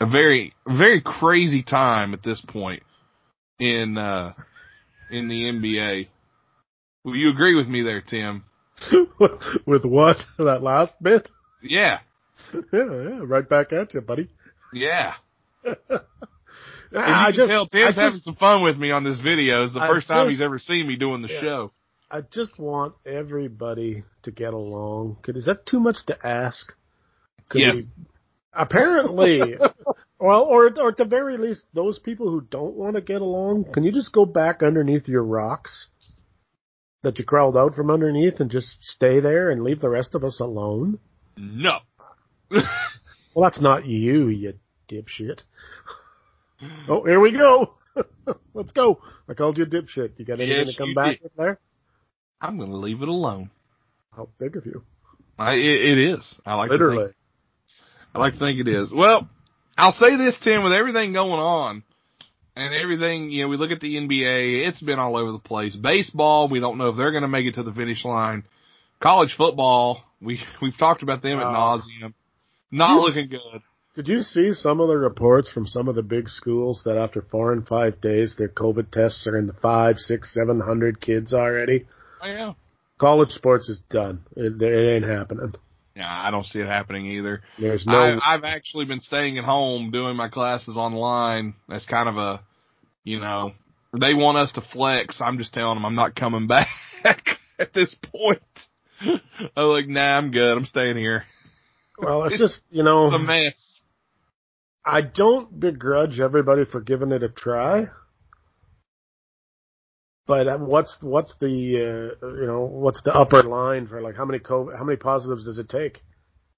[0.00, 2.82] a very very crazy time at this point
[3.58, 4.32] in uh
[5.10, 6.08] in the NBA.
[7.04, 8.44] Will you agree with me there, Tim?
[9.66, 10.16] With what?
[10.38, 11.28] That last bit?
[11.62, 11.98] Yeah,
[12.54, 14.28] Yeah, yeah, right back at you, buddy.
[14.72, 15.14] yeah.
[16.92, 19.62] You I can just, tell Tim's just, having some fun with me on this video.
[19.64, 21.40] It's the I first time he's ever seen me doing the Yeah.
[21.40, 21.72] show.
[22.10, 25.18] I just want everybody to get along.
[25.22, 26.72] Could, is that too much to ask?
[27.48, 27.74] Could Yes.
[27.76, 27.88] we-
[28.52, 29.56] apparently,
[30.20, 33.64] well, or or at the very least, those people who don't want to get along,
[33.72, 35.88] can you just go back underneath your rocks
[37.02, 40.22] that you crawled out from underneath and just stay there and leave the rest of
[40.24, 40.98] us alone?
[41.36, 41.78] No.
[43.32, 44.54] Well, that's not you, you
[44.90, 45.42] dipshit.
[46.88, 47.74] Oh, here we go.
[48.54, 49.00] Let's go.
[49.28, 50.18] I called you a dipshit.
[50.18, 51.22] You got anything Yes, to come back did.
[51.22, 51.60] with there?
[52.40, 53.50] I'm going to leave it alone.
[54.14, 54.82] How big of you?
[55.38, 56.34] I, it, it is.
[56.44, 56.96] I like Literally.
[56.98, 57.16] To think,
[58.14, 58.92] I like to think it is.
[58.92, 59.28] Well,
[59.80, 61.82] I'll say this, Tim, with everything going on
[62.54, 65.74] and everything, you know, we look at the NBA, it's been all over the place.
[65.74, 68.44] Baseball, we don't know if they're going to make it to the finish line.
[69.00, 72.14] College football, we, we've talked about them at Uh, nauseum.
[72.70, 73.62] Not looking good.
[73.96, 77.22] Did you see some of the reports from some of the big schools that after
[77.22, 81.32] four and five days, their COVID tests are in the five, six, seven hundred kids
[81.32, 81.86] already?
[82.22, 82.52] Oh, yeah.
[82.98, 84.24] College sports is done.
[84.36, 85.54] It, it ain't happening.
[86.00, 87.42] Yeah, I don't see it happening either.
[87.58, 87.92] There's no.
[87.92, 91.52] I, I've actually been staying at home doing my classes online.
[91.68, 92.40] That's kind of a,
[93.04, 93.52] you know,
[93.92, 95.20] they want us to flex.
[95.20, 96.68] I'm just telling them I'm not coming back
[97.58, 98.40] at this point.
[99.02, 100.56] I'm like, nah, I'm good.
[100.56, 101.24] I'm staying here.
[101.98, 103.08] well, it's just you know.
[103.08, 103.82] It's a mess.
[104.82, 107.88] I don't begrudge everybody for giving it a try.
[110.30, 114.24] But uh, what's what's the uh, you know what's the upper line for like how
[114.24, 116.02] many COVID, how many positives does it take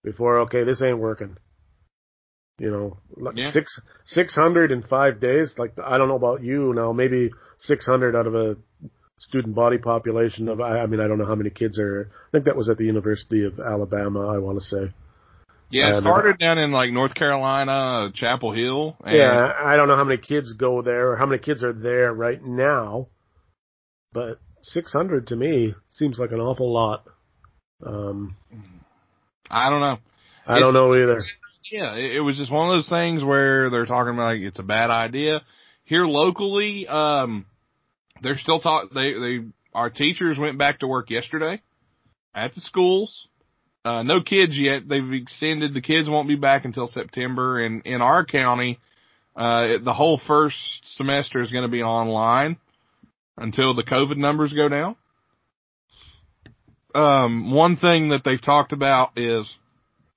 [0.05, 1.39] before okay this ain't working?
[2.59, 3.51] You know, like Yeah.
[3.51, 5.55] six six hundred in five days.
[5.57, 8.57] Like I don't know about you now, maybe six hundred out of a
[9.19, 12.11] student body population of I, I mean I don't know how many kids are.
[12.29, 14.29] I think that was at the University of Alabama.
[14.29, 14.93] I want to say.
[15.71, 18.99] Yeah, it started down in like North Carolina, Chapel Hill.
[19.03, 21.73] And Yeah, I don't know how many kids go there or how many kids are
[21.73, 23.09] there right now,
[24.13, 27.05] but 600 to me seems like an awful lot.
[27.85, 28.37] Um,
[29.51, 29.99] I don't know.
[30.47, 31.21] I don't know either.
[31.71, 34.59] Yeah, it, it was just one of those things where they're talking about like it's
[34.59, 35.43] a bad idea.
[35.85, 37.47] Here locally, um,
[38.23, 38.91] they're still talk.
[38.95, 39.39] They they
[39.75, 41.61] our teachers went back to work yesterday
[42.35, 43.29] at the schools.
[43.85, 44.89] Uh, no kids yet.
[44.89, 45.75] They've extended.
[45.75, 47.61] The kids won't be back until September.
[47.65, 48.79] And in our county,
[49.35, 50.57] uh, the whole first
[50.97, 52.59] semester is going to be online
[53.37, 54.97] until the COVID numbers go down.
[56.95, 59.53] Um, one thing that they've talked about is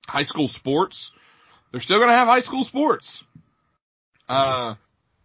[0.06, 1.10] high school sports.
[1.72, 3.24] They're still going to have high school sports.
[4.28, 4.74] Uh,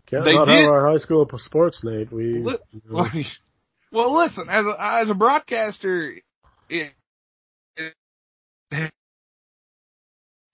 [0.05, 2.11] Can't they not did- have our high school sports, Nate.
[2.11, 3.07] We, Li- you know,
[3.91, 6.15] well, listen, as a, as a broadcaster,
[6.69, 6.91] it,
[7.75, 7.93] it,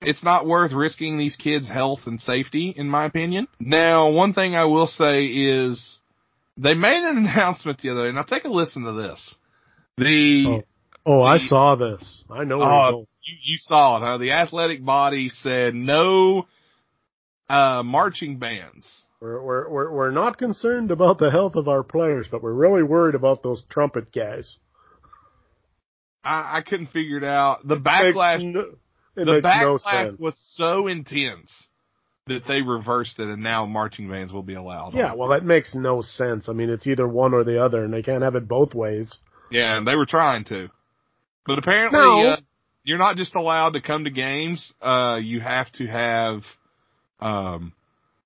[0.01, 3.47] it's not worth risking these kids' health and safety, in my opinion.
[3.59, 5.99] Now, one thing I will say is
[6.57, 8.15] they made an announcement the other day.
[8.15, 9.35] Now, take a listen to this.
[9.97, 10.63] The
[11.05, 12.23] oh, I saw this.
[12.29, 14.17] I know Oh, you're you, you saw it, huh?
[14.17, 16.47] The athletic body said no
[17.49, 19.03] uh, marching bands.
[19.19, 22.83] We're, we're, we're, we're not concerned about the health of our players, but we're really
[22.83, 24.57] worried about those trumpet guys.
[26.23, 27.67] I, I couldn't figure it out.
[27.67, 28.59] The backlash no-
[29.15, 30.19] it the no backlash sense.
[30.19, 31.51] was so intense
[32.27, 34.93] that they reversed it and now marching bands will be allowed.
[34.93, 36.49] Yeah, well, that makes no sense.
[36.49, 39.13] I mean, it's either one or the other, and they can't have it both ways.
[39.49, 40.69] Yeah, and they were trying to.
[41.45, 42.19] But apparently, No.
[42.21, 42.37] uh,
[42.83, 44.73] you're not just allowed to come to games.
[44.81, 46.43] Uh, you have to have,
[47.19, 47.73] um,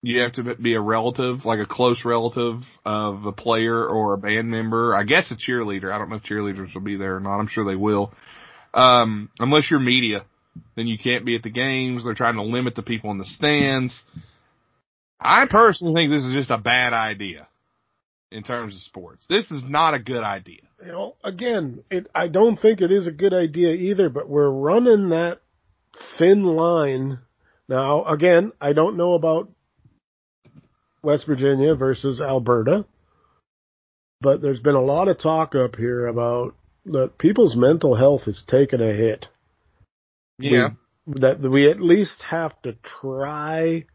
[0.01, 4.17] you have to be a relative, like a close relative of a player or a
[4.17, 4.95] band member.
[4.95, 5.91] I guess a cheerleader.
[5.93, 7.39] I don't know if cheerleaders will be there or not.
[7.39, 8.13] I'm sure they will.
[8.73, 10.25] Um, unless you're media,
[10.75, 12.03] then you can't be at the games.
[12.03, 14.03] They're trying to limit the people in the stands.
[15.19, 17.47] I personally think this is just a bad idea
[18.31, 19.25] in terms of sports.
[19.29, 20.61] This is not a good idea.
[20.83, 24.49] you know, again, it, I don't think it is a good idea either, but we're
[24.49, 25.39] running that
[26.17, 27.19] thin line.
[27.67, 29.49] Now, again, I don't know about
[31.03, 32.85] West Virginia versus Alberta,
[34.21, 36.55] but there's been a lot of talk up here about
[36.85, 39.27] that people's mental health is taking a hit.
[40.41, 40.69] Yeah.
[41.07, 43.85] That we at least have to try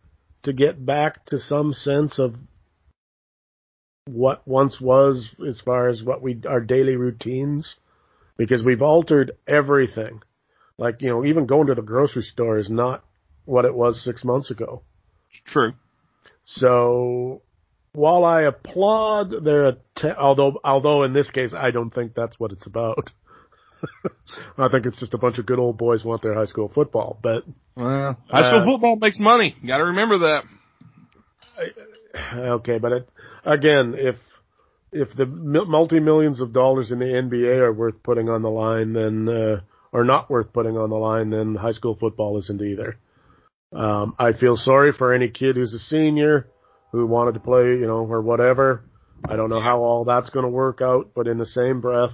[0.43, 2.35] to get back to some sense of
[4.07, 7.77] what once was as far as what we our daily routines
[8.37, 10.23] because we've altered everything.
[10.79, 13.03] Like, you know, even going to the grocery store is not
[13.45, 14.83] what it was 6 months ago.
[15.47, 15.73] True.
[16.45, 17.43] So
[17.93, 22.53] while I applaud their att- although although in this case I don't think that's what
[22.53, 23.11] it's about.
[24.59, 27.19] I think it's just a bunch of good old boys want their high school football,
[27.23, 27.45] but
[27.77, 29.57] Well, high school Uh, football makes money.
[29.67, 30.45] Got to remember that.
[32.35, 33.09] Okay, but it,
[33.45, 34.17] again, if
[34.93, 38.93] if the multi millions of dollars in the NBA are worth putting on the line,
[38.93, 39.61] then uh,
[39.93, 42.99] or not worth putting on the line, then high school football isn't either.
[43.73, 46.49] Um, I feel sorry for any kid who's a senior
[46.93, 48.85] who wanted to play, you know, or whatever.
[49.25, 52.13] I don't know how all that's going to work out, but in the same breath,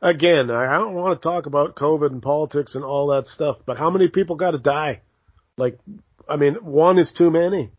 [0.00, 3.78] again, I don't want to talk about COVID and politics and all that stuff, but
[3.78, 5.02] how many people got to die?
[5.56, 5.78] Like,
[6.28, 7.70] I mean, one is too many.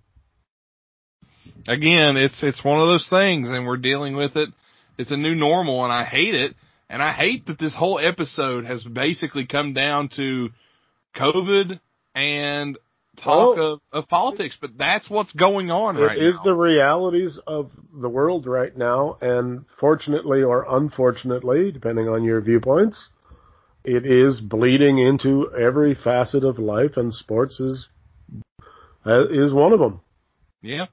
[1.68, 4.50] Again, it's it's one of those things, and we're dealing with it.
[4.98, 6.56] It's a new normal, and I hate it.
[6.90, 10.50] And I hate that this whole episode has basically come down to
[11.16, 11.80] COVID
[12.16, 12.78] and
[13.20, 16.44] talk Well, of, of politics, but that's what's going on It right is now.
[16.44, 23.10] the realities of the world right now, and fortunately or unfortunately, depending on your viewpoints,
[23.84, 27.88] it is bleeding into every facet of life, and sports is
[29.06, 30.02] uh, is one of them.
[30.62, 30.88] Yeah.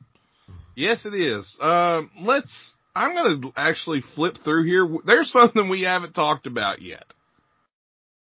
[0.75, 1.57] Yes, it is.
[1.61, 2.75] Um, let's.
[2.95, 4.89] I'm going to actually flip through here.
[5.05, 7.05] There's something we haven't talked about yet.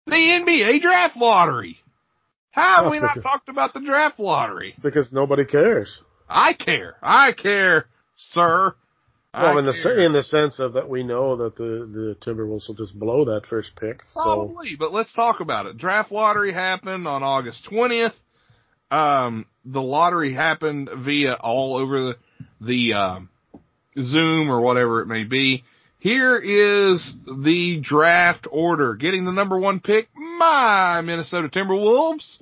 [0.05, 1.77] The NBA draft lottery.
[2.51, 4.75] How have we not talked about the draft lottery?
[4.81, 6.01] Because nobody cares.
[6.29, 6.95] I care.
[7.01, 7.85] I care,
[8.17, 8.75] sir.
[9.33, 9.99] I Well, in the care.
[10.01, 13.45] in the sense of that we know that the the Timberwolves will just blow that
[13.49, 14.01] first pick.
[14.09, 15.77] So Probably, but let's talk about it.
[15.77, 18.13] Draft lottery happened on August 20th.
[18.89, 22.15] Um, the lottery happened via all over the,
[22.59, 23.29] the um,
[23.97, 25.63] Zoom or whatever it may be.
[25.99, 28.95] Here is the draft order.
[28.95, 30.09] Getting the number one pick,
[30.41, 32.37] my Minnesota Timberwolves.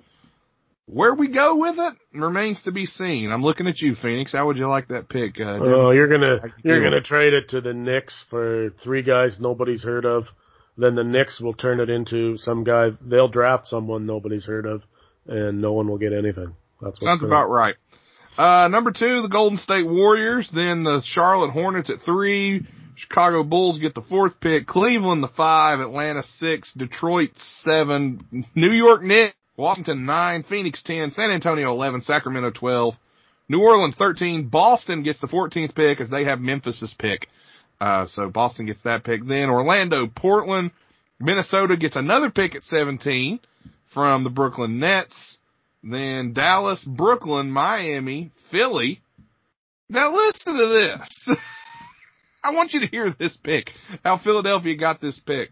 [0.86, 3.32] Where we go with it remains to be seen.
[3.32, 4.32] I'm looking at you, Phoenix.
[4.32, 5.40] How would you like that pick?
[5.40, 9.38] Uh, Oh, you're gonna you you're gonna trade it to the Knicks for three guys
[9.40, 10.24] nobody's heard of.
[10.78, 12.90] Then the Knicks will turn it into some guy.
[13.02, 14.82] They'll draft someone nobody's heard of,
[15.28, 16.56] and no one will get anything.
[16.82, 17.76] That's what's Sounds gonna- about right.
[18.38, 20.50] Uh, number two, the Golden State Warriors.
[20.52, 22.66] Then the Charlotte Hornets at three.
[23.00, 24.68] Chicago Bulls get the fourth pick.
[24.68, 25.80] Cleveland the five.
[25.80, 26.72] Atlanta six.
[26.74, 27.32] Detroit
[27.64, 28.46] seven.
[28.56, 29.36] New York Knicks.
[29.58, 30.44] Washington nine.
[30.44, 31.12] Phoenix ten.
[31.12, 32.02] San Antonio eleven.
[32.02, 32.96] Sacramento twelve.
[33.48, 34.50] New Orleans thirteen.
[34.50, 37.28] Boston gets the fourteenth pick as they have Memphis's pick.
[37.80, 39.26] Uh, so Boston gets that pick.
[39.26, 40.72] Then Orlando, Portland,
[41.20, 43.40] Minnesota gets another pick at seventeen
[43.94, 45.38] from the Brooklyn Nets.
[45.82, 49.02] Then Dallas, Brooklyn, Miami, Philly.
[49.90, 51.38] Now listen to this.
[52.44, 53.72] I want you to hear this pick.
[54.04, 55.50] How Philadelphia got this pick.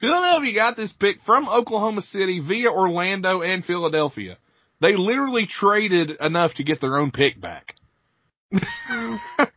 [0.00, 4.36] Philadelphia got this pick from Oklahoma City via Orlando and Philadelphia.
[4.80, 7.74] They literally traded enough to get their own pick back.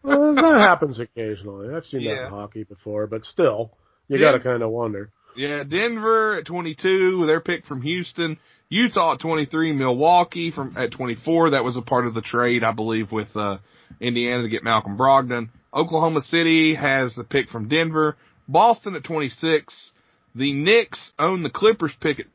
[0.03, 1.73] Well, that happens occasionally.
[1.73, 3.71] I've seen that in hockey before, but still,
[4.07, 4.31] you Yeah.
[4.31, 5.11] gotta kind of wonder.
[5.35, 8.37] Yeah, Denver at 22 with their pick from Houston.
[8.69, 11.51] Utah at 23, Milwaukee from at 24.
[11.51, 13.57] That was a part of the trade, I believe, with uh,
[13.99, 15.49] Indiana to get Malcolm Brogdon.
[15.73, 18.17] Oklahoma City has the pick from Denver.
[18.47, 19.91] Boston at 26.
[20.35, 22.25] The Knicks own the Clippers pick,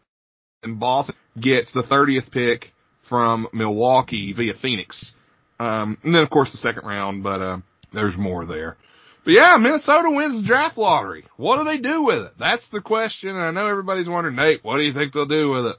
[0.62, 2.72] and Boston gets the 30th pick
[3.08, 5.14] from Milwaukee via Phoenix.
[5.60, 7.58] Um, and then of course the second round, but uh,
[7.92, 8.76] there's more there.
[9.24, 11.24] But yeah, Minnesota wins the draft lottery.
[11.36, 12.32] What do they do with it?
[12.38, 13.30] That's the question.
[13.30, 15.76] And I know everybody's wondering, Nate, what do you think they'll do with it?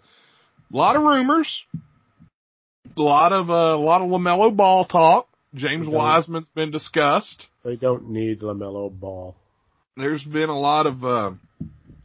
[0.73, 1.63] A lot of rumors.
[2.97, 5.27] A lot of, uh, a lot of LaMelo Ball talk.
[5.55, 7.47] James Wiseman's been discussed.
[7.63, 9.35] They don't need LaMelo Ball.
[9.97, 11.31] There's been a lot of, uh,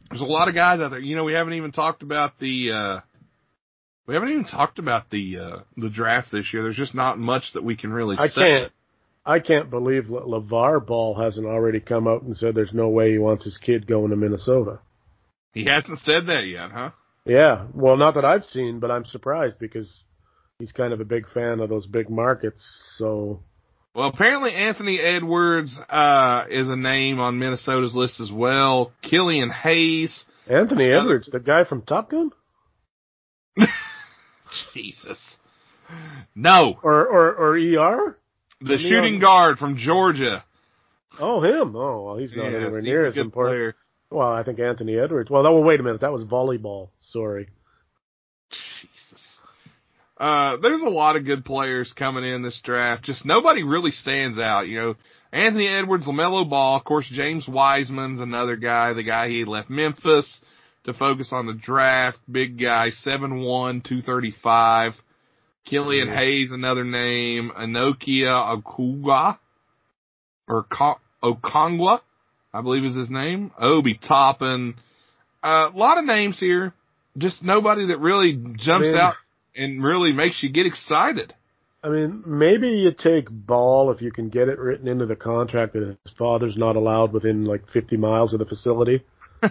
[0.09, 0.99] there's a lot of guys out there.
[0.99, 2.99] You know, we haven't even talked about the, uh,
[4.07, 6.63] we haven't even talked about the, uh, the draft this year.
[6.63, 8.41] There's just not much that we can really I say.
[8.41, 8.71] can't.
[9.23, 13.11] I can't believe Le- LeVar Ball hasn't already come out and said there's no way
[13.11, 14.79] he wants his kid going to Minnesota.
[15.53, 16.91] He hasn't said that yet, huh?
[17.25, 20.01] Yeah, well, not that I've seen, but I'm surprised because
[20.61, 22.61] he's kind of a big fan of those big markets.
[22.97, 23.41] So
[23.93, 28.93] Well, apparently Anthony Edwards uh, is a name on Minnesota's list as well.
[29.01, 30.23] Killian Hayes.
[30.47, 31.01] Anthony Yeah.
[31.01, 32.31] Edwards, the guy from Top Gun,
[34.73, 35.37] Jesus.
[36.35, 38.17] No, or or or ER?
[38.61, 40.43] the shooting guard from Georgia.
[41.19, 41.75] Oh, him.
[41.75, 43.33] Oh, well, he's not Yes, anywhere near as important.
[43.55, 43.75] player.
[44.09, 45.29] Well, I think Anthony Edwards.
[45.29, 46.01] Well, that, well, wait a minute.
[46.01, 46.89] That was volleyball.
[47.11, 47.49] Sorry.
[50.21, 53.03] Uh, there's a lot of good players coming in this draft.
[53.03, 54.67] Just nobody really stands out.
[54.67, 54.95] You know,
[55.33, 60.39] Anthony Edwards, LaMelo Ball, of course, James Wiseman's another guy, the guy he left Memphis
[60.83, 62.19] to focus on the draft.
[62.31, 64.93] Big guy, 7'1", 235.
[65.65, 66.15] Killian Mhm.
[66.15, 67.51] Hayes, another name.
[67.57, 69.39] Onyeka Okuga,
[70.47, 71.99] or Ko- Okongwu,
[72.53, 73.51] I believe is his name.
[73.57, 74.75] Obi Toppin.
[75.41, 76.73] Uh, a lot of names here.
[77.17, 78.97] Just nobody that really jumps Man.
[78.97, 79.15] out
[79.55, 81.33] and really makes you get excited.
[81.83, 85.73] I mean, maybe you take Ball if you can get it written into the contract
[85.73, 89.03] that his father's not allowed within like 50 miles of the facility.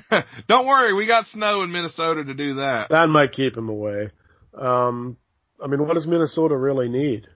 [0.49, 2.91] Don't worry, we got snow in Minnesota to do that.
[2.91, 4.11] That might keep him away.
[4.55, 5.17] Um,
[5.63, 7.27] I mean, what does Minnesota really need?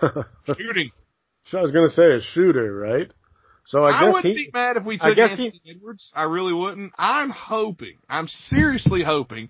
[0.46, 0.90] Shooting.
[1.44, 3.10] So I was going to say a shooter, right?
[3.64, 4.44] So I, I, guess wouldn't he.
[4.44, 6.12] be mad if we I took guess Anthony Edwards.
[6.14, 6.92] I really wouldn't.
[6.98, 7.96] I'm hoping.
[8.08, 9.48] I'm seriously hoping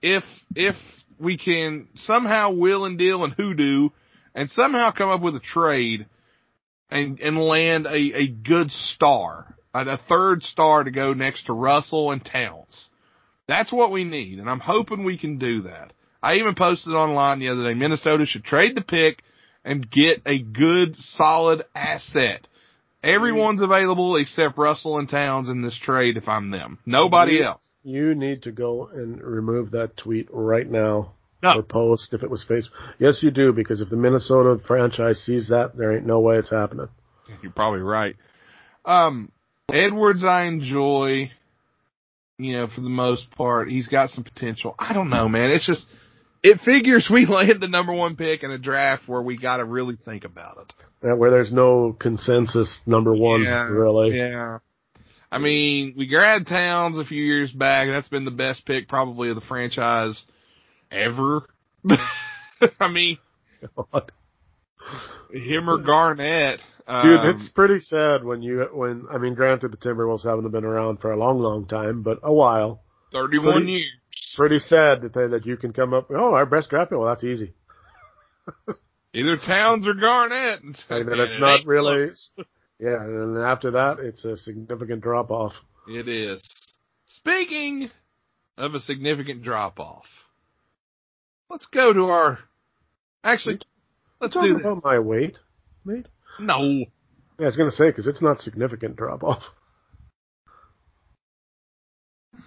[0.00, 0.24] if
[0.54, 0.76] if
[1.20, 3.90] we can somehow will and deal and hoodoo
[4.34, 6.06] and somehow come up with a trade
[6.90, 12.10] and and land a, a good star a third star to go next to Russell
[12.10, 12.88] and Towns.
[13.46, 15.92] That's what we need, and I'm hoping we can do that.
[16.22, 19.22] I even posted online the other day, Minnesota should trade the pick
[19.64, 22.46] and get a good, solid asset.
[23.02, 26.78] Everyone's available except Russell and Towns in this trade if I'm them.
[26.84, 27.60] Nobody else.
[27.88, 31.12] You need to go and remove that tweet right now.
[31.42, 31.58] No.
[31.58, 32.72] Or post if it was Facebook.
[32.98, 36.50] Yes, you do, because if the Minnesota franchise sees that, there ain't no way it's
[36.50, 36.88] happening.
[37.42, 38.16] You're probably right.
[38.84, 39.32] Um,
[39.72, 41.30] Edwards, I enjoy.
[42.36, 44.74] You know, for the most part, he's got some potential.
[44.78, 45.50] I don't know, man.
[45.50, 45.86] It's just,
[46.42, 49.64] it figures we land the number one pick in a draft where we got to
[49.64, 51.08] really think about it.
[51.10, 54.16] Uh, Where there's no consensus number one, Yeah, really.
[54.16, 54.58] Yeah.
[55.30, 57.88] I mean, we grabbed Towns a few years back.
[57.88, 60.22] That's been the best pick probably of the franchise
[60.90, 61.42] ever.
[62.80, 63.18] I mean,
[65.32, 66.60] him or Garnett.
[66.86, 70.64] Dude, um, it's pretty sad when you when I mean, granted the Timberwolves haven't been
[70.64, 72.82] around for a long, long time, but a while.
[73.12, 73.90] 31 pretty- years.
[74.36, 76.08] Pretty sad to say that you can come up.
[76.10, 76.98] Oh, our best draft pick.
[76.98, 77.54] Well, that's easy.
[79.14, 80.62] Either Towns or Garnett.
[80.62, 82.10] And then Man, it's it not really.
[82.78, 85.52] Yeah, and then after that, it's a significant drop off.
[85.88, 86.42] It is.
[87.06, 87.90] Speaking
[88.56, 90.04] of a significant drop off,
[91.50, 92.38] let's go to our.
[93.24, 93.60] Actually,
[94.20, 94.84] let's do about this.
[94.84, 95.36] my weight,
[95.84, 96.06] mate.
[96.38, 96.60] No.
[96.62, 96.86] Yeah,
[97.40, 99.42] I was gonna say because it's not significant drop off.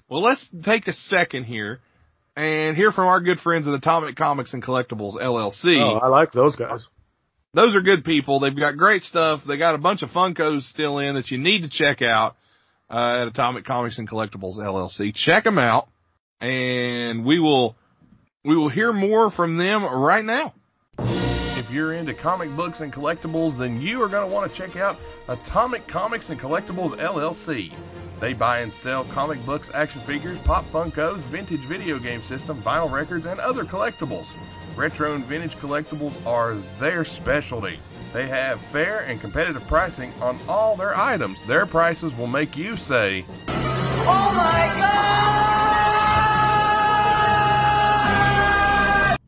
[0.07, 1.79] Well, let's take a second here
[2.35, 5.79] and hear from our good friends at Atomic Comics and Collectibles LLC.
[5.81, 6.85] Oh, I like those guys.
[7.53, 8.39] Those are good people.
[8.39, 9.41] They've got great stuff.
[9.45, 12.37] They got a bunch of Funkos still in that you need to check out
[12.89, 15.13] uh, at Atomic Comics and Collectibles LLC.
[15.13, 15.89] Check them out,
[16.39, 17.75] and we will
[18.45, 20.53] we will hear more from them right now.
[20.97, 24.77] If you're into comic books and collectibles, then you are going to want to check
[24.77, 24.97] out
[25.27, 27.73] Atomic Comics and Collectibles LLC.
[28.19, 32.91] They buy and sell comic books, action figures, pop Funkos, vintage video game system, vinyl
[32.91, 34.31] records, and other collectibles.
[34.75, 37.79] Retro and vintage collectibles are their specialty.
[38.13, 41.43] They have fair and competitive pricing on all their items.
[41.43, 45.01] Their prices will make you say, Oh my God!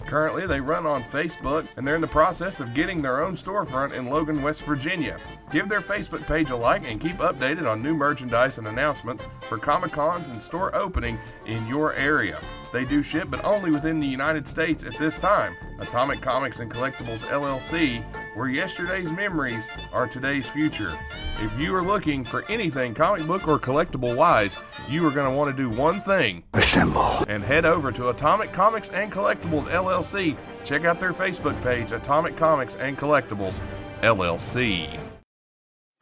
[0.08, 3.94] Currently, they run on Facebook and they're in the process of getting their own storefront
[3.94, 5.20] in Logan, West Virginia.
[5.52, 9.58] Give their Facebook page a like and keep updated on new merchandise and announcements for
[9.58, 11.18] Comic Cons and store opening
[11.48, 12.40] in your area.
[12.74, 15.56] They do ship, but only within the United States at this time.
[15.80, 18.04] Atomic Comics and Collectibles LLC,
[18.36, 20.92] where yesterday's memories are today's future.
[21.40, 24.58] If you are looking for anything comic book or collectible wise,
[24.90, 27.24] you are going to want to do one thing Assemble.
[27.28, 30.36] and head over to Atomic Comics and Collectibles LLC.
[30.66, 33.60] Check out their Facebook page, Atomic Comics and Collectibles
[34.02, 35.00] LLC.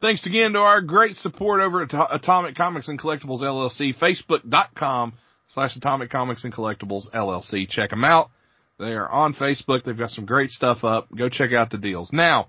[0.00, 5.12] Thanks again to our great support over at Atomic Comics and Collectibles LLC, facebook.com
[5.52, 7.68] slash Atomic Comics and Collectibles LLC.
[7.68, 8.30] Check them out.
[8.78, 9.84] They are on Facebook.
[9.84, 11.08] They've got some great stuff up.
[11.16, 12.10] Go check out the deals.
[12.12, 12.48] Now,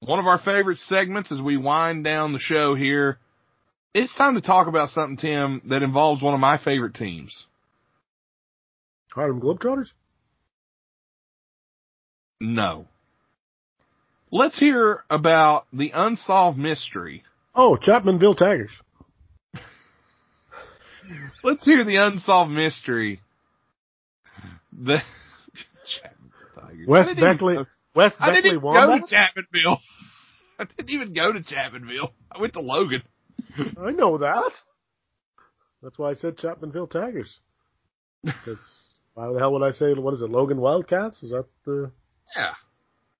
[0.00, 3.18] one of our favorite segments as we wind down the show here,
[3.94, 7.46] it's time to talk about something, Tim, that involves one of my favorite teams.
[9.12, 9.88] Harlem Globetrotters.
[12.40, 12.86] No.
[14.30, 17.24] Let's hear about the unsolved mystery
[17.56, 18.82] Oh, Chapmanville Tigers.
[21.44, 23.20] Let's hear the unsolved mystery.
[24.72, 24.98] The
[26.86, 27.54] Wes I didn't Beckley.
[27.56, 29.78] go- Wes I didn't Beckley even go to Chapmanville.
[30.58, 32.10] I didn't even go to Chapmanville.
[32.32, 33.02] I went to Logan.
[33.80, 34.52] I know that.
[35.82, 37.38] That's why I said Chapmanville Tigers.
[38.24, 38.58] Because
[39.14, 40.30] why the hell would I say what is it?
[40.30, 41.22] Logan Wildcats?
[41.22, 41.90] Is that the?
[42.36, 42.52] Yeah.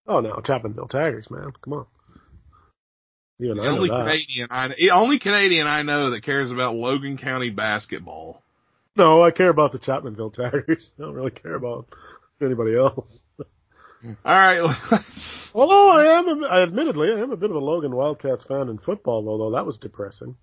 [0.07, 1.53] Oh no, Chapmanville Tigers, man.
[1.63, 1.87] Come on.
[3.39, 3.89] Even The only.
[3.89, 8.43] Canadian I the only Canadian I know that cares about Logan County basketball.
[8.97, 10.91] No, I care about the Chapmanville Tigers.
[10.99, 11.87] I don't really care about
[12.41, 13.19] anybody else.
[14.25, 14.61] All right,
[15.55, 18.79] Although I am, I admittedly, I am a bit of a Logan Wildcats fan in
[18.79, 19.29] football.
[19.29, 20.37] Although that was depressing.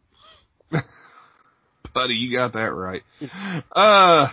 [1.94, 3.03] buddy, you got that right.
[3.72, 4.28] Uh,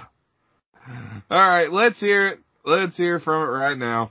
[1.31, 2.41] all right, let's hear it.
[2.65, 4.11] Let's hear from it right now.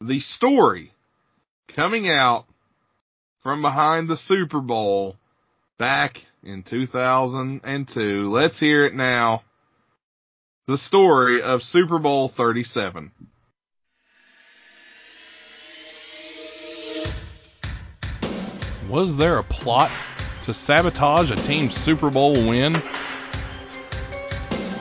[0.00, 0.93] The story
[1.74, 2.46] coming out
[3.42, 5.16] from behind the Super Bowl
[5.78, 8.28] back in 2002.
[8.30, 9.42] Let's hear it now.
[10.66, 13.10] The story of Super Bowl 37.
[18.88, 19.90] Was there a plot
[20.44, 22.74] to sabotage a team's Super Bowl win?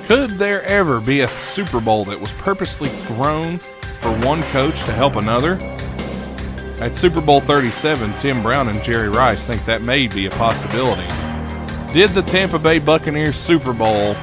[0.08, 3.60] Could there ever be a Super Bowl that was purposely thrown
[4.02, 5.58] for one coach to help another?
[6.80, 11.08] At Super Bowl 37, Tim Brown and Jerry Rice think that may be a possibility.
[11.94, 14.16] Did the Tampa Bay Buccaneers Super Bowl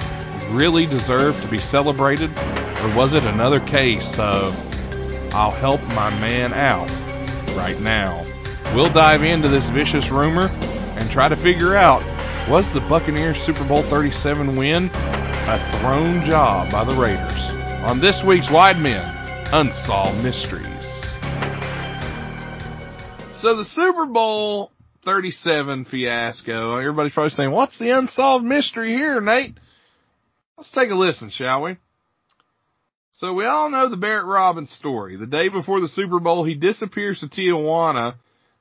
[0.51, 4.55] really deserve to be celebrated, or was it another case of
[5.33, 6.91] I'll help my man out
[7.57, 8.27] right now?
[8.75, 10.49] We'll dive into this vicious rumor
[10.97, 12.03] and try to figure out
[12.49, 17.51] was the Buccaneers Super Bowl 37 win a thrown job by the Raiders?
[17.85, 19.17] On this week's Wide Men
[19.53, 20.80] Unsolved Mysteries.
[23.43, 24.71] So the Super Bowl
[25.07, 29.55] 37 fiasco, everybody's probably saying, what's the unsolved mystery here, Nate?
[30.59, 31.79] Let's take a listen, shall we?
[33.15, 35.17] So we all know the Barrett Robbins story.
[35.17, 38.17] The day before the Super Bowl, he disappears to Tijuana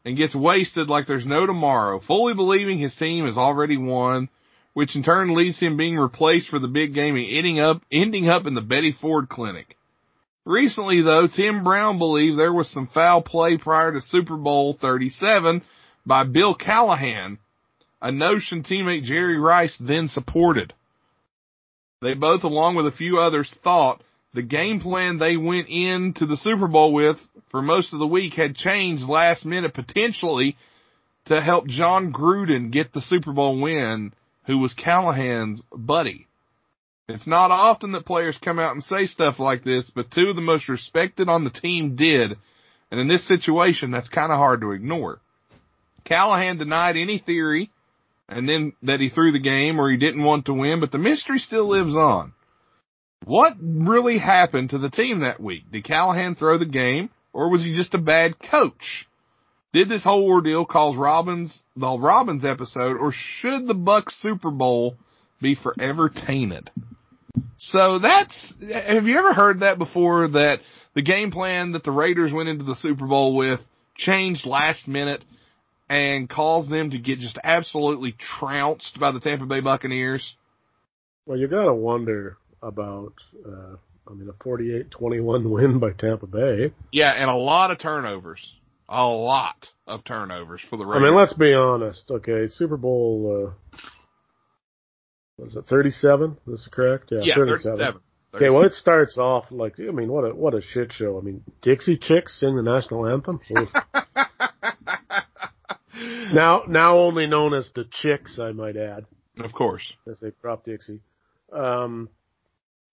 [0.06, 4.30] and gets wasted like there's no tomorrow, fully believing his team has already won,
[4.76, 8.30] which in turn leads him being replaced for the big game and ending up, ending
[8.30, 9.76] up in the Betty Ford Clinic.
[10.45, 15.61] Recently though, Tim Brown believed there was some foul play prior to Super Bowl 37
[16.06, 17.40] by Bill Callahan,
[18.02, 20.74] a notion teammate Jerry Rice then supported.
[22.02, 24.02] They both, along with a few others, thought
[24.34, 27.18] the game plan they went into the Super Bowl with
[27.49, 30.56] for most of the week had changed last minute potentially
[31.26, 34.14] to help Jon Gruden get the Super Bowl win,
[34.45, 36.28] who was Callahan's buddy.
[37.10, 40.36] It's not often that players come out and say stuff like this, but two of
[40.36, 42.38] the most respected on the team did.
[42.91, 45.19] And in this situation, that's kind of hard to ignore.
[46.06, 47.72] Callahan denied any theory
[48.27, 50.99] and then that he threw the game or he didn't want to win, but the
[50.99, 52.34] mystery still lives on.
[53.26, 55.64] What really happened to the team that week?
[55.72, 59.07] Did Callahan throw the game or was he just a bad coach?
[59.73, 64.95] Did this whole ordeal cause Robbins, the Robbins episode, or should the Bucs Super Bowl
[65.41, 66.69] be forever tainted?
[67.57, 70.60] So that's, have you ever heard that before that
[70.95, 73.60] the game plan that the Raiders went into the Super Bowl with
[73.95, 75.23] changed last minute
[75.89, 80.35] and caused them to get just absolutely trounced by the Tampa Bay Buccaneers?
[81.26, 83.14] Well, you gotta wonder about,
[83.45, 83.76] uh,
[84.07, 86.73] I mean, a 48-21 win by Tampa Bay.
[86.91, 88.53] Yeah, and a lot of turnovers.
[88.88, 91.03] A lot of turnovers for the Raiders.
[91.03, 92.10] I mean, let's be honest.
[92.10, 93.77] Okay, Super Bowl, uh,
[95.40, 96.38] was it 37?
[96.45, 97.11] This is correct?
[97.11, 97.78] Yeah, 37.
[97.78, 98.02] 37.
[98.32, 101.18] Okay, well, it starts off like, I mean, what a, what a shit show.
[101.18, 103.40] I mean, Dixie Chicks sing the national anthem.
[106.34, 109.06] now, now only known as the Chicks, I might add.
[109.40, 109.94] Of course.
[110.07, 111.02] As they prop Dixie.
[111.52, 112.10] Um,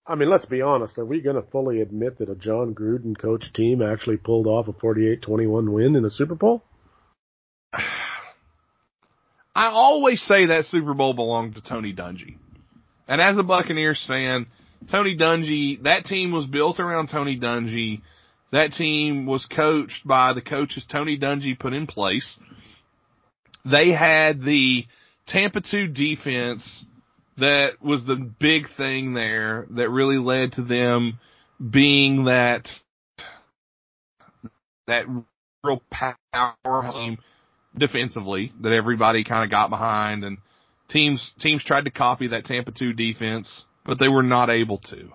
[0.07, 0.97] I mean, let's be honest.
[0.97, 4.69] Are we going to fully admit that a Jon Gruden coach team actually pulled off
[4.69, 6.65] a 48-21 win in a Super Bowl?
[9.57, 12.37] I always say that Super Bowl belonged to Tony Dungy.
[13.09, 14.49] And as a Buccaneers fan,
[14.91, 18.03] Tony Dungy, that team was built around Tony Dungy.
[18.53, 22.39] That team was coached by the coaches Tony Dungy put in place.
[23.65, 24.85] They had the
[25.27, 26.85] Tampa 2 defense
[27.39, 31.19] that was the big thing there that really led to them
[31.71, 32.69] being that
[34.87, 35.07] that
[35.65, 37.17] real power team
[37.79, 40.39] defensively that everybody kind of got behind and
[40.89, 45.11] teams teams tried to copy that Tampa 2 defense, but they were not able to.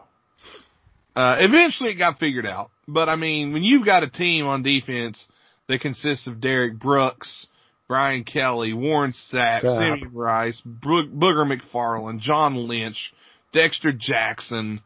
[1.16, 4.64] Uh, eventually it got figured out, but I mean, when you've got a team on
[4.64, 5.28] defense
[5.68, 7.48] that consists of Derrick Brooks,
[7.88, 9.78] Brian Kelly, Warren Sapp, Sapp.
[9.78, 13.14] Simeon Rice, Bo- Booger McFarland, John Lynch,
[13.52, 14.80] Dexter Jackson,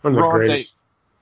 [0.00, 0.74] one of the greatest,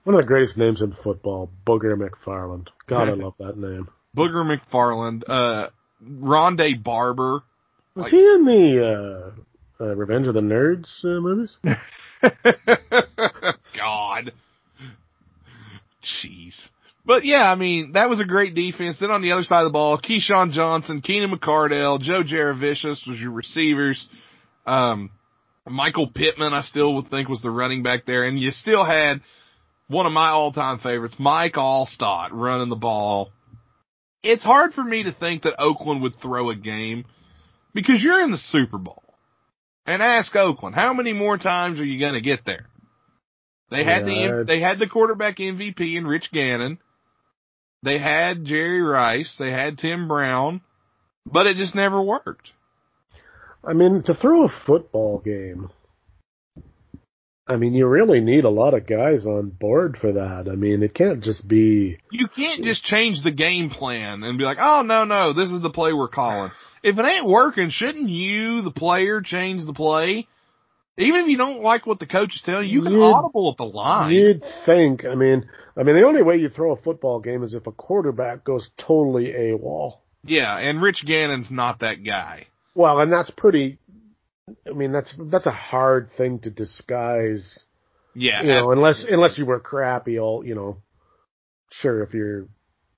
[0.04, 2.68] one of the greatest names in football, Booger McFarland.
[2.86, 3.88] God, I love that name.
[4.16, 5.70] Booger McFarland, uh,
[6.04, 7.42] Rondé Barber.
[7.94, 9.34] Was like, he in the
[9.80, 11.56] uh, uh, Revenge of the Nerds uh, movies?
[13.76, 14.32] God.
[16.02, 16.54] Jeez.
[17.06, 18.98] But yeah, I mean, that was a great defense.
[18.98, 23.20] Then on the other side of the ball, Keyshawn Johnson, Keenan McCardell, Joe Jurevicius was
[23.20, 24.06] your receivers.
[24.66, 25.10] Um,
[25.66, 28.24] Michael Pittman, I still would think was the running back there.
[28.24, 29.20] And you still had
[29.88, 33.30] one of my all-time favorites, Mike Alstott, running the ball
[34.24, 37.04] it's hard for me to think that Oakland would throw a game
[37.74, 39.02] because you're in the Super Bowl.
[39.86, 42.66] And ask Oakland, how many more times are you going to get there?
[43.70, 46.78] They had yeah, the they had the quarterback MVP in Rich Gannon.
[47.82, 49.36] They had Jerry Rice.
[49.38, 50.62] They had Tim Brown,
[51.26, 52.50] but it just never worked.
[53.62, 55.70] I mean, to throw a football game
[57.46, 60.48] I mean, you really need a lot of guys on board for that.
[60.50, 61.98] I mean, it can't just be.
[62.10, 65.60] You can't just change the game plan and be like, oh, no, no, this is
[65.60, 66.52] the play we're calling.
[66.82, 70.26] If it ain't working, shouldn't you, the player, change the play?
[70.96, 73.50] Even if you don't like what the coach is telling you, you can You'd- audible
[73.50, 74.12] at the line.
[74.12, 75.04] You'd think.
[75.04, 77.72] I mean, I mean, the only way you throw a football game is if a
[77.72, 79.98] quarterback goes totally AWOL.
[80.24, 82.46] Yeah, and Rich Gannon's not that guy.
[82.74, 83.78] Well, and that's pretty.
[84.68, 87.64] I mean, that's that's a hard thing to disguise.
[88.14, 90.78] Yeah, You know, unless unless you were crappy, all you know.
[91.70, 92.42] Sure, if you're,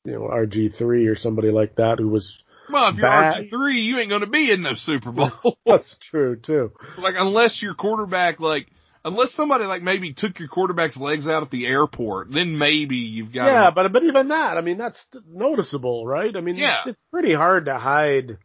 [0.04, 2.38] you know, RG three or somebody like that who was.
[2.70, 5.56] well, if you're RG three, you ain't going to be in the Super Bowl.
[5.66, 6.72] That's true too.
[6.98, 8.66] like unless your quarterback, like
[9.04, 13.32] unless somebody like maybe took your quarterback's legs out at the airport, then maybe you've
[13.32, 13.46] got.
[13.46, 16.36] Yeah, but but even that, I mean, that's noticeable, right?
[16.36, 16.80] I mean, Yeah.
[16.80, 18.36] it's, it's pretty hard to hide.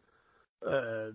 [0.66, 1.08] Uh,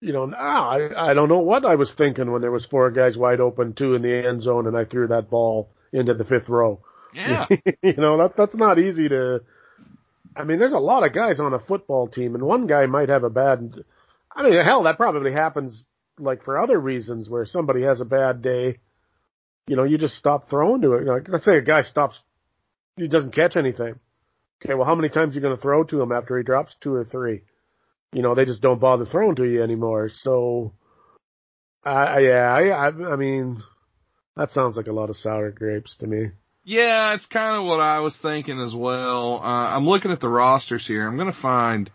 [0.00, 2.90] you know, now I I don't know what I was thinking when there was four
[2.90, 6.24] guys wide open, two in the end zone, and I threw that ball into the
[6.24, 6.80] fifth row.
[7.14, 7.46] yeah,
[7.82, 9.40] you know, that that's not easy to.
[10.34, 13.08] I mean, there's a lot of guys on a football team, and one guy might
[13.08, 13.74] have a bad.
[14.34, 15.82] I mean, hell, that probably happens
[16.18, 18.78] like for other reasons where somebody has a bad day.
[19.66, 21.06] You know, you just stop throwing to it.
[21.06, 22.18] Like, let's say a guy stops,
[22.96, 24.00] he doesn't catch anything.
[24.64, 26.74] Okay, well, how many times are you going to throw to him after he drops
[26.80, 27.42] two or three?
[28.12, 30.10] You know, they just don't bother throwing to you anymore.
[30.12, 30.72] So,
[31.84, 33.62] I yeah, I, I, I mean,
[34.36, 36.26] that sounds like a lot of sour grapes to me.
[36.64, 37.14] yeah.
[37.14, 39.36] It's kind of what I was thinking as well.
[39.42, 39.46] Uh,
[39.76, 41.06] I'm looking at the rosters here.
[41.06, 41.90] I'm going to find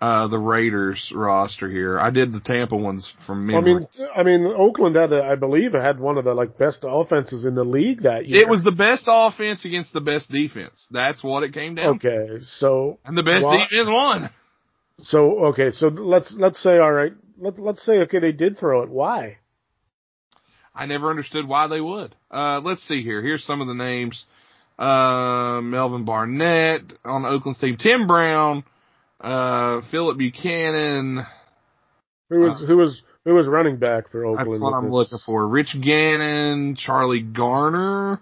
[0.00, 1.98] uh the Raiders roster here.
[1.98, 3.86] I did the Tampa ones from Well, I mean,
[4.16, 7.54] I mean, Oakland had, a, I believe, had one of the like best offenses in
[7.54, 8.42] the league that year.
[8.42, 10.86] it was the best offense against the best defense.
[10.90, 12.08] That's what it came down to.
[12.08, 12.44] okay.
[12.58, 14.30] So, And the best Wha- defense won.
[15.02, 15.72] So okay.
[15.72, 17.12] So let's let's say, all right.
[17.38, 18.90] Let let's say, okay, they did throw it.
[18.90, 19.38] Why?
[20.74, 22.14] I never understood why they would.
[22.30, 23.22] Uh, let's see here.
[23.22, 24.24] Here's some of the names.
[24.78, 27.76] Uh, Melvin Barnett on Oakland's team.
[27.76, 28.64] Tim Brown,
[29.20, 31.24] uh, Phillip Buchanan.
[32.28, 34.50] Who was who was who was running back for Oakland?
[34.50, 34.92] That's what I'm this?
[34.92, 35.46] looking for.
[35.46, 38.20] Rich Gannon, Charlie Garner.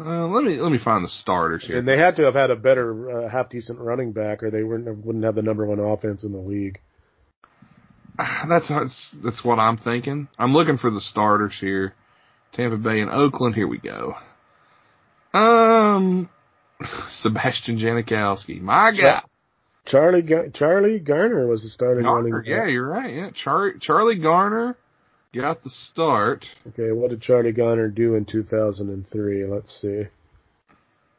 [0.00, 1.78] Uh, let me, let me find the starters here.
[1.78, 4.62] And they had to have had a better uh, half decent running back, or they
[4.62, 6.80] wouldn't wouldn't have the number one offense in the league.
[8.48, 10.28] That's, that's, that's what I'm thinking.
[10.38, 11.94] I'm looking for the starters here.
[12.52, 13.54] Tampa Bay and Oakland.
[13.54, 14.14] Here we go.
[15.32, 16.28] Um,
[17.12, 18.60] Sebastian Janikowski.
[18.60, 19.22] My guy.
[19.86, 20.22] Charlie
[20.54, 22.48] Charlie Garner was the starting running Garner, back.
[22.48, 23.14] yeah, you're right.
[23.14, 24.76] Yeah, Char- Charlie Garner
[25.34, 26.44] got the start.
[26.68, 29.46] Okay, what did Charlie Garner do in 2003?
[29.46, 30.04] Let's see.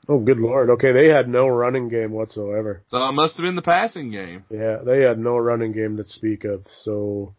[0.10, 0.70] Oh, good lord.
[0.72, 2.82] Okay, they had no running game whatsoever.
[2.90, 4.44] So it must have been the passing game.
[4.50, 6.66] Yeah, they had no running game to speak of.
[6.84, 7.34] So,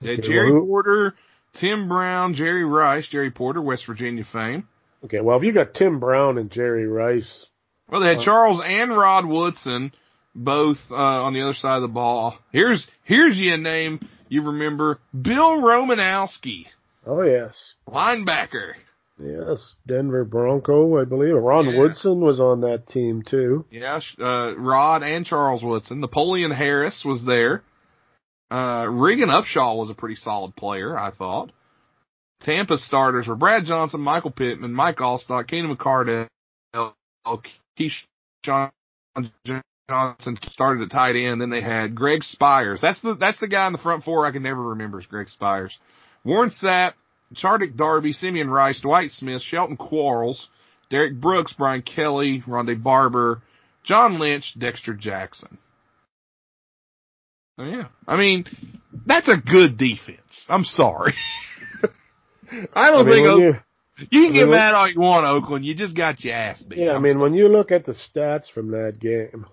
[0.00, 1.14] Yeah, Okay, Jerry well, who- Porter,
[1.54, 4.68] Tim Brown, Jerry Rice, Jerry Porter, West Virginia fame.
[5.04, 7.46] okay, well, if you got Tim Brown and Jerry Rice,
[7.90, 9.92] Well, they had Uh, Charles and Rod Woodson,
[10.34, 12.36] both uh, on the other side of the ball.
[12.52, 13.98] Here's here's your name
[14.28, 16.66] you remember: Bill Romanowski,
[17.06, 18.72] oh yes, linebacker.
[19.20, 21.34] yes, Denver Bronco, I believe.
[21.34, 21.78] Ron Yeah.
[21.78, 23.64] Woodson was on that team too.
[23.70, 26.00] Yeah, uh, Rod and Charles Woodson.
[26.00, 27.62] Napoleon Harris was there.
[28.50, 31.52] Uh, Regan Upshaw was a pretty solid player, I thought.
[32.40, 36.28] Tampa starters were Brad Johnson, Michael Pittman, Mike Alstott, Keenan McCardell,
[37.78, 38.70] Keyshawn
[39.88, 41.40] Johnson started at tight end.
[41.40, 42.80] Then they had Greg Spires.
[42.82, 45.28] That's the that's the guy in the front four I can never remember is Greg
[45.28, 45.76] Spires.
[46.24, 46.92] Warren Sapp,
[47.34, 50.48] Chartric Darby, Simeon Rice, Dwight Smith, Shelton Quarles,
[50.90, 53.42] Derrick Brooks, Brian Kelly, Rondé Barber,
[53.84, 55.56] John Lynch, Dexter Jackson.
[57.58, 57.88] Oh yeah.
[58.06, 58.44] I mean,
[59.06, 60.44] that's a good defense.
[60.48, 61.14] I'm sorry.
[62.74, 65.64] I don't I mean, think you, can I get mean, mad all you want, Oakland.
[65.64, 66.78] You just got your ass beat.
[66.78, 69.46] yeah, I mean, when you look at the stats from that game,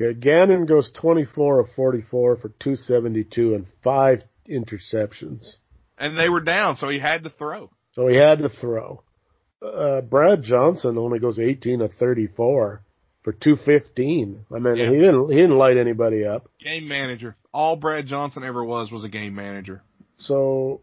[0.00, 5.56] okay, Gannon goes 24 of 44 for 272 and five interceptions.
[5.98, 7.70] and they were down, so he had to throw.
[7.92, 9.02] So he had to throw.
[9.60, 12.80] Uh, Brad Johnson only goes 18 of 34
[13.24, 14.44] for 215.
[14.54, 14.90] I mean, Yeah.
[14.90, 16.48] he didn't he didn't light anybody up.
[16.60, 17.34] Game manager.
[17.52, 19.82] All Brad Johnson ever was was a game manager.
[20.18, 20.82] So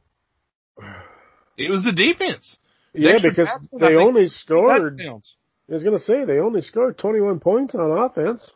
[1.57, 2.57] It was the defense.
[2.93, 3.47] yeah, because
[3.79, 4.97] they only scored.
[4.97, 5.35] Touchdowns.
[5.69, 8.51] I was gonna say they only scored 21 points on offense.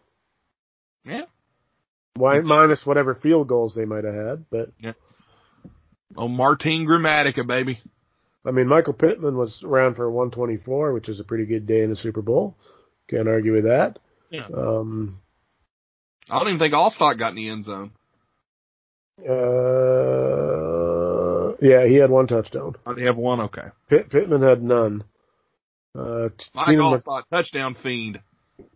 [1.10, 1.26] Yeah.
[2.16, 4.94] Why, minus whatever field goals they might have had, but yeah.
[6.18, 7.80] Oh, Martin Gramatica, baby.
[8.46, 11.90] I mean, Michael Pittman was around for 124, which is a pretty good day in
[11.90, 12.56] the Super Bowl.
[13.10, 14.00] Can't argue with that.
[14.30, 14.48] Yeah.
[14.56, 15.20] Um,
[16.30, 17.92] I don't even think Alstott got in the end zone.
[19.28, 19.40] uh,
[21.62, 22.76] yeah, he had one touchdown.
[22.86, 23.42] Oh, they have one.
[23.42, 23.68] Okay.
[23.90, 25.04] Pitt, Pittman had none.
[25.98, 28.20] Uh, Mike Keenan, Mc, touchdown fiend.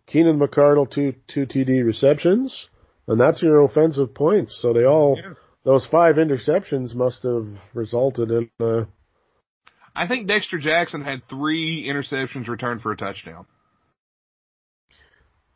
[0.06, 2.68] Keenan McCardell two two TD receptions,
[3.06, 4.58] and that's your offensive points.
[4.60, 5.34] So they all Yeah.
[5.64, 8.50] those five interceptions must have resulted in.
[8.60, 8.84] Uh,
[9.96, 13.46] I think Dexter Jackson had three interceptions returned for a touchdown.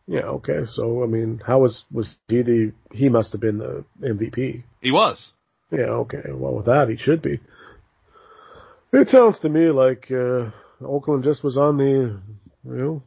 [0.07, 0.21] Yeah.
[0.39, 0.61] Okay.
[0.65, 2.73] So I mean, how was was he the?
[2.93, 4.63] He must have been the MVP.
[4.81, 5.33] He was.
[5.71, 5.91] Yeah.
[6.05, 6.23] Okay.
[6.31, 7.41] Well, with that, he should be.
[8.93, 10.51] It sounds to me like uh,
[10.83, 12.21] Oakland just was on the, you
[12.65, 13.03] know.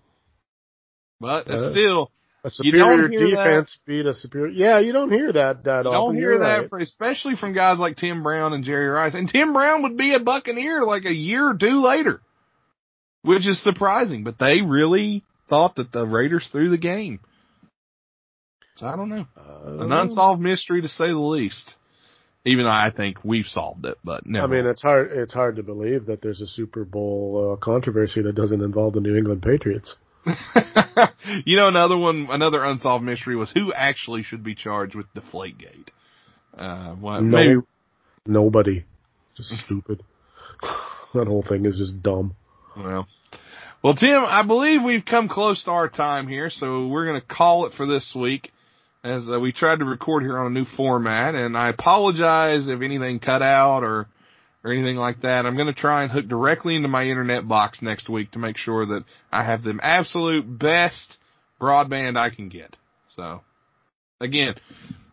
[1.22, 2.12] But uh, still,
[2.44, 3.86] a superior defense that.
[3.86, 4.52] beat a superior.
[4.52, 6.16] Yeah, you don't hear that that you often.
[6.16, 9.14] Don't hear that, for, especially from guys like Tim Brown and Jerry Rice.
[9.14, 12.22] And Tim Brown would be a Buccaneer like a year or two later,
[13.22, 14.24] which is surprising.
[14.24, 17.20] But they really thought that the Raiders threw the game.
[18.78, 19.28] So I don't know.
[19.38, 21.76] Uh, An unsolved mystery to say the least.
[22.44, 24.44] Even though I think we've solved it, but no.
[24.44, 25.12] I mean, it's hard.
[25.12, 29.00] It's hard to believe that there's a Super Bowl uh, controversy that doesn't involve the
[29.00, 29.96] New England Patriots.
[31.46, 35.90] you know, another one, another unsolved mystery was who actually should be charged with Deflategate.
[36.58, 37.62] Uh, well, no, maybe
[38.26, 38.84] nobody.
[39.36, 40.04] Just stupid.
[41.14, 42.36] that whole thing is just dumb.
[42.78, 43.08] Well,
[43.84, 47.28] well, Tim, I believe we've come close to our time here, so we're going to
[47.28, 48.52] call it for this week
[49.04, 51.34] as uh, we tried to record here on a new format.
[51.34, 54.08] And I apologize if anything cut out or
[54.64, 55.46] or anything like that.
[55.46, 58.58] I'm going to try and hook directly into my internet box next week to make
[58.58, 61.18] sure that I have the absolute best
[61.60, 62.76] broadband I can get.
[63.10, 63.42] So,
[64.20, 64.56] again,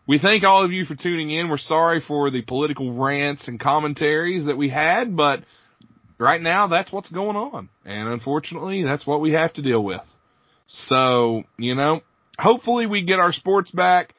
[0.07, 1.49] we thank all of you for tuning in.
[1.49, 5.43] We're sorry for the political rants and commentaries that we had, but
[6.17, 7.69] right now that's what's going on.
[7.85, 10.01] And unfortunately, that's what we have to deal with.
[10.67, 12.01] So, you know,
[12.37, 14.13] hopefully we get our sports back,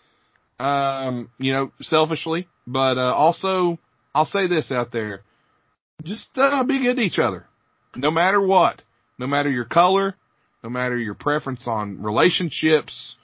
[0.59, 3.79] um, you know, selfishly, but, uh, also,
[4.15, 5.23] I'll say this out there.
[6.03, 7.47] Just, uh, be good to each other.
[7.97, 8.83] No matter what.
[9.19, 10.17] No matter your color,
[10.65, 13.17] no matter your preference on relationships,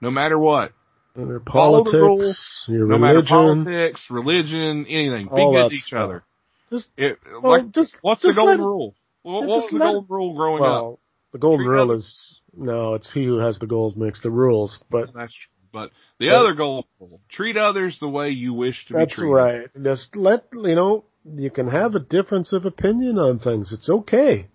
[0.00, 0.72] no matter what.
[1.16, 3.00] Your politics, your no religion.
[3.00, 5.26] matter politics, religion, anything.
[5.26, 6.00] Be good to each stuff.
[6.00, 6.24] other.
[6.70, 8.94] Just, it, well, like, just, what's just the golden rule?
[9.22, 11.00] What, what was the golden rule growing well, up?
[11.32, 12.04] The golden Treat rule others.
[12.04, 14.78] is no, it's he who has the gold makes the rules.
[14.90, 15.57] But that's true.
[15.72, 16.86] But the but, other goal,
[17.28, 19.10] treat others the way you wish to be treated.
[19.10, 19.84] That's right.
[19.84, 23.72] Just let you know you can have a difference of opinion on things.
[23.72, 24.48] It's okay.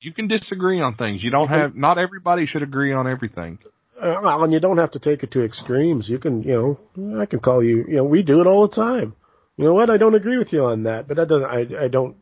[0.00, 1.24] You can disagree on things.
[1.24, 1.74] You don't have.
[1.74, 3.58] Not everybody should agree on everything.
[4.00, 6.08] Uh, well, and you don't have to take it to extremes.
[6.08, 7.84] You can, you know, I can call you.
[7.88, 9.16] You know, we do it all the time.
[9.56, 9.90] You know what?
[9.90, 11.48] I don't agree with you on that, but that doesn't.
[11.48, 12.16] I I don't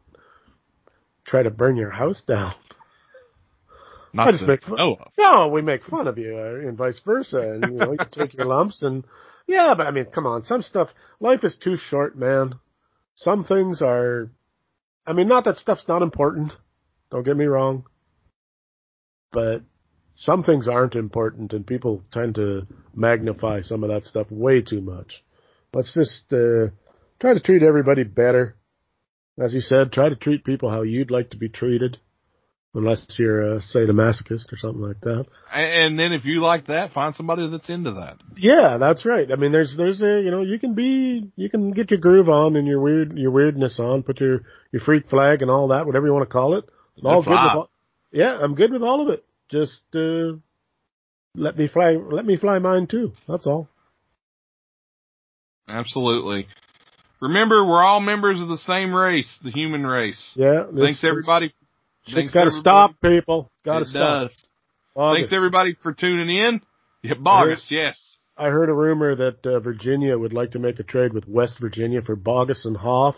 [1.26, 2.54] try to burn your house down.
[4.16, 4.80] Not I just make fun.
[4.80, 7.38] Oh, no, we make fun of you, uh, and vice versa.
[7.38, 9.04] And you know, you take your lumps, and
[9.46, 10.88] yeah, but I mean, come on, some stuff.
[11.20, 12.54] Life is too short, man.
[13.14, 14.30] Some things are.
[15.06, 16.52] I mean, not that stuff's not important.
[17.10, 17.84] Don't get me wrong.
[19.32, 19.62] But
[20.14, 24.80] some things aren't important, and people tend to magnify some of that stuff way too
[24.80, 25.22] much.
[25.74, 26.72] Let's just uh,
[27.20, 28.56] try to treat everybody better.
[29.38, 31.98] As you said, try to treat people how you'd like to be treated
[32.76, 35.24] unless you're a sadomasochist or something like that.
[35.52, 38.18] And then if you like that, find somebody that's into that.
[38.36, 39.30] Yeah, that's right.
[39.32, 42.28] I mean, there's there's a you know you can be you can get your groove
[42.28, 45.86] on and your weird your weirdness on, put your your freak flag and all that,
[45.86, 46.64] whatever you want to call it.
[46.98, 47.70] I'm all good with all,
[48.12, 49.24] yeah, I'm good with all of it.
[49.48, 50.36] Just uh,
[51.34, 53.12] let me fly let me fly mine too.
[53.26, 53.68] That's all.
[55.68, 56.46] Absolutely.
[57.20, 60.32] Remember, we're all members of the same race, the human race.
[60.36, 60.64] Yeah.
[60.70, 61.54] This, Thanks everybody
[62.06, 63.50] it's got to stop, people.
[63.64, 64.30] Got to stop.
[64.96, 66.60] Thanks everybody for tuning in.
[67.02, 68.18] Yeah, Bogus, yes.
[68.36, 71.58] I heard a rumor that uh, Virginia would like to make a trade with West
[71.60, 73.16] Virginia for Bogus and Hoff.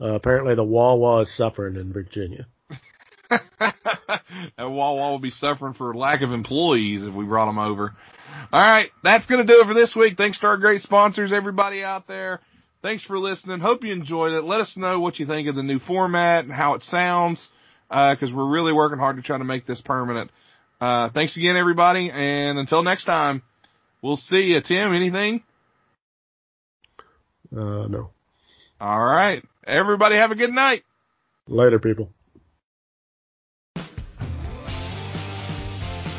[0.00, 2.46] Uh, apparently, the Wawa is suffering in Virginia.
[3.30, 7.94] and Wawa will be suffering for lack of employees if we brought them over.
[8.52, 10.16] All right, that's going to do it for this week.
[10.16, 12.40] Thanks to our great sponsors, everybody out there.
[12.80, 13.58] Thanks for listening.
[13.58, 14.44] Hope you enjoyed it.
[14.44, 17.48] Let us know what you think of the new format and how it sounds
[17.88, 20.30] because uh, we're really working hard to try to make this permanent.
[20.80, 23.42] Uh, thanks again, everybody, and until next time,
[24.02, 24.60] we'll see you.
[24.60, 25.42] Tim, anything?
[27.54, 28.10] Uh, no.
[28.80, 29.42] All right.
[29.66, 30.84] Everybody have a good night.
[31.48, 32.10] Later, people.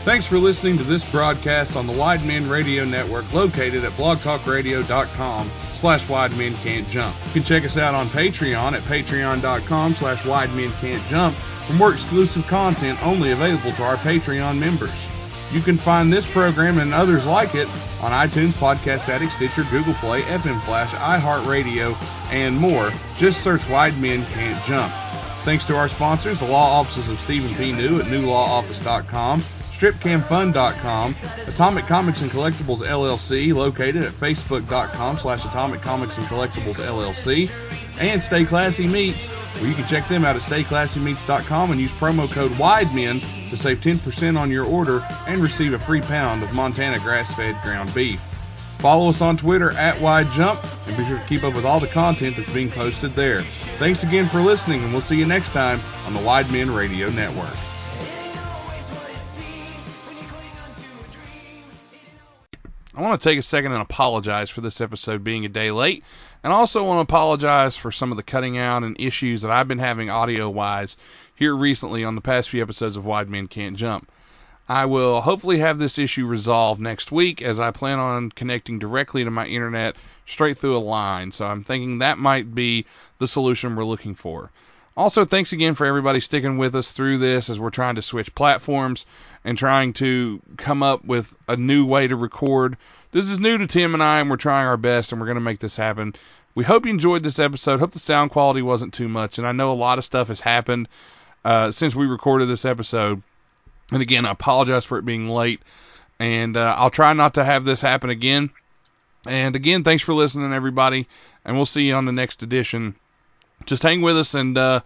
[0.06, 5.52] Thanks for listening to this broadcast on the Wide Men Radio Network located at blogtalkradio.com
[5.76, 7.16] slash wide men can't jump.
[7.28, 11.38] You can check us out on Patreon at patreon.com slash wide men can't jump
[11.70, 15.08] for more exclusive content only available to our Patreon members.
[15.52, 17.68] You can find this program and others like it
[18.02, 21.96] on iTunes, Podcast Addict, Stitcher, Google Play, FM Flash, iHeartRadio,
[22.32, 22.90] and more.
[23.18, 24.92] Just search Wide Men Can't Jump.
[25.44, 27.72] Thanks to our sponsors, the law offices of Stephen P.
[27.72, 29.44] New at newlawoffice.com,
[29.80, 31.16] StripCamFun.com,
[31.48, 37.50] Atomic Comics and Collectibles LLC, located at Facebook.com slash Atomic Comics and Collectibles LLC,
[37.98, 42.30] and Stay Classy Meats, where you can check them out at StayClassyMeats.com and use promo
[42.30, 47.00] code WIDEMEN to save 10% on your order and receive a free pound of Montana
[47.00, 48.22] grass-fed ground beef.
[48.80, 51.80] Follow us on Twitter at Wide Jump and be sure to keep up with all
[51.80, 53.44] the content that's being posted there.
[53.78, 57.10] Thanks again for listening, and we'll see you next time on the Wide Men Radio
[57.10, 57.56] Network.
[63.00, 66.04] I want to take a second and apologize for this episode being a day late,
[66.44, 69.70] and also want to apologize for some of the cutting out and issues that I've
[69.70, 70.98] been having audio wise
[71.34, 74.12] here recently on the past few episodes of Wide Men Can't Jump.
[74.68, 79.24] I will hopefully have this issue resolved next week as I plan on connecting directly
[79.24, 79.96] to my internet
[80.26, 81.32] straight through a line.
[81.32, 82.86] So I'm thinking that might be
[83.18, 84.52] the solution we're looking for.
[84.98, 88.36] Also, thanks again for everybody sticking with us through this as we're trying to switch
[88.36, 89.06] platforms
[89.44, 92.78] and trying to come up with a new way to record.
[93.12, 95.36] This is new to Tim and I, and we're trying our best, and we're going
[95.36, 96.16] to make this happen.
[96.56, 97.80] We hope you enjoyed this episode.
[97.80, 100.42] Hope the sound quality wasn't too much, and I know a lot of stuff has
[100.42, 100.88] happened
[101.46, 103.22] uh, since we recorded this episode.
[103.92, 105.62] And again, I apologize for it being late,
[106.20, 108.50] and uh, I'll try not to have this happen again.
[109.26, 111.08] And again, thanks for listening, everybody,
[111.44, 112.96] and we'll see you on the next edition
[113.66, 114.82] just hang with us and uh,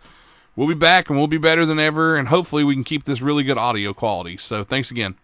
[0.56, 3.22] we'll be back and we'll be better than ever and hopefully we can keep this
[3.22, 4.38] really good audio quality.
[4.38, 5.16] So thanks again.